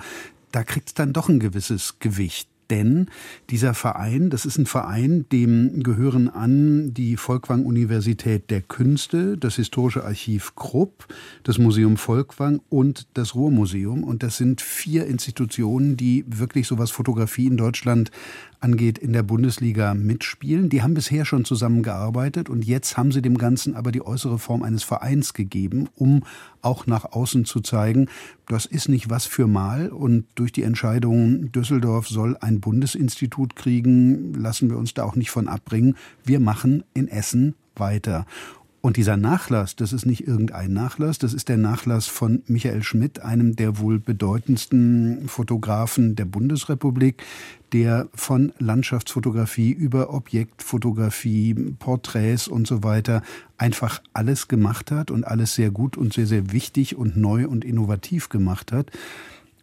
da 0.52 0.64
kriegt 0.64 0.90
es 0.90 0.94
dann 0.96 1.14
doch 1.14 1.30
ein 1.30 1.40
gewisses 1.40 2.00
Gewicht 2.00 2.48
denn 2.74 3.06
dieser 3.52 3.76
Verein, 3.76 4.32
das 4.32 4.46
ist 4.46 4.58
ein 4.58 4.66
Verein, 4.66 5.26
dem 5.32 5.84
gehören 5.84 6.28
an 6.28 6.92
die 6.92 7.18
Volkwang 7.18 7.66
Universität 7.66 8.50
der 8.50 8.62
Künste, 8.62 9.38
das 9.38 9.58
Historische 9.58 10.04
Archiv 10.04 10.56
Krupp, 10.56 11.08
das 11.44 11.60
Museum 11.60 11.98
Volkwang 11.98 12.62
und 12.70 13.06
das 13.14 13.36
Ruhrmuseum. 13.36 14.04
Und 14.04 14.24
das 14.24 14.38
sind 14.38 14.60
vier 14.60 15.06
Institutionen, 15.06 15.98
die 15.98 16.26
wirklich 16.28 16.66
so 16.66 16.80
was 16.80 16.90
Fotografie 16.90 17.46
in 17.46 17.58
Deutschland 17.58 18.10
angeht, 18.64 18.98
in 18.98 19.14
der 19.14 19.24
Bundesliga 19.24 19.94
mitspielen. 19.94 20.70
Die 20.70 20.82
haben 20.82 20.94
bisher 20.94 21.26
schon 21.26 21.46
zusammengearbeitet 21.46 22.50
und 22.50 22.66
jetzt 22.66 22.98
haben 22.98 23.12
sie 23.12 23.22
dem 23.22 23.38
Ganzen 23.38 23.76
aber 23.76 23.92
die 23.92 24.06
äußere 24.06 24.40
Form 24.40 24.64
eines 24.64 24.84
Vereins 24.84 25.34
gegeben, 25.34 25.90
um 25.96 26.24
auch 26.62 26.88
nach 26.88 27.12
außen 27.12 27.46
zu 27.46 27.60
zeigen, 27.60 28.08
das 28.48 28.66
ist 28.66 28.90
nicht 28.90 29.10
was 29.10 29.26
für 29.26 29.48
mal 29.48 29.90
und 29.90 30.26
durch 30.36 30.52
die 30.52 30.64
Entscheidung, 30.64 31.52
Düsseldorf 31.52 32.08
soll 32.08 32.38
ein 32.38 32.62
Bundesinstitut 32.62 33.56
kriegen, 33.56 34.34
lassen 34.34 34.70
wir 34.70 34.78
uns 34.78 34.94
da 34.94 35.04
auch 35.04 35.16
nicht 35.16 35.32
von 35.32 35.48
abbringen. 35.48 35.96
Wir 36.24 36.40
machen 36.40 36.84
in 36.94 37.08
Essen 37.08 37.56
weiter. 37.76 38.26
Und 38.86 38.98
dieser 38.98 39.16
Nachlass, 39.16 39.78
das 39.78 39.94
ist 39.94 40.06
nicht 40.06 40.28
irgendein 40.28 40.74
Nachlass, 40.74 41.18
das 41.18 41.34
ist 41.34 41.48
der 41.48 41.56
Nachlass 41.56 42.08
von 42.08 42.44
Michael 42.48 42.84
Schmidt, 42.84 43.22
einem 43.22 43.56
der 43.56 43.80
wohl 43.80 43.98
bedeutendsten 43.98 45.30
Fotografen 45.30 46.18
der 46.18 46.26
Bundesrepublik, 46.26 47.24
der 47.72 48.10
von 48.14 48.52
Landschaftsfotografie 48.60 49.72
über 49.72 50.14
Objektfotografie, 50.14 51.54
Porträts 51.80 52.50
und 52.50 52.68
so 52.68 52.84
weiter 52.84 53.22
einfach 53.58 54.02
alles 54.12 54.50
gemacht 54.50 54.92
hat 54.92 55.12
und 55.12 55.26
alles 55.26 55.56
sehr 55.56 55.72
gut 55.72 55.96
und 55.96 56.12
sehr, 56.12 56.28
sehr 56.28 56.52
wichtig 56.52 56.98
und 56.98 57.16
neu 57.16 57.48
und 57.48 57.64
innovativ 57.64 58.28
gemacht 58.28 58.74
hat. 58.74 58.92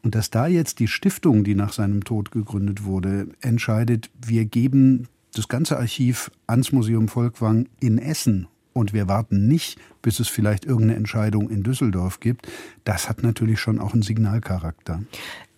Und 0.03 0.15
dass 0.15 0.31
da 0.31 0.47
jetzt 0.47 0.79
die 0.79 0.89
Stiftung, 0.89 1.45
die 1.45 1.55
nach 1.55 1.75
seinem 1.75 2.05
Tod 2.05 2.31
gegründet 2.31 2.85
wurde, 2.85 3.29
entscheidet, 3.43 4.09
wir 4.27 4.47
geben 4.47 5.09
das 5.35 5.49
ganze 5.49 5.77
Archiv 5.77 6.31
ans 6.47 6.73
Museum 6.73 7.09
Volkwang 7.09 7.69
in 7.81 7.99
Essen 7.99 8.49
und 8.73 8.93
wir 8.93 9.09
warten 9.09 9.49
nicht, 9.49 9.79
bis 10.03 10.21
es 10.21 10.29
vielleicht 10.29 10.65
irgendeine 10.65 10.97
Entscheidung 10.97 11.51
in 11.51 11.63
Düsseldorf 11.63 12.21
gibt, 12.21 12.49
das 12.85 13.09
hat 13.09 13.23
natürlich 13.23 13.61
schon 13.61 13.79
auch 13.79 13.93
einen 13.93 14.03
Signalcharakter. 14.03 15.03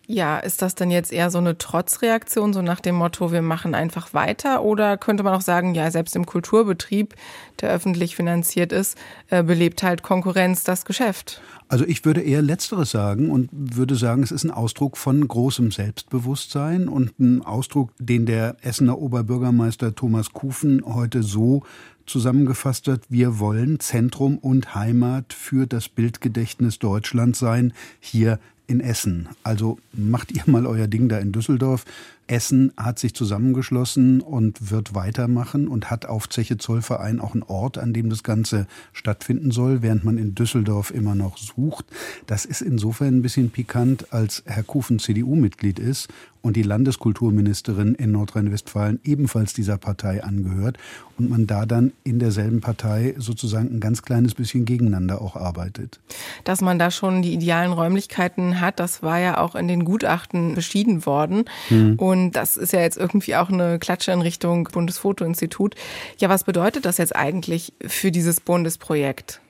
Ja, 0.08 0.38
ist 0.38 0.62
das 0.62 0.74
denn 0.74 0.90
jetzt 0.90 1.12
eher 1.12 1.30
so 1.30 1.38
eine 1.38 1.56
Trotzreaktion, 1.58 2.52
so 2.52 2.60
nach 2.60 2.80
dem 2.80 2.96
Motto, 2.96 3.30
wir 3.30 3.42
machen 3.42 3.74
einfach 3.74 4.12
weiter? 4.12 4.62
Oder 4.64 4.96
könnte 4.96 5.22
man 5.22 5.32
auch 5.32 5.40
sagen, 5.42 5.74
ja, 5.74 5.90
selbst 5.92 6.16
im 6.16 6.26
Kulturbetrieb, 6.26 7.14
der 7.60 7.70
öffentlich 7.70 8.16
finanziert 8.16 8.72
ist, 8.72 8.98
äh, 9.30 9.44
belebt 9.44 9.82
halt 9.84 10.02
Konkurrenz 10.02 10.64
das 10.64 10.84
Geschäft? 10.84 11.40
Also 11.68 11.86
ich 11.86 12.04
würde 12.04 12.20
eher 12.20 12.42
Letzteres 12.42 12.90
sagen 12.90 13.30
und 13.30 13.48
würde 13.52 13.94
sagen, 13.94 14.22
es 14.22 14.32
ist 14.32 14.44
ein 14.44 14.50
Ausdruck 14.50 14.98
von 14.98 15.26
großem 15.26 15.70
Selbstbewusstsein 15.70 16.88
und 16.88 17.18
ein 17.18 17.40
Ausdruck, 17.42 17.92
den 17.98 18.26
der 18.26 18.56
Essener 18.60 18.98
Oberbürgermeister 18.98 19.94
Thomas 19.94 20.32
Kufen 20.32 20.82
heute 20.84 21.22
so 21.22 21.62
zusammengefasst 22.04 22.88
hat, 22.88 23.02
wir 23.08 23.38
wollen 23.38 23.80
Zentrum 23.80 24.36
und 24.38 24.74
Heimat 24.74 25.32
für 25.32 25.66
das 25.66 25.88
Bildgedächtnis 25.88 26.78
Deutschlands 26.78 27.38
sein, 27.38 27.72
hier 28.00 28.38
in 28.66 28.80
Essen. 28.80 29.28
Also 29.42 29.78
macht 29.92 30.32
ihr 30.32 30.42
mal 30.46 30.66
euer 30.66 30.86
Ding 30.86 31.08
da 31.08 31.18
in 31.18 31.32
Düsseldorf. 31.32 31.84
Essen 32.32 32.72
hat 32.78 32.98
sich 32.98 33.14
zusammengeschlossen 33.14 34.22
und 34.22 34.70
wird 34.70 34.94
weitermachen 34.94 35.68
und 35.68 35.90
hat 35.90 36.06
auf 36.06 36.30
Zeche 36.30 36.56
Zollverein 36.56 37.20
auch 37.20 37.34
einen 37.34 37.42
Ort, 37.42 37.76
an 37.76 37.92
dem 37.92 38.08
das 38.08 38.22
Ganze 38.22 38.66
stattfinden 38.94 39.50
soll, 39.50 39.82
während 39.82 40.02
man 40.04 40.16
in 40.16 40.34
Düsseldorf 40.34 40.90
immer 40.90 41.14
noch 41.14 41.36
sucht. 41.36 41.84
Das 42.26 42.46
ist 42.46 42.62
insofern 42.62 43.18
ein 43.18 43.22
bisschen 43.22 43.50
pikant, 43.50 44.14
als 44.14 44.42
Herr 44.46 44.62
Kufen 44.62 44.98
CDU-Mitglied 44.98 45.78
ist 45.78 46.08
und 46.42 46.56
die 46.56 46.62
Landeskulturministerin 46.62 47.94
in 47.94 48.12
Nordrhein-Westfalen 48.12 49.00
ebenfalls 49.04 49.54
dieser 49.54 49.78
Partei 49.78 50.22
angehört 50.24 50.76
und 51.18 51.30
man 51.30 51.46
da 51.46 51.66
dann 51.66 51.92
in 52.02 52.18
derselben 52.18 52.60
Partei 52.60 53.14
sozusagen 53.16 53.76
ein 53.76 53.80
ganz 53.80 54.02
kleines 54.02 54.34
bisschen 54.34 54.64
gegeneinander 54.64 55.22
auch 55.22 55.36
arbeitet. 55.36 56.00
Dass 56.44 56.60
man 56.60 56.78
da 56.78 56.90
schon 56.90 57.22
die 57.22 57.32
idealen 57.32 57.72
Räumlichkeiten 57.72 58.60
hat, 58.60 58.80
das 58.80 59.02
war 59.02 59.18
ja 59.20 59.38
auch 59.38 59.54
in 59.54 59.68
den 59.68 59.84
Gutachten 59.84 60.54
beschieden 60.54 61.06
worden. 61.06 61.44
Hm. 61.68 61.94
Und 61.96 62.21
das 62.30 62.56
ist 62.56 62.72
ja 62.72 62.80
jetzt 62.80 62.96
irgendwie 62.96 63.36
auch 63.36 63.50
eine 63.50 63.78
Klatsche 63.78 64.12
in 64.12 64.22
Richtung 64.22 64.68
Bundesfotoinstitut. 64.72 65.74
Ja, 66.18 66.28
was 66.28 66.44
bedeutet 66.44 66.84
das 66.84 66.98
jetzt 66.98 67.16
eigentlich 67.16 67.72
für 67.84 68.10
dieses 68.10 68.40
Bundesprojekt? 68.40 69.40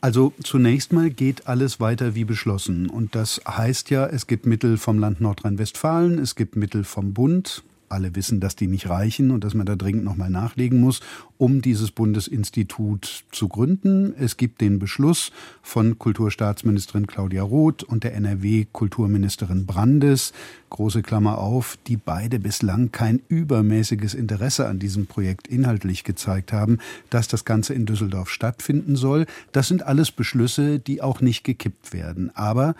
Also 0.00 0.32
zunächst 0.42 0.92
mal 0.92 1.10
geht 1.10 1.48
alles 1.48 1.80
weiter 1.80 2.14
wie 2.14 2.24
beschlossen. 2.24 2.88
Und 2.88 3.14
das 3.14 3.40
heißt 3.48 3.90
ja, 3.90 4.06
es 4.06 4.26
gibt 4.26 4.46
Mittel 4.46 4.76
vom 4.76 4.98
Land 4.98 5.20
Nordrhein-Westfalen, 5.20 6.18
es 6.18 6.36
gibt 6.36 6.54
Mittel 6.54 6.84
vom 6.84 7.12
Bund. 7.12 7.64
Alle 7.88 8.14
wissen, 8.16 8.40
dass 8.40 8.56
die 8.56 8.66
nicht 8.66 8.88
reichen 8.88 9.30
und 9.30 9.44
dass 9.44 9.54
man 9.54 9.66
da 9.66 9.76
dringend 9.76 10.04
nochmal 10.04 10.30
nachlegen 10.30 10.80
muss 10.80 11.00
um 11.38 11.60
dieses 11.60 11.90
Bundesinstitut 11.90 13.24
zu 13.30 13.48
gründen. 13.48 14.14
Es 14.18 14.36
gibt 14.36 14.60
den 14.60 14.78
Beschluss 14.78 15.32
von 15.62 15.98
Kulturstaatsministerin 15.98 17.06
Claudia 17.06 17.42
Roth 17.42 17.82
und 17.82 18.04
der 18.04 18.14
NRW-Kulturministerin 18.14 19.66
Brandes, 19.66 20.32
große 20.70 21.02
Klammer 21.02 21.38
auf, 21.38 21.78
die 21.86 21.96
beide 21.96 22.38
bislang 22.38 22.90
kein 22.90 23.20
übermäßiges 23.28 24.14
Interesse 24.14 24.66
an 24.66 24.78
diesem 24.78 25.06
Projekt 25.06 25.46
inhaltlich 25.46 26.04
gezeigt 26.04 26.52
haben, 26.52 26.78
dass 27.10 27.28
das 27.28 27.44
Ganze 27.44 27.74
in 27.74 27.86
Düsseldorf 27.86 28.30
stattfinden 28.30 28.96
soll. 28.96 29.26
Das 29.52 29.68
sind 29.68 29.82
alles 29.82 30.10
Beschlüsse, 30.10 30.78
die 30.78 31.02
auch 31.02 31.20
nicht 31.20 31.44
gekippt 31.44 31.92
werden. 31.92 32.30
Aber 32.34 32.74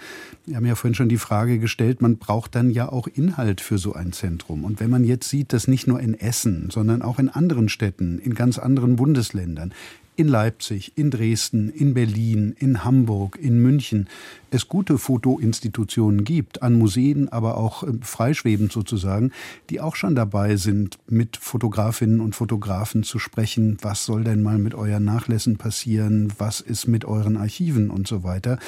wir 0.47 0.57
haben 0.57 0.67
ja 0.67 0.75
vorhin 0.75 0.95
schon 0.95 1.09
die 1.09 1.19
Frage 1.19 1.59
gestellt, 1.59 2.01
man 2.01 2.17
braucht 2.17 2.55
dann 2.55 2.71
ja 2.71 2.89
auch 2.91 3.07
Inhalt 3.07 3.61
für 3.61 3.79
so 3.79 3.93
ein 3.93 4.13
Zentrum. 4.13 4.65
Und 4.65 4.81
wenn 4.81 4.91
man 4.91 4.96
jetzt 5.05 5.29
sieht, 5.29 5.53
dass 5.53 5.69
nicht 5.69 5.87
nur 5.87 6.01
in 6.01 6.15
Essen, 6.15 6.71
sondern 6.71 7.03
auch 7.03 7.19
in 7.19 7.29
anderen 7.29 7.69
Städten, 7.69 8.19
in 8.19 8.35
ganz 8.35 8.59
anderen 8.59 8.97
Bundesländern, 8.97 9.73
in 10.17 10.29
Leipzig, 10.29 10.93
in 10.97 11.11
Dresden, 11.11 11.69
in 11.69 11.93
Berlin, 11.95 12.57
in 12.59 12.85
Hamburg, 12.85 13.39
in 13.41 13.61
München 13.61 14.09
es 14.51 14.69
gute 14.69 14.97
Fotoinstitutionen 14.97 16.25
gibt, 16.25 16.63
an 16.63 16.79
Museen, 16.79 17.29
aber 17.29 17.59
auch 17.59 17.83
äh, 17.83 17.93
freischwebend 18.01 18.73
sozusagen, 18.73 19.33
die 19.69 19.81
auch 19.81 19.97
schon 19.97 20.15
dabei 20.15 20.57
sind, 20.57 20.99
mit 21.09 21.37
Fotografinnen 21.37 22.21
und 22.21 22.35
Fotografen 22.35 23.03
zu 23.03 23.19
sprechen, 23.19 23.77
was 23.83 24.07
soll 24.07 24.25
denn 24.25 24.43
mal 24.43 24.59
mit 24.59 24.75
euren 24.75 25.05
Nachlässen 25.05 25.59
passieren, 25.59 26.33
was 26.39 26.61
ist 26.61 26.87
mit 26.87 27.05
euren 27.05 27.37
Archiven 27.37 27.91
und 27.91 28.09
so 28.09 28.23
weiter 28.23 28.59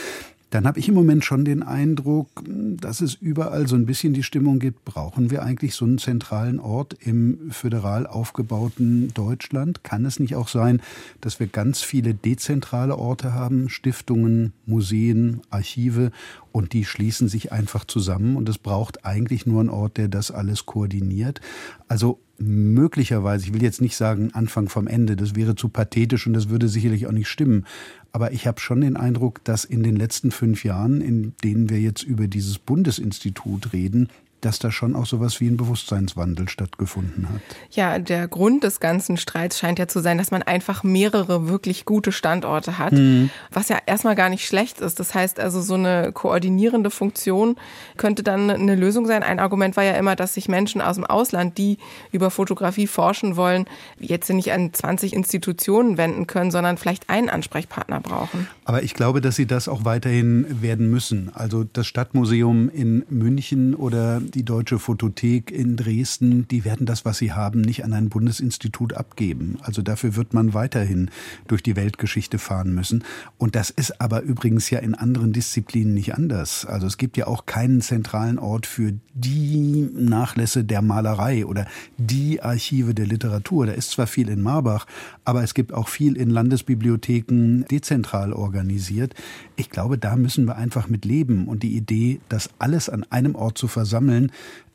dann 0.51 0.67
habe 0.67 0.79
ich 0.79 0.89
im 0.89 0.95
Moment 0.95 1.25
schon 1.25 1.45
den 1.45 1.63
Eindruck, 1.63 2.29
dass 2.47 3.01
es 3.01 3.15
überall 3.15 3.69
so 3.69 3.77
ein 3.77 3.85
bisschen 3.85 4.15
die 4.15 4.23
Stimmung 4.23 4.59
gibt, 4.59 4.85
brauchen 4.85 5.31
wir 5.31 5.43
eigentlich 5.43 5.75
so 5.75 5.85
einen 5.85 5.99
zentralen 5.99 6.59
Ort 6.59 6.97
im 7.01 7.51
föderal 7.51 8.07
aufgebauten 8.07 9.13
Deutschland? 9.13 9.85
Kann 9.85 10.07
es 10.07 10.19
nicht 10.19 10.37
auch 10.37 10.49
sein, 10.49 10.81
dass 11.21 11.39
wir 11.39 11.49
ganz 11.49 11.83
viele 11.83 12.15
dezentrale 12.15 12.97
Orte 12.97 13.35
haben, 13.35 13.69
Stiftungen, 13.69 14.53
Museen, 14.65 15.43
Archive 15.51 16.13
und 16.51 16.73
die 16.73 16.87
schließen 16.87 17.29
sich 17.29 17.53
einfach 17.53 17.85
zusammen 17.85 18.37
und 18.37 18.49
es 18.49 18.59
braucht 18.59 19.05
eigentlich 19.05 19.47
nur 19.47 19.61
einen 19.61 19.71
Ort, 19.71 19.99
der 19.99 20.09
das 20.09 20.31
alles 20.31 20.65
koordiniert. 20.65 21.41
Also 21.89 22.21
möglicherweise, 22.39 23.47
ich 23.47 23.55
will 23.55 23.63
jetzt 23.63 23.81
nicht 23.81 23.97
sagen 23.97 24.31
Anfang 24.33 24.69
vom 24.69 24.87
Ende, 24.87 25.17
das 25.17 25.35
wäre 25.35 25.57
zu 25.57 25.69
pathetisch 25.69 26.27
und 26.27 26.33
das 26.33 26.49
würde 26.49 26.69
sicherlich 26.69 27.07
auch 27.07 27.13
nicht 27.13 27.29
stimmen, 27.29 27.67
aber 28.13 28.33
ich 28.33 28.47
habe 28.47 28.61
schon 28.61 28.81
den 28.81 28.97
Eindruck, 28.97 29.45
dass 29.45 29.65
in 29.65 29.83
den 29.83 29.97
letzten 29.97 30.31
fünf 30.31 30.65
Jahren, 30.65 31.01
in 31.01 31.35
denen 31.45 31.69
wir 31.69 31.81
jetzt 31.81 32.03
über 32.03 32.29
dieses 32.29 32.59
Bundesinstitut 32.59 33.73
reden, 33.73 34.09
dass 34.41 34.59
da 34.59 34.71
schon 34.71 34.95
auch 34.95 35.07
sowas 35.07 35.41
wie 35.41 35.49
ein 35.49 35.57
Bewusstseinswandel 35.57 36.49
stattgefunden 36.49 37.29
hat. 37.29 37.41
Ja, 37.71 37.99
der 37.99 38.29
Grund 38.29 38.65
des 38.65 38.81
ganzen 38.81 39.17
Streits 39.17 39.59
scheint 39.59 39.79
ja 39.79 39.89
zu 39.89 40.01
sein, 40.01 40.19
dass 40.19 40.31
man 40.31 40.43
einfach 40.43 40.85
mehrere 40.85 41.49
wirklich 41.49 41.85
gute 41.85 42.13
Standorte 42.13 42.79
hat, 42.79 42.93
mhm. 42.93 43.31
was 43.51 43.69
ja 43.69 43.79
erstmal 43.87 44.15
gar 44.15 44.29
nicht 44.29 44.47
schlecht 44.47 44.81
ist. 44.81 45.01
Das 45.01 45.15
heißt 45.15 45.41
also, 45.41 45.61
so 45.61 45.75
eine 45.75 46.13
koordinierende 46.13 46.91
Funktion 46.91 47.57
könnte 47.97 48.23
dann 48.23 48.51
eine 48.51 48.77
Lösung 48.77 49.07
sein. 49.07 49.23
Ein 49.23 49.41
Argument 49.41 49.77
war 49.77 49.85
ja 49.85 49.93
immer, 49.93 50.17
dass 50.17 50.35
sich 50.35 50.49
Menschen 50.49 50.81
aus 50.81 50.97
dem 50.97 51.05
Ausland, 51.05 51.59
die 51.59 51.79
über 52.13 52.31
Fotografie 52.31 52.87
forschen 52.87 53.37
wollen, 53.37 53.67
jetzt 53.99 54.31
nicht 54.31 54.53
an 54.53 54.73
20 54.73 55.15
Institutionen 55.15 55.97
wenden 55.97 56.27
können, 56.27 56.51
sondern 56.51 56.79
vielleicht 56.79 57.11
einen 57.11 57.29
Ansprechpartner 57.29 58.01
brauchen. 58.01 58.47
Aber 58.65 58.83
ich 58.83 58.95
glaube, 58.95 59.21
dass 59.21 59.37
sie 59.37 59.47
das 59.47 59.69
auch 59.69 59.85
weiterhin 59.85 60.63
werden 60.63 60.91
müssen. 60.91 61.31
Also 61.35 61.65
das 61.65 61.87
Stadtmuseum 61.87 62.69
in 62.69 63.05
München 63.09 63.75
oder 63.75 64.21
die 64.35 64.45
Deutsche 64.45 64.79
Fotothek 64.79 65.51
in 65.51 65.77
Dresden, 65.77 66.47
die 66.49 66.65
werden 66.65 66.87
das, 66.87 67.05
was 67.05 67.19
sie 67.19 67.33
haben, 67.33 67.61
nicht 67.61 67.85
an 67.85 67.93
ein 67.93 68.09
Bundesinstitut 68.09 68.95
abgeben. 68.95 69.59
Also 69.63 69.83
dafür 69.83 70.17
wird 70.17 70.35
man 70.35 70.55
weiterhin 70.55 71.11
durch 71.47 71.63
die 71.63 71.77
Weltgeschichte 71.77 72.39
fahren 72.39 72.75
müssen. 72.75 73.05
Und 73.39 73.55
das 73.55 73.71
ist 73.71 74.01
aber 74.01 74.23
übrigens 74.23 74.71
ja 74.71 74.79
in 74.79 74.95
anderen 74.95 75.33
Disziplinen 75.33 75.95
nicht 75.95 76.15
anders. 76.15 76.65
Also 76.65 76.87
es 76.87 76.97
gibt 76.99 77.17
ja 77.17 77.27
auch 77.27 77.47
keinen 77.47 77.81
zentralen 77.81 78.39
Ort 78.39 78.67
für 78.67 78.95
die 79.15 79.89
Nachlässe 79.95 80.65
der 80.65 80.83
Malerei 80.83 81.47
oder 81.47 81.67
die 81.97 82.43
Archive 82.43 82.95
der 82.95 83.07
Literatur. 83.07 83.67
Da 83.67 83.73
ist 83.73 83.91
zwar 83.91 84.07
viel 84.07 84.29
in 84.29 84.43
Marbach, 84.43 84.87
aber 85.25 85.43
es 85.43 85.55
gibt 85.55 85.73
auch 85.73 85.89
viel 85.89 86.17
in 86.17 86.31
Landesbibliotheken 86.31 87.65
dezentral 87.71 88.33
organisiert. 88.33 89.15
Ich 89.57 89.71
glaube, 89.71 89.99
da 89.99 90.17
müssen 90.17 90.45
wir 90.47 90.57
einfach 90.57 90.89
mit 90.89 91.05
leben. 91.05 91.49
Und 91.49 91.63
die 91.63 91.77
Idee, 91.77 92.21
das 92.29 92.51
alles 92.59 92.89
an 92.89 93.05
einem 93.11 93.35
Ort 93.35 93.59
zu 93.59 93.69
versammeln, 93.69 94.18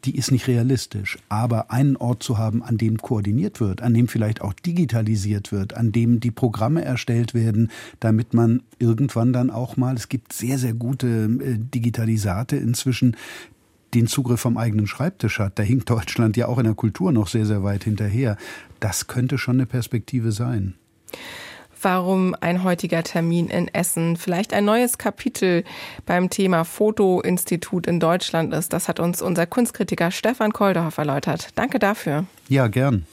die 0.06 0.16
ist 0.18 0.32
nicht 0.32 0.48
realistisch. 0.48 1.18
Aber 1.30 1.72
einen 1.72 1.96
Ort 1.96 2.24
zu 2.24 2.38
haben, 2.38 2.64
an 2.64 2.78
dem 2.78 2.98
koordiniert 2.98 3.60
wird, 3.60 3.82
an 3.82 3.94
dem 3.94 4.08
vielleicht 4.08 4.42
auch 4.42 4.54
digitalisiert 4.54 5.52
wird, 5.52 5.76
an 5.76 5.92
dem 5.92 6.20
die 6.20 6.32
Programme 6.32 6.84
erstellt 6.84 7.34
werden, 7.34 7.72
damit 8.00 8.34
man 8.34 8.64
irgendwann 8.80 9.34
dann 9.34 9.50
auch 9.50 9.78
mal, 9.78 9.96
es 9.96 10.10
gibt 10.10 10.34
sehr, 10.34 10.58
sehr 10.58 10.74
gute 10.74 11.08
äh, 11.08 11.58
Digitalisate 11.58 12.58
inzwischen, 12.58 13.16
den 13.94 14.08
Zugriff 14.08 14.40
vom 14.40 14.58
eigenen 14.58 14.88
Schreibtisch 14.88 15.40
hat. 15.40 15.60
Da 15.60 15.64
hinkt 15.64 15.90
Deutschland 15.90 16.36
ja 16.36 16.48
auch 16.48 16.58
in 16.58 16.64
der 16.64 16.74
Kultur 16.74 17.12
noch 17.12 17.28
sehr, 17.28 17.46
sehr 17.46 17.64
weit 17.64 17.84
hinterher. 17.84 18.38
Das 18.80 19.08
könnte 19.08 19.38
schon 19.38 19.58
eine 19.58 19.68
Perspektive 19.68 20.32
sein 20.32 20.74
warum 21.84 22.36
ein 22.40 22.64
heutiger 22.64 23.04
Termin 23.04 23.50
in 23.50 23.68
Essen 23.74 24.18
vielleicht 24.18 24.54
ein 24.54 24.66
neues 24.66 24.98
Kapitel 24.98 25.64
beim 26.06 26.30
Thema 26.30 26.64
Fotoinstitut 26.64 27.88
in 27.88 28.00
Deutschland 28.00 28.54
ist. 28.54 28.74
Das 28.74 28.88
hat 28.88 29.00
uns 29.00 29.22
unser 29.22 29.46
Kunstkritiker 29.46 30.12
Stefan 30.12 30.54
Kolderhoff 30.54 30.98
erläutert. 30.98 31.50
Danke 31.56 31.80
dafür. 31.80 32.26
Ja, 32.48 32.68
gern. 32.68 33.06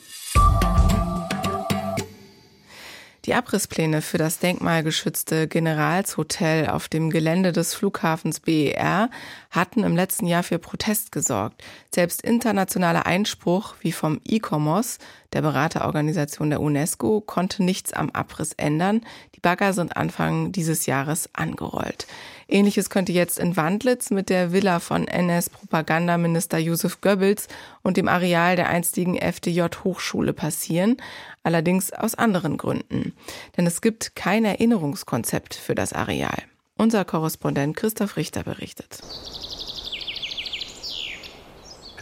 Die 3.27 3.35
Abrisspläne 3.35 4.01
für 4.01 4.17
das 4.17 4.39
denkmalgeschützte 4.39 5.47
Generalshotel 5.47 6.69
auf 6.69 6.89
dem 6.89 7.11
Gelände 7.11 7.53
des 7.53 7.75
Flughafens 7.75 8.41
BER 8.41 9.11
hatten 9.51 9.85
im 9.85 9.95
letzten 9.95 10.27
Jahr 10.27 10.43
für 10.43 10.59
Protest 10.59 11.13
gesorgt. 11.13 11.63
Selbst 11.95 12.23
internationaler 12.23 13.05
Einspruch 13.05 13.75
wie 13.81 13.93
vom 13.93 14.21
ICOMOS, 14.27 14.99
der 15.35 15.43
Beraterorganisation 15.43 16.49
der 16.49 16.63
UNESCO, 16.63 17.21
konnte 17.21 17.63
nichts 17.63 17.93
am 17.93 18.09
Abriss 18.11 18.55
ändern. 18.55 19.03
Die 19.37 19.41
Bagger 19.41 19.75
sind 19.75 19.99
Anfang 19.99 20.53
dieses 20.53 20.87
Jahres 20.87 21.29
angerollt. 21.35 22.07
Ähnliches 22.51 22.91
könnte 22.91 23.13
jetzt 23.13 23.39
in 23.39 23.57
Wandlitz 23.57 24.11
mit 24.11 24.29
der 24.29 24.53
Villa 24.53 24.81
von 24.81 25.07
NS-Propagandaminister 25.07 26.59
Josef 26.59 27.01
Goebbels 27.01 27.49
und 27.83 27.97
dem 27.97 28.09
Areal 28.09 28.57
der 28.57 28.69
einstigen 28.69 29.17
FDJ-Hochschule 29.17 30.33
passieren, 30.33 30.97
allerdings 31.43 31.93
aus 31.93 32.15
anderen 32.15 32.57
Gründen. 32.57 33.15
Denn 33.57 33.67
es 33.67 33.81
gibt 33.81 34.17
kein 34.17 34.45
Erinnerungskonzept 34.45 35.55
für 35.55 35.75
das 35.75 35.93
Areal. 35.93 36.43
Unser 36.77 37.05
Korrespondent 37.05 37.77
Christoph 37.77 38.17
Richter 38.17 38.43
berichtet. 38.43 39.01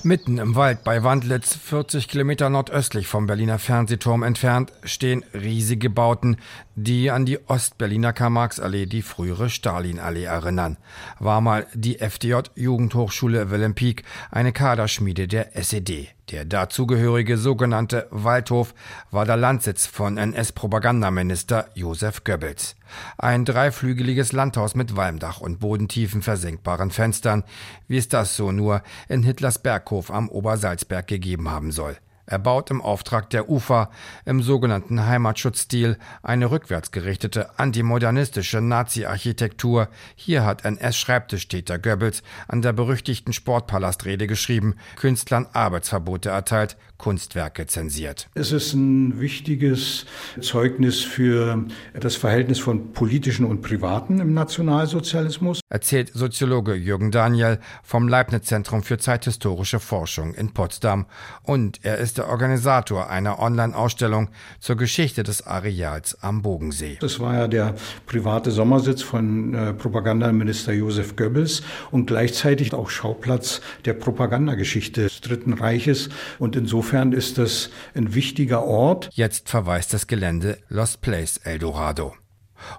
Mitten 0.04 0.38
im 0.38 0.54
Wald 0.54 0.84
bei 0.84 1.02
Wandlitz, 1.02 1.54
40 1.54 2.08
Kilometer 2.08 2.50
nordöstlich 2.50 3.06
vom 3.06 3.26
Berliner 3.26 3.58
Fernsehturm 3.58 4.22
entfernt, 4.22 4.72
stehen 4.84 5.24
riesige 5.34 5.90
Bauten, 5.90 6.37
die 6.76 7.11
an 7.11 7.26
die 7.26 7.38
Ostberliner 7.48 8.12
Karl-Marx-Allee, 8.12 8.87
die 8.87 9.02
frühere 9.02 9.50
Stalin-Allee 9.50 10.24
erinnern. 10.24 10.76
War 11.18 11.40
mal 11.40 11.66
die 11.74 11.98
FDJ-Jugendhochschule 11.98 13.50
Wilhelm 13.50 13.74
Pieck, 13.74 14.04
eine 14.30 14.52
Kaderschmiede 14.52 15.26
der 15.26 15.56
SED. 15.56 16.17
Der 16.30 16.44
dazugehörige 16.44 17.38
sogenannte 17.38 18.06
Waldhof 18.10 18.74
war 19.10 19.24
der 19.24 19.38
Landsitz 19.38 19.86
von 19.86 20.18
NS-Propagandaminister 20.18 21.70
Josef 21.74 22.22
Goebbels. 22.22 22.76
Ein 23.16 23.46
dreiflügeliges 23.46 24.32
Landhaus 24.32 24.74
mit 24.74 24.94
Walmdach 24.94 25.40
und 25.40 25.58
bodentiefen 25.58 26.20
versenkbaren 26.20 26.90
Fenstern, 26.90 27.44
wie 27.86 27.96
es 27.96 28.08
das 28.08 28.36
so 28.36 28.52
nur 28.52 28.82
in 29.08 29.22
Hitlers 29.22 29.58
Berghof 29.58 30.10
am 30.10 30.28
Obersalzberg 30.28 31.06
gegeben 31.06 31.50
haben 31.50 31.72
soll. 31.72 31.96
Er 32.28 32.38
baut 32.38 32.70
im 32.70 32.82
Auftrag 32.82 33.30
der 33.30 33.48
UFA 33.48 33.90
im 34.26 34.42
sogenannten 34.42 35.06
Heimatschutzstil 35.06 35.96
eine 36.22 36.50
rückwärtsgerichtete 36.50 37.58
antimodernistische 37.58 38.60
Nazi-Architektur. 38.60 39.88
Hier 40.14 40.44
hat 40.44 40.66
NS-Schreibtischtäter 40.66 41.78
Goebbels 41.78 42.22
an 42.46 42.60
der 42.60 42.74
berüchtigten 42.74 43.32
Sportpalastrede 43.32 44.26
geschrieben, 44.26 44.74
Künstlern 44.96 45.46
Arbeitsverbote 45.54 46.28
erteilt, 46.28 46.76
Kunstwerke 46.98 47.66
zensiert. 47.66 48.28
Es 48.34 48.52
ist 48.52 48.74
ein 48.74 49.20
wichtiges 49.20 50.04
Zeugnis 50.40 51.00
für 51.00 51.64
das 51.94 52.16
Verhältnis 52.16 52.58
von 52.58 52.92
politischen 52.92 53.46
und 53.46 53.62
privaten 53.62 54.18
im 54.20 54.34
Nationalsozialismus. 54.34 55.60
Erzählt 55.70 56.10
Soziologe 56.12 56.74
Jürgen 56.74 57.12
Daniel 57.12 57.60
vom 57.84 58.08
Leibniz-Zentrum 58.08 58.82
für 58.82 58.98
zeithistorische 58.98 59.78
Forschung 59.78 60.34
in 60.34 60.52
Potsdam. 60.52 61.06
Und 61.42 61.84
er 61.84 61.98
ist 61.98 62.17
der 62.18 62.28
Organisator 62.28 63.09
einer 63.09 63.38
Online-Ausstellung 63.38 64.28
zur 64.61 64.76
Geschichte 64.76 65.22
des 65.22 65.46
Areals 65.46 66.22
am 66.22 66.42
Bodensee. 66.42 66.98
Das 67.00 67.20
war 67.20 67.35
ja 67.35 67.48
der 67.48 67.74
private 68.07 68.50
Sommersitz 68.50 69.02
von 69.02 69.54
äh, 69.54 69.72
Propagandaminister 69.72 70.72
Josef 70.72 71.16
Goebbels 71.16 71.62
und 71.90 72.07
gleichzeitig 72.07 72.74
auch 72.74 72.90
Schauplatz 72.90 73.61
der 73.85 73.94
Propagandageschichte 73.94 75.02
des 75.04 75.20
Dritten 75.20 75.54
Reiches. 75.54 76.11
Und 76.38 76.57
insofern 76.57 77.12
ist 77.12 77.38
das 77.38 77.70
ein 77.94 78.14
wichtiger 78.14 78.64
Ort. 78.64 79.09
Jetzt 79.12 79.48
verweist 79.48 79.94
das 79.94 80.07
Gelände 80.07 80.59
Lost 80.68 81.00
Place 81.00 81.38
Eldorado. 81.38 82.14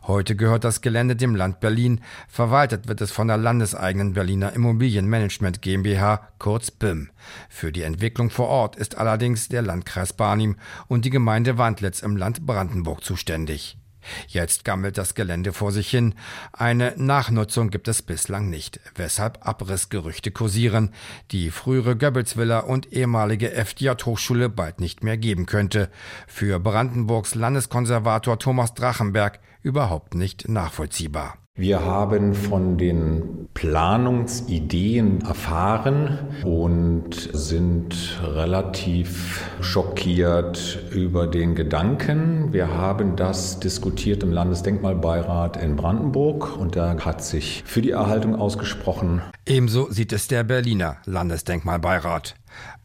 Heute 0.03 0.35
gehört 0.35 0.63
das 0.63 0.81
Gelände 0.81 1.15
dem 1.15 1.35
Land 1.35 1.59
Berlin. 1.59 2.01
Verwaltet 2.27 2.87
wird 2.87 3.01
es 3.01 3.11
von 3.11 3.27
der 3.27 3.37
landeseigenen 3.37 4.13
Berliner 4.13 4.53
Immobilienmanagement 4.53 5.61
GmbH, 5.61 6.27
kurz 6.37 6.69
BIM. 6.69 7.09
Für 7.49 7.71
die 7.71 7.83
Entwicklung 7.83 8.29
vor 8.29 8.47
Ort 8.47 8.75
ist 8.75 8.97
allerdings 8.97 9.49
der 9.49 9.61
Landkreis 9.61 10.13
Barnim 10.13 10.57
und 10.87 11.05
die 11.05 11.09
Gemeinde 11.09 11.57
Wandlitz 11.57 12.01
im 12.01 12.17
Land 12.17 12.45
Brandenburg 12.45 13.03
zuständig. 13.03 13.78
Jetzt 14.27 14.65
gammelt 14.65 14.97
das 14.97 15.15
Gelände 15.15 15.53
vor 15.53 15.71
sich 15.71 15.89
hin. 15.89 16.15
Eine 16.53 16.93
Nachnutzung 16.97 17.71
gibt 17.71 17.87
es 17.87 18.03
bislang 18.03 18.49
nicht, 18.49 18.79
weshalb 18.95 19.47
Abrissgerüchte 19.47 20.31
kursieren, 20.31 20.93
die 21.31 21.49
frühere 21.49 21.97
Goebbelsvilla 21.97 22.59
und 22.59 22.93
ehemalige 22.93 23.51
FDJ-Hochschule 23.51 24.49
bald 24.49 24.79
nicht 24.79 25.03
mehr 25.03 25.17
geben 25.17 25.47
könnte. 25.47 25.89
Für 26.27 26.59
Brandenburgs 26.59 27.33
Landeskonservator 27.33 28.37
Thomas 28.37 28.73
Drachenberg 28.75 29.39
überhaupt 29.63 30.13
nicht 30.13 30.47
nachvollziehbar. 30.47 31.38
Wir 31.59 31.83
haben 31.83 32.35
von 32.35 32.77
den 32.77 33.49
Planungsideen 33.53 35.19
erfahren 35.19 36.17
und 36.45 37.13
sind 37.33 38.17
relativ 38.23 39.43
schockiert 39.59 40.79
über 40.91 41.27
den 41.27 41.55
Gedanken. 41.55 42.53
Wir 42.53 42.69
haben 42.69 43.17
das 43.17 43.59
diskutiert 43.59 44.23
im 44.23 44.31
Landesdenkmalbeirat 44.31 45.61
in 45.61 45.75
Brandenburg 45.75 46.57
und 46.57 46.77
da 46.77 46.95
hat 47.03 47.21
sich 47.21 47.61
für 47.65 47.81
die 47.81 47.91
Erhaltung 47.91 48.35
ausgesprochen. 48.35 49.21
Ebenso 49.45 49.91
sieht 49.91 50.13
es 50.13 50.29
der 50.29 50.45
Berliner 50.45 50.95
Landesdenkmalbeirat. 51.03 52.35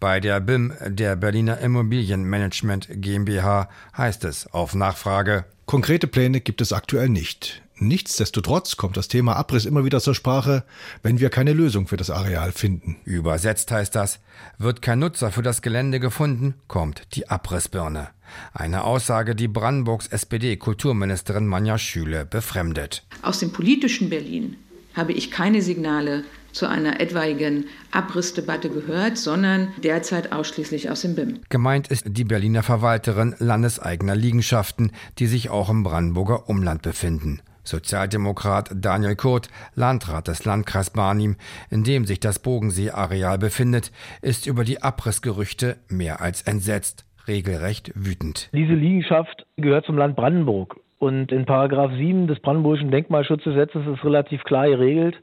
Bei 0.00 0.18
der 0.18 0.40
BIM, 0.40 0.72
der 0.84 1.14
Berliner 1.14 1.58
Immobilienmanagement 1.58 2.88
GmbH, 2.90 3.68
heißt 3.96 4.24
es 4.24 4.52
auf 4.52 4.74
Nachfrage, 4.74 5.44
Konkrete 5.66 6.06
Pläne 6.06 6.40
gibt 6.40 6.60
es 6.60 6.74
aktuell 6.74 7.08
nicht. 7.08 7.63
Nichtsdestotrotz 7.76 8.76
kommt 8.76 8.96
das 8.96 9.08
Thema 9.08 9.34
Abriss 9.34 9.64
immer 9.64 9.84
wieder 9.84 10.00
zur 10.00 10.14
Sprache, 10.14 10.64
wenn 11.02 11.18
wir 11.18 11.28
keine 11.28 11.52
Lösung 11.52 11.88
für 11.88 11.96
das 11.96 12.08
Areal 12.08 12.52
finden. 12.52 12.96
Übersetzt 13.04 13.70
heißt 13.72 13.94
das, 13.94 14.20
wird 14.58 14.80
kein 14.80 15.00
Nutzer 15.00 15.32
für 15.32 15.42
das 15.42 15.60
Gelände 15.60 15.98
gefunden, 15.98 16.54
kommt 16.68 17.02
die 17.14 17.28
Abrissbirne. 17.28 18.08
Eine 18.52 18.84
Aussage, 18.84 19.34
die 19.34 19.48
Brandenburgs 19.48 20.06
SPD-Kulturministerin 20.06 21.46
Manja 21.46 21.76
Schüle 21.76 22.24
befremdet. 22.24 23.04
Aus 23.22 23.40
dem 23.40 23.52
politischen 23.52 24.08
Berlin 24.08 24.56
habe 24.94 25.12
ich 25.12 25.32
keine 25.32 25.60
Signale 25.60 26.22
zu 26.52 26.66
einer 26.66 27.00
etwaigen 27.00 27.66
Abrissdebatte 27.90 28.70
gehört, 28.70 29.18
sondern 29.18 29.72
derzeit 29.82 30.30
ausschließlich 30.30 30.90
aus 30.90 31.02
dem 31.02 31.16
BIM. 31.16 31.40
Gemeint 31.48 31.88
ist 31.88 32.04
die 32.06 32.24
Berliner 32.24 32.62
Verwalterin 32.62 33.34
landeseigener 33.40 34.14
Liegenschaften, 34.14 34.92
die 35.18 35.26
sich 35.26 35.50
auch 35.50 35.68
im 35.68 35.82
Brandenburger 35.82 36.48
Umland 36.48 36.82
befinden. 36.82 37.42
Sozialdemokrat 37.64 38.70
Daniel 38.74 39.16
Kurt, 39.16 39.48
Landrat 39.74 40.28
des 40.28 40.44
Landkreis 40.44 40.90
Barnim, 40.90 41.36
in 41.70 41.82
dem 41.82 42.04
sich 42.04 42.20
das 42.20 42.38
Bodensee-Areal 42.38 43.38
befindet, 43.38 43.90
ist 44.22 44.46
über 44.46 44.64
die 44.64 44.82
Abrissgerüchte 44.82 45.76
mehr 45.88 46.20
als 46.20 46.42
entsetzt, 46.42 47.04
regelrecht 47.26 47.92
wütend. 47.94 48.50
Diese 48.52 48.74
Liegenschaft 48.74 49.46
gehört 49.56 49.86
zum 49.86 49.96
Land 49.96 50.16
Brandenburg. 50.16 50.76
Und 50.98 51.32
in 51.32 51.44
Paragraph 51.44 51.92
7 51.92 52.28
des 52.28 52.40
Brandenburgischen 52.40 52.90
Denkmalschutzgesetzes 52.90 53.86
ist 53.86 54.04
relativ 54.04 54.42
klar 54.44 54.68
geregelt, 54.68 55.16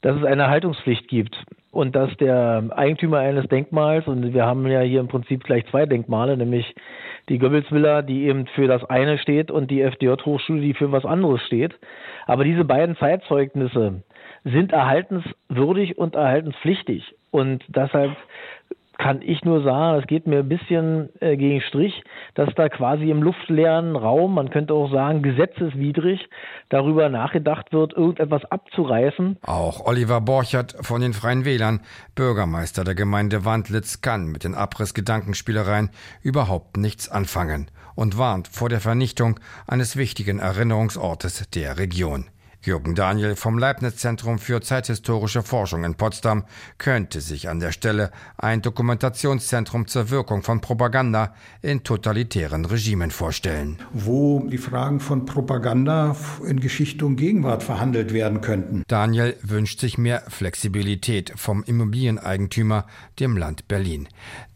dass 0.00 0.16
es 0.16 0.24
eine 0.24 0.48
Haltungspflicht 0.48 1.06
gibt 1.06 1.36
und 1.70 1.94
dass 1.94 2.10
der 2.18 2.64
Eigentümer 2.70 3.18
eines 3.18 3.46
Denkmals, 3.48 4.06
und 4.06 4.34
wir 4.34 4.44
haben 4.44 4.66
ja 4.66 4.80
hier 4.80 5.00
im 5.00 5.08
Prinzip 5.08 5.44
gleich 5.44 5.64
zwei 5.70 5.86
Denkmale, 5.86 6.36
nämlich 6.36 6.74
die 7.28 7.38
Goebbels-Villa, 7.38 8.02
die 8.02 8.24
eben 8.24 8.46
für 8.48 8.66
das 8.66 8.84
eine 8.84 9.18
steht, 9.18 9.50
und 9.50 9.70
die 9.70 9.82
FDJ-Hochschule, 9.82 10.60
die 10.60 10.74
für 10.74 10.92
was 10.92 11.04
anderes 11.04 11.42
steht. 11.42 11.74
Aber 12.26 12.44
diese 12.44 12.64
beiden 12.64 12.96
Zeitzeugnisse 12.96 14.02
sind 14.44 14.72
erhaltenswürdig 14.72 15.98
und 15.98 16.14
erhaltenspflichtig. 16.14 17.14
Und 17.30 17.64
deshalb 17.68 18.16
kann 18.98 19.22
ich 19.22 19.42
nur 19.44 19.62
sagen, 19.62 20.00
es 20.00 20.06
geht 20.06 20.26
mir 20.26 20.40
ein 20.40 20.48
bisschen 20.48 21.08
äh, 21.20 21.36
gegen 21.36 21.60
Strich, 21.62 22.02
dass 22.34 22.54
da 22.54 22.68
quasi 22.68 23.10
im 23.10 23.22
luftleeren 23.22 23.96
Raum, 23.96 24.34
man 24.34 24.50
könnte 24.50 24.74
auch 24.74 24.90
sagen 24.90 25.22
gesetzeswidrig, 25.22 26.28
darüber 26.68 27.08
nachgedacht 27.08 27.72
wird, 27.72 27.94
irgendetwas 27.94 28.44
abzureißen. 28.44 29.38
Auch 29.42 29.86
Oliver 29.86 30.20
Borchert 30.20 30.76
von 30.80 31.00
den 31.00 31.12
Freien 31.12 31.44
Wählern, 31.44 31.80
Bürgermeister 32.14 32.84
der 32.84 32.94
Gemeinde 32.94 33.44
Wandlitz, 33.44 34.00
kann 34.00 34.26
mit 34.26 34.44
den 34.44 34.54
Abrissgedankenspielereien 34.54 35.90
überhaupt 36.22 36.76
nichts 36.76 37.08
anfangen 37.08 37.70
und 37.94 38.18
warnt 38.18 38.48
vor 38.48 38.68
der 38.68 38.80
Vernichtung 38.80 39.40
eines 39.66 39.96
wichtigen 39.96 40.38
Erinnerungsortes 40.38 41.50
der 41.50 41.78
Region. 41.78 42.26
Jürgen 42.64 42.94
Daniel 42.94 43.34
vom 43.34 43.58
Leibniz-Zentrum 43.58 44.38
für 44.38 44.60
zeithistorische 44.60 45.42
Forschung 45.42 45.82
in 45.82 45.96
Potsdam 45.96 46.44
könnte 46.78 47.20
sich 47.20 47.48
an 47.48 47.58
der 47.58 47.72
Stelle 47.72 48.12
ein 48.36 48.62
Dokumentationszentrum 48.62 49.88
zur 49.88 50.10
Wirkung 50.10 50.44
von 50.44 50.60
Propaganda 50.60 51.34
in 51.60 51.82
totalitären 51.82 52.64
Regimen 52.64 53.10
vorstellen. 53.10 53.78
Wo 53.92 54.46
die 54.46 54.58
Fragen 54.58 55.00
von 55.00 55.26
Propaganda 55.26 56.14
in 56.46 56.60
Geschichte 56.60 57.04
und 57.04 57.16
Gegenwart 57.16 57.64
verhandelt 57.64 58.12
werden 58.12 58.40
könnten. 58.40 58.84
Daniel 58.86 59.36
wünscht 59.42 59.80
sich 59.80 59.98
mehr 59.98 60.22
Flexibilität 60.28 61.32
vom 61.34 61.64
Immobilieneigentümer, 61.64 62.86
dem 63.18 63.36
Land 63.36 63.66
Berlin. 63.66 64.08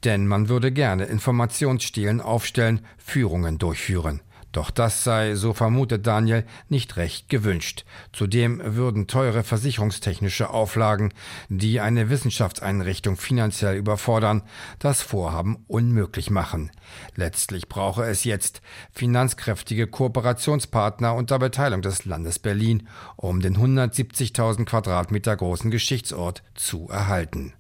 Denn 0.04 0.28
man 0.28 0.48
würde 0.48 0.70
gerne 0.70 1.06
Informationsstilen 1.06 2.20
aufstellen, 2.20 2.82
Führungen 2.98 3.58
durchführen. 3.58 4.20
Doch 4.56 4.70
das 4.70 5.04
sei, 5.04 5.34
so 5.34 5.52
vermutet 5.52 6.06
Daniel, 6.06 6.46
nicht 6.70 6.96
recht 6.96 7.28
gewünscht. 7.28 7.84
Zudem 8.14 8.58
würden 8.64 9.06
teure 9.06 9.44
versicherungstechnische 9.44 10.48
Auflagen, 10.48 11.12
die 11.50 11.78
eine 11.78 12.08
Wissenschaftseinrichtung 12.08 13.18
finanziell 13.18 13.76
überfordern, 13.76 14.44
das 14.78 15.02
Vorhaben 15.02 15.58
unmöglich 15.68 16.30
machen. 16.30 16.70
Letztlich 17.16 17.68
brauche 17.68 18.06
es 18.06 18.24
jetzt 18.24 18.62
finanzkräftige 18.92 19.88
Kooperationspartner 19.88 21.14
unter 21.14 21.38
Beteiligung 21.38 21.82
des 21.82 22.06
Landes 22.06 22.38
Berlin, 22.38 22.88
um 23.16 23.40
den 23.40 23.58
170.000 23.58 24.64
Quadratmeter 24.64 25.36
großen 25.36 25.70
Geschichtsort 25.70 26.42
zu 26.54 26.88
erhalten. 26.88 27.52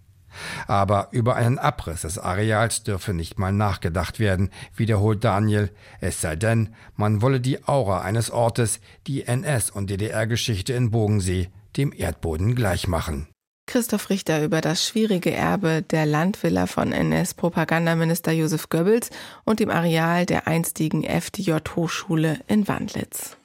Aber 0.66 1.08
über 1.10 1.36
einen 1.36 1.58
Abriss 1.58 2.02
des 2.02 2.18
Areals 2.18 2.82
dürfe 2.82 3.14
nicht 3.14 3.38
mal 3.38 3.52
nachgedacht 3.52 4.18
werden, 4.18 4.50
wiederholt 4.74 5.24
Daniel, 5.24 5.70
es 6.00 6.20
sei 6.20 6.36
denn, 6.36 6.74
man 6.94 7.22
wolle 7.22 7.40
die 7.40 7.66
Aura 7.66 8.02
eines 8.02 8.30
Ortes, 8.30 8.80
die 9.06 9.24
NS- 9.26 9.70
und 9.70 9.90
DDR-Geschichte 9.90 10.72
in 10.72 10.90
Bogensee, 10.90 11.48
dem 11.76 11.92
Erdboden 11.92 12.54
gleichmachen. 12.54 13.28
Christoph 13.66 14.10
Richter 14.10 14.44
über 14.44 14.60
das 14.60 14.86
schwierige 14.86 15.32
Erbe 15.32 15.82
der 15.82 16.06
Landvilla 16.06 16.66
von 16.66 16.92
NS-Propagandaminister 16.92 18.30
Josef 18.30 18.68
Goebbels 18.68 19.10
und 19.44 19.58
dem 19.58 19.70
Areal 19.70 20.24
der 20.24 20.46
einstigen 20.46 21.02
FDJ-Hochschule 21.02 22.38
in 22.46 22.68
Wandlitz. 22.68 23.36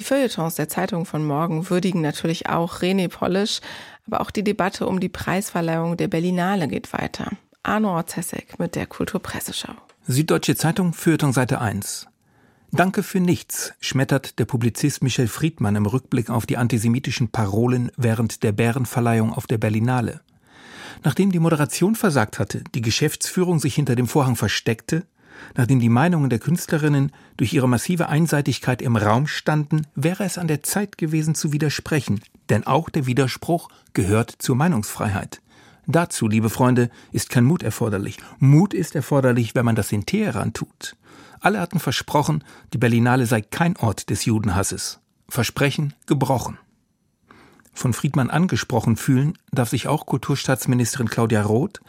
Die 0.00 0.04
Feuilletons 0.04 0.54
der 0.54 0.70
Zeitung 0.70 1.04
von 1.04 1.22
morgen 1.22 1.68
würdigen 1.68 2.00
natürlich 2.00 2.48
auch 2.48 2.80
René 2.80 3.08
Polisch, 3.08 3.60
aber 4.06 4.22
auch 4.22 4.30
die 4.30 4.42
Debatte 4.42 4.86
um 4.86 4.98
die 4.98 5.10
Preisverleihung 5.10 5.98
der 5.98 6.08
Berlinale 6.08 6.68
geht 6.68 6.90
weiter. 6.94 7.30
Arno 7.62 7.94
Orzessek 7.94 8.58
mit 8.58 8.76
der 8.76 8.86
Kulturpresseschau. 8.86 9.74
Süddeutsche 10.06 10.56
Zeitung, 10.56 10.94
Feuilleton 10.94 11.34
Seite 11.34 11.60
1. 11.60 12.06
Danke 12.72 13.02
für 13.02 13.20
nichts, 13.20 13.74
schmettert 13.78 14.38
der 14.38 14.46
Publizist 14.46 15.02
Michel 15.02 15.28
Friedmann 15.28 15.76
im 15.76 15.84
Rückblick 15.84 16.30
auf 16.30 16.46
die 16.46 16.56
antisemitischen 16.56 17.28
Parolen 17.28 17.92
während 17.98 18.42
der 18.42 18.52
Bärenverleihung 18.52 19.34
auf 19.34 19.46
der 19.46 19.58
Berlinale. 19.58 20.22
Nachdem 21.04 21.30
die 21.30 21.40
Moderation 21.40 21.94
versagt 21.94 22.38
hatte, 22.38 22.64
die 22.74 22.80
Geschäftsführung 22.80 23.58
sich 23.58 23.74
hinter 23.74 23.96
dem 23.96 24.08
Vorhang 24.08 24.36
versteckte 24.36 25.04
Nachdem 25.56 25.80
die 25.80 25.88
Meinungen 25.88 26.30
der 26.30 26.38
Künstlerinnen 26.38 27.12
durch 27.36 27.52
ihre 27.52 27.68
massive 27.68 28.08
Einseitigkeit 28.08 28.82
im 28.82 28.96
Raum 28.96 29.26
standen, 29.26 29.86
wäre 29.94 30.24
es 30.24 30.38
an 30.38 30.48
der 30.48 30.62
Zeit 30.62 30.98
gewesen 30.98 31.34
zu 31.34 31.52
widersprechen, 31.52 32.20
denn 32.48 32.66
auch 32.66 32.88
der 32.88 33.06
Widerspruch 33.06 33.68
gehört 33.92 34.30
zur 34.38 34.56
Meinungsfreiheit. 34.56 35.40
Dazu, 35.86 36.28
liebe 36.28 36.50
Freunde, 36.50 36.90
ist 37.10 37.30
kein 37.30 37.44
Mut 37.44 37.62
erforderlich. 37.62 38.18
Mut 38.38 38.74
ist 38.74 38.94
erforderlich, 38.94 39.54
wenn 39.54 39.64
man 39.64 39.76
das 39.76 39.92
in 39.92 40.06
Teheran 40.06 40.52
tut. 40.52 40.96
Alle 41.40 41.60
hatten 41.60 41.80
versprochen, 41.80 42.44
die 42.72 42.78
Berlinale 42.78 43.26
sei 43.26 43.40
kein 43.40 43.76
Ort 43.76 44.10
des 44.10 44.24
Judenhasses. 44.24 45.00
Versprechen 45.28 45.94
gebrochen 46.06 46.58
von 47.72 47.92
Friedmann 47.92 48.30
angesprochen 48.30 48.96
fühlen, 48.96 49.38
darf 49.52 49.70
sich 49.70 49.86
auch 49.86 50.06
Kulturstaatsministerin 50.06 51.08
Claudia 51.08 51.42
Roth, 51.42 51.80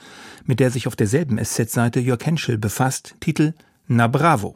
mit 0.45 0.59
der 0.59 0.71
sich 0.71 0.87
auf 0.87 0.95
derselben 0.95 1.43
SZ-Seite 1.43 1.99
Jörg 1.99 2.25
Henschel 2.25 2.57
befasst, 2.57 3.15
Titel 3.19 3.53
Na 3.87 4.07
Bravo. 4.07 4.55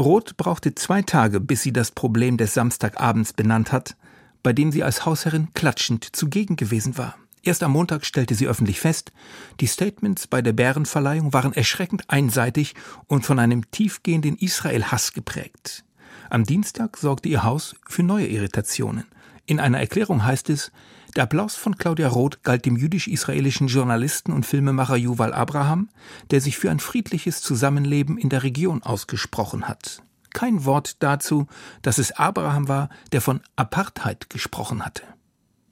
Roth 0.00 0.36
brauchte 0.36 0.74
zwei 0.74 1.02
Tage, 1.02 1.40
bis 1.40 1.62
sie 1.62 1.72
das 1.72 1.90
Problem 1.90 2.36
des 2.36 2.54
Samstagabends 2.54 3.32
benannt 3.32 3.72
hat, 3.72 3.96
bei 4.42 4.52
dem 4.52 4.70
sie 4.70 4.84
als 4.84 5.04
Hausherrin 5.04 5.48
klatschend 5.54 6.04
zugegen 6.14 6.56
gewesen 6.56 6.96
war. 6.96 7.16
Erst 7.42 7.62
am 7.62 7.72
Montag 7.72 8.04
stellte 8.04 8.34
sie 8.34 8.46
öffentlich 8.46 8.80
fest, 8.80 9.12
die 9.60 9.66
Statements 9.66 10.26
bei 10.26 10.42
der 10.42 10.52
Bärenverleihung 10.52 11.32
waren 11.32 11.52
erschreckend 11.52 12.04
einseitig 12.08 12.74
und 13.06 13.24
von 13.24 13.38
einem 13.38 13.70
tiefgehenden 13.70 14.36
Israel-Hass 14.36 15.12
geprägt. 15.12 15.84
Am 16.30 16.44
Dienstag 16.44 16.96
sorgte 16.96 17.28
ihr 17.28 17.44
Haus 17.44 17.74
für 17.88 18.02
neue 18.02 18.26
Irritationen. 18.26 19.04
In 19.48 19.60
einer 19.60 19.80
Erklärung 19.80 20.26
heißt 20.26 20.50
es, 20.50 20.70
der 21.16 21.22
Applaus 21.22 21.56
von 21.56 21.78
Claudia 21.78 22.08
Roth 22.08 22.42
galt 22.42 22.66
dem 22.66 22.76
jüdisch-israelischen 22.76 23.66
Journalisten 23.66 24.30
und 24.30 24.44
Filmemacher 24.44 24.96
Yuval 24.96 25.32
Abraham, 25.32 25.88
der 26.30 26.42
sich 26.42 26.58
für 26.58 26.70
ein 26.70 26.80
friedliches 26.80 27.40
Zusammenleben 27.40 28.18
in 28.18 28.28
der 28.28 28.42
Region 28.42 28.82
ausgesprochen 28.82 29.66
hat. 29.66 30.02
Kein 30.34 30.66
Wort 30.66 31.02
dazu, 31.02 31.46
dass 31.80 31.96
es 31.96 32.12
Abraham 32.12 32.68
war, 32.68 32.90
der 33.12 33.22
von 33.22 33.40
Apartheid 33.56 34.28
gesprochen 34.28 34.84
hatte. 34.84 35.02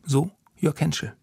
So 0.04 0.30
Jörg 0.56 0.80
Henschel. 0.80 1.14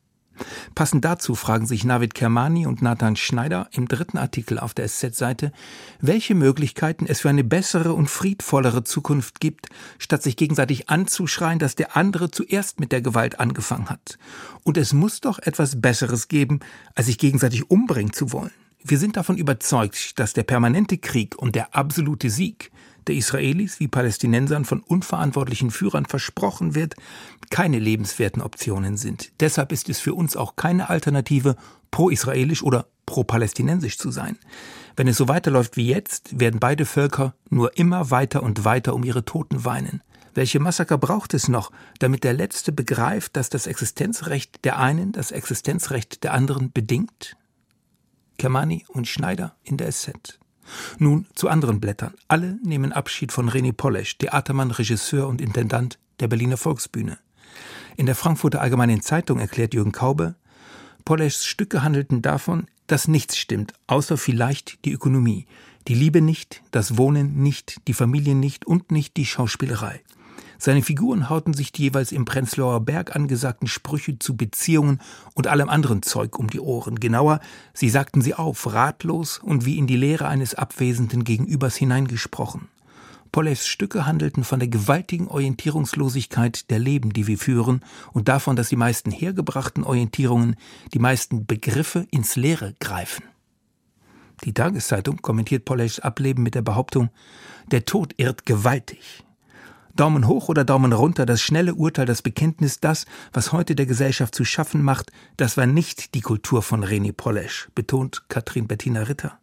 Passend 0.75 1.05
dazu 1.05 1.35
fragen 1.35 1.65
sich 1.65 1.83
Navid 1.83 2.13
Kermani 2.13 2.65
und 2.65 2.81
Nathan 2.81 3.15
Schneider 3.15 3.67
im 3.71 3.87
dritten 3.87 4.17
Artikel 4.17 4.59
auf 4.59 4.73
der 4.73 4.87
SZ-Seite, 4.87 5.51
welche 5.99 6.35
Möglichkeiten 6.35 7.05
es 7.05 7.21
für 7.21 7.29
eine 7.29 7.43
bessere 7.43 7.93
und 7.93 8.09
friedvollere 8.09 8.83
Zukunft 8.83 9.39
gibt, 9.39 9.67
statt 9.99 10.23
sich 10.23 10.35
gegenseitig 10.35 10.89
anzuschreien, 10.89 11.59
dass 11.59 11.75
der 11.75 11.95
andere 11.95 12.31
zuerst 12.31 12.79
mit 12.79 12.91
der 12.91 13.01
Gewalt 13.01 13.39
angefangen 13.39 13.89
hat. 13.89 14.17
Und 14.63 14.77
es 14.77 14.93
muss 14.93 15.21
doch 15.21 15.39
etwas 15.39 15.81
Besseres 15.81 16.27
geben, 16.27 16.59
als 16.95 17.07
sich 17.07 17.17
gegenseitig 17.17 17.69
umbringen 17.69 18.13
zu 18.13 18.31
wollen. 18.31 18.51
Wir 18.83 18.97
sind 18.97 19.15
davon 19.15 19.37
überzeugt, 19.37 20.19
dass 20.19 20.33
der 20.33 20.43
permanente 20.43 20.97
Krieg 20.97 21.37
und 21.37 21.55
der 21.55 21.73
absolute 21.73 22.29
Sieg 22.29 22.71
der 23.07 23.15
Israelis 23.15 23.79
wie 23.79 23.87
Palästinensern 23.87 24.65
von 24.65 24.81
unverantwortlichen 24.81 25.71
Führern 25.71 26.05
versprochen 26.05 26.75
wird, 26.75 26.95
keine 27.49 27.79
lebenswerten 27.79 28.41
Optionen 28.41 28.97
sind. 28.97 29.31
Deshalb 29.39 29.71
ist 29.71 29.89
es 29.89 29.99
für 29.99 30.13
uns 30.13 30.35
auch 30.35 30.55
keine 30.55 30.89
Alternative, 30.89 31.55
pro-israelisch 31.91 32.63
oder 32.63 32.87
pro-palästinensisch 33.05 33.97
zu 33.97 34.11
sein. 34.11 34.37
Wenn 34.95 35.07
es 35.07 35.17
so 35.17 35.27
weiterläuft 35.27 35.77
wie 35.77 35.87
jetzt, 35.87 36.39
werden 36.39 36.59
beide 36.59 36.85
Völker 36.85 37.35
nur 37.49 37.77
immer 37.77 38.11
weiter 38.11 38.43
und 38.43 38.65
weiter 38.65 38.93
um 38.93 39.03
ihre 39.03 39.25
Toten 39.25 39.65
weinen. 39.65 40.01
Welche 40.35 40.59
Massaker 40.59 40.97
braucht 40.97 41.33
es 41.33 41.47
noch, 41.47 41.71
damit 41.99 42.23
der 42.23 42.33
Letzte 42.33 42.71
begreift, 42.71 43.35
dass 43.35 43.49
das 43.49 43.67
Existenzrecht 43.67 44.65
der 44.65 44.79
einen 44.79 45.11
das 45.11 45.31
Existenzrecht 45.31 46.23
der 46.23 46.33
anderen 46.33 46.71
bedingt? 46.71 47.37
Kermani 48.37 48.85
und 48.87 49.07
Schneider 49.07 49.55
in 49.63 49.77
der 49.77 49.91
SZ. 49.91 50.39
Nun 50.97 51.27
zu 51.35 51.49
anderen 51.49 51.79
Blättern. 51.79 52.13
Alle 52.27 52.57
nehmen 52.63 52.93
Abschied 52.93 53.31
von 53.31 53.49
René 53.49 53.73
Polesch, 53.73 54.17
Theatermann, 54.17 54.71
Regisseur 54.71 55.27
und 55.27 55.41
Intendant 55.41 55.99
der 56.19 56.27
Berliner 56.27 56.57
Volksbühne. 56.57 57.19
In 57.97 58.05
der 58.05 58.15
Frankfurter 58.15 58.61
Allgemeinen 58.61 59.01
Zeitung 59.01 59.39
erklärt 59.39 59.73
Jürgen 59.73 59.91
Kaube, 59.91 60.35
Poleschs 61.05 61.45
Stücke 61.45 61.83
handelten 61.83 62.21
davon, 62.21 62.67
dass 62.87 63.07
nichts 63.07 63.37
stimmt, 63.37 63.73
außer 63.87 64.17
vielleicht 64.17 64.83
die 64.85 64.91
Ökonomie, 64.91 65.47
die 65.87 65.95
Liebe 65.95 66.21
nicht, 66.21 66.61
das 66.71 66.97
Wohnen 66.97 67.41
nicht, 67.43 67.81
die 67.87 67.93
Familie 67.93 68.35
nicht 68.35 68.65
und 68.65 68.91
nicht 68.91 69.17
die 69.17 69.25
Schauspielerei. 69.25 70.01
Seine 70.57 70.81
Figuren 70.81 71.29
hauten 71.29 71.53
sich 71.53 71.73
die 71.73 71.83
jeweils 71.83 72.13
im 72.13 72.23
Prenzlauer 72.23 72.79
Berg 72.79 73.17
angesagten 73.17 73.67
Sprüche 73.67 74.17
zu 74.17 74.37
Beziehungen 74.37 75.01
und 75.33 75.47
allem 75.47 75.67
anderen 75.67 76.03
Zeug 76.03 76.39
um 76.39 76.49
die 76.49 76.61
Ohren. 76.61 77.01
Genauer, 77.01 77.41
sie 77.73 77.89
sagten 77.89 78.21
sie 78.21 78.33
auf, 78.33 78.71
ratlos 78.71 79.39
und 79.39 79.65
wie 79.65 79.77
in 79.77 79.87
die 79.87 79.97
Leere 79.97 80.29
eines 80.29 80.55
abwesenden 80.55 81.25
Gegenübers 81.25 81.75
hineingesprochen. 81.75 82.69
Pollevs 83.33 83.65
Stücke 83.67 84.05
handelten 84.05 84.43
von 84.43 84.59
der 84.59 84.69
gewaltigen 84.69 85.27
Orientierungslosigkeit 85.27 86.69
der 86.69 86.77
Leben, 86.77 87.13
die 87.13 87.25
wir 87.25 87.39
führen, 87.39 87.83
und 88.11 88.27
davon, 88.27 88.55
dass 88.55 88.69
die 88.69 88.75
meisten 88.75 89.09
hergebrachten 89.09 89.83
Orientierungen, 89.83 90.55
die 90.93 90.99
meisten 90.99 91.47
Begriffe 91.47 92.05
ins 92.11 92.35
Leere 92.35 92.75
greifen. 92.79 93.25
Die 94.43 94.53
Tageszeitung 94.53 95.17
kommentiert 95.17 95.65
Pollevs 95.65 95.99
Ableben 95.99 96.43
mit 96.43 96.53
der 96.53 96.61
Behauptung, 96.61 97.09
der 97.71 97.85
Tod 97.85 98.13
irrt 98.17 98.45
gewaltig. 98.45 99.23
Daumen 99.95 100.27
hoch 100.27 100.47
oder 100.47 100.63
Daumen 100.63 100.93
runter, 100.93 101.25
das 101.25 101.41
schnelle 101.41 101.73
Urteil, 101.73 102.05
das 102.05 102.21
Bekenntnis, 102.21 102.81
das, 102.81 103.07
was 103.31 103.51
heute 103.51 103.73
der 103.73 103.87
Gesellschaft 103.87 104.35
zu 104.35 104.45
schaffen 104.45 104.83
macht, 104.83 105.11
das 105.37 105.57
war 105.57 105.65
nicht 105.65 106.13
die 106.13 106.21
Kultur 106.21 106.61
von 106.61 106.85
René 106.85 107.13
Polesch, 107.13 107.69
betont 107.73 108.29
Katrin 108.29 108.67
Bettina 108.67 109.01
Ritter. 109.03 109.39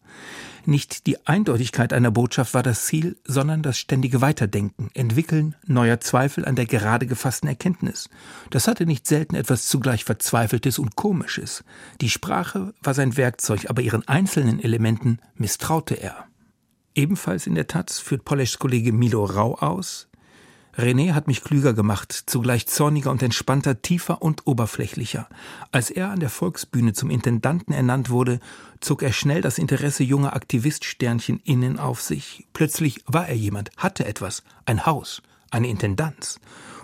Nicht 0.66 1.06
die 1.06 1.26
Eindeutigkeit 1.26 1.92
einer 1.92 2.10
Botschaft 2.10 2.54
war 2.54 2.62
das 2.62 2.86
Ziel, 2.86 3.16
sondern 3.24 3.62
das 3.62 3.78
ständige 3.78 4.20
Weiterdenken, 4.20 4.90
Entwickeln 4.94 5.56
neuer 5.66 6.00
Zweifel 6.00 6.44
an 6.44 6.56
der 6.56 6.66
gerade 6.66 7.06
gefassten 7.06 7.48
Erkenntnis. 7.48 8.10
Das 8.50 8.68
hatte 8.68 8.86
nicht 8.86 9.06
selten 9.06 9.34
etwas 9.34 9.68
zugleich 9.68 10.04
Verzweifeltes 10.04 10.78
und 10.78 10.96
Komisches. 10.96 11.64
Die 12.00 12.10
Sprache 12.10 12.74
war 12.82 12.94
sein 12.94 13.16
Werkzeug, 13.16 13.70
aber 13.70 13.82
ihren 13.82 14.06
einzelnen 14.06 14.60
Elementen 14.60 15.18
misstraute 15.34 15.94
er. 15.94 16.26
Ebenfalls 16.94 17.46
in 17.46 17.54
der 17.54 17.66
Taz 17.66 17.98
führt 17.98 18.24
Poleschs 18.24 18.58
Kollege 18.58 18.92
Milo 18.92 19.24
Rau 19.24 19.54
aus, 19.54 20.09
René 20.76 21.12
hat 21.12 21.26
mich 21.26 21.42
klüger 21.42 21.74
gemacht, 21.74 22.12
zugleich 22.12 22.66
zorniger 22.66 23.10
und 23.10 23.22
entspannter, 23.22 23.82
tiefer 23.82 24.22
und 24.22 24.46
oberflächlicher. 24.46 25.28
Als 25.72 25.90
er 25.90 26.10
an 26.10 26.20
der 26.20 26.30
Volksbühne 26.30 26.92
zum 26.92 27.10
Intendanten 27.10 27.74
ernannt 27.74 28.10
wurde, 28.10 28.40
zog 28.80 29.02
er 29.02 29.12
schnell 29.12 29.42
das 29.42 29.58
Interesse 29.58 30.04
junger 30.04 30.34
Aktiviststernchen 30.34 31.40
innen 31.44 31.78
auf 31.78 32.00
sich. 32.00 32.46
Plötzlich 32.52 33.02
war 33.06 33.28
er 33.28 33.36
jemand, 33.36 33.70
hatte 33.76 34.06
etwas, 34.06 34.42
ein 34.64 34.86
Haus, 34.86 35.22
eine 35.50 35.68
Intendanz. 35.68 36.40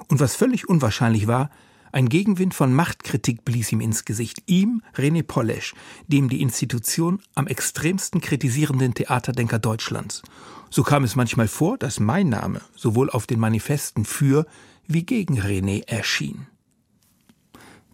Und 0.09 0.21
was 0.21 0.35
völlig 0.35 0.69
unwahrscheinlich 0.69 1.27
war, 1.27 1.51
Ein 1.97 2.11
Gegenwind 2.11 2.53
von 2.53 2.75
Machtkritik 2.75 3.43
blies 3.47 3.73
ihm 3.73 3.81
ins 3.81 4.05
Gesicht. 4.05 4.43
Ihm, 4.45 4.83
René 4.97 5.23
Polesch, 5.23 5.73
dem 6.07 6.29
die 6.29 6.43
Institution 6.43 7.23
am 7.35 7.47
extremsten 7.47 8.21
kritisierenden 8.21 8.93
Theaterdenker 8.93 9.59
Deutschlands. 9.59 10.21
So 10.69 10.83
kam 10.83 11.05
es 11.05 11.17
manchmal 11.17 11.49
vor, 11.49 11.79
dass 11.79 11.99
mein 11.99 12.29
Name 12.29 12.61
sowohl 12.75 13.09
auf 13.09 13.27
den 13.27 13.41
Manifesten 13.41 14.05
für 14.05 14.45
wie 14.87 15.07
gegen 15.07 15.41
René 15.41 15.89
erschien. 15.89 16.47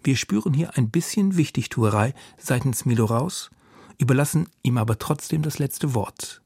Wir 0.02 0.16
spüren 0.16 0.52
hier 0.52 0.76
ein 0.76 0.90
bisschen 0.90 1.36
Wichtigtuerei 1.36 2.12
seitens 2.38 2.84
Milo 2.84 3.04
Raus, 3.04 3.52
überlassen 3.98 4.48
ihm 4.64 4.78
aber 4.78 4.98
trotzdem 4.98 5.42
das 5.42 5.60
letzte 5.60 5.94
Wort. 5.94 6.42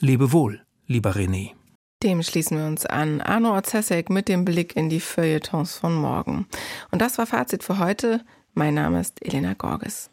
Lebe 0.00 0.32
wohl, 0.32 0.66
lieber 0.88 1.14
René. 1.14 1.52
Dem 2.02 2.22
schließen 2.24 2.58
wir 2.58 2.66
uns 2.66 2.84
an. 2.84 3.20
Arno 3.20 3.52
Orzesek 3.52 4.10
mit 4.10 4.28
dem 4.28 4.44
Blick 4.44 4.74
in 4.74 4.88
die 4.88 4.98
Feuilletons 4.98 5.76
von 5.76 5.94
morgen. 5.94 6.48
Und 6.90 7.00
das 7.00 7.16
war 7.16 7.26
Fazit 7.26 7.62
für 7.62 7.78
heute. 7.78 8.24
Mein 8.54 8.74
Name 8.74 9.00
ist 9.00 9.24
Elena 9.24 9.54
Gorges. 9.54 10.10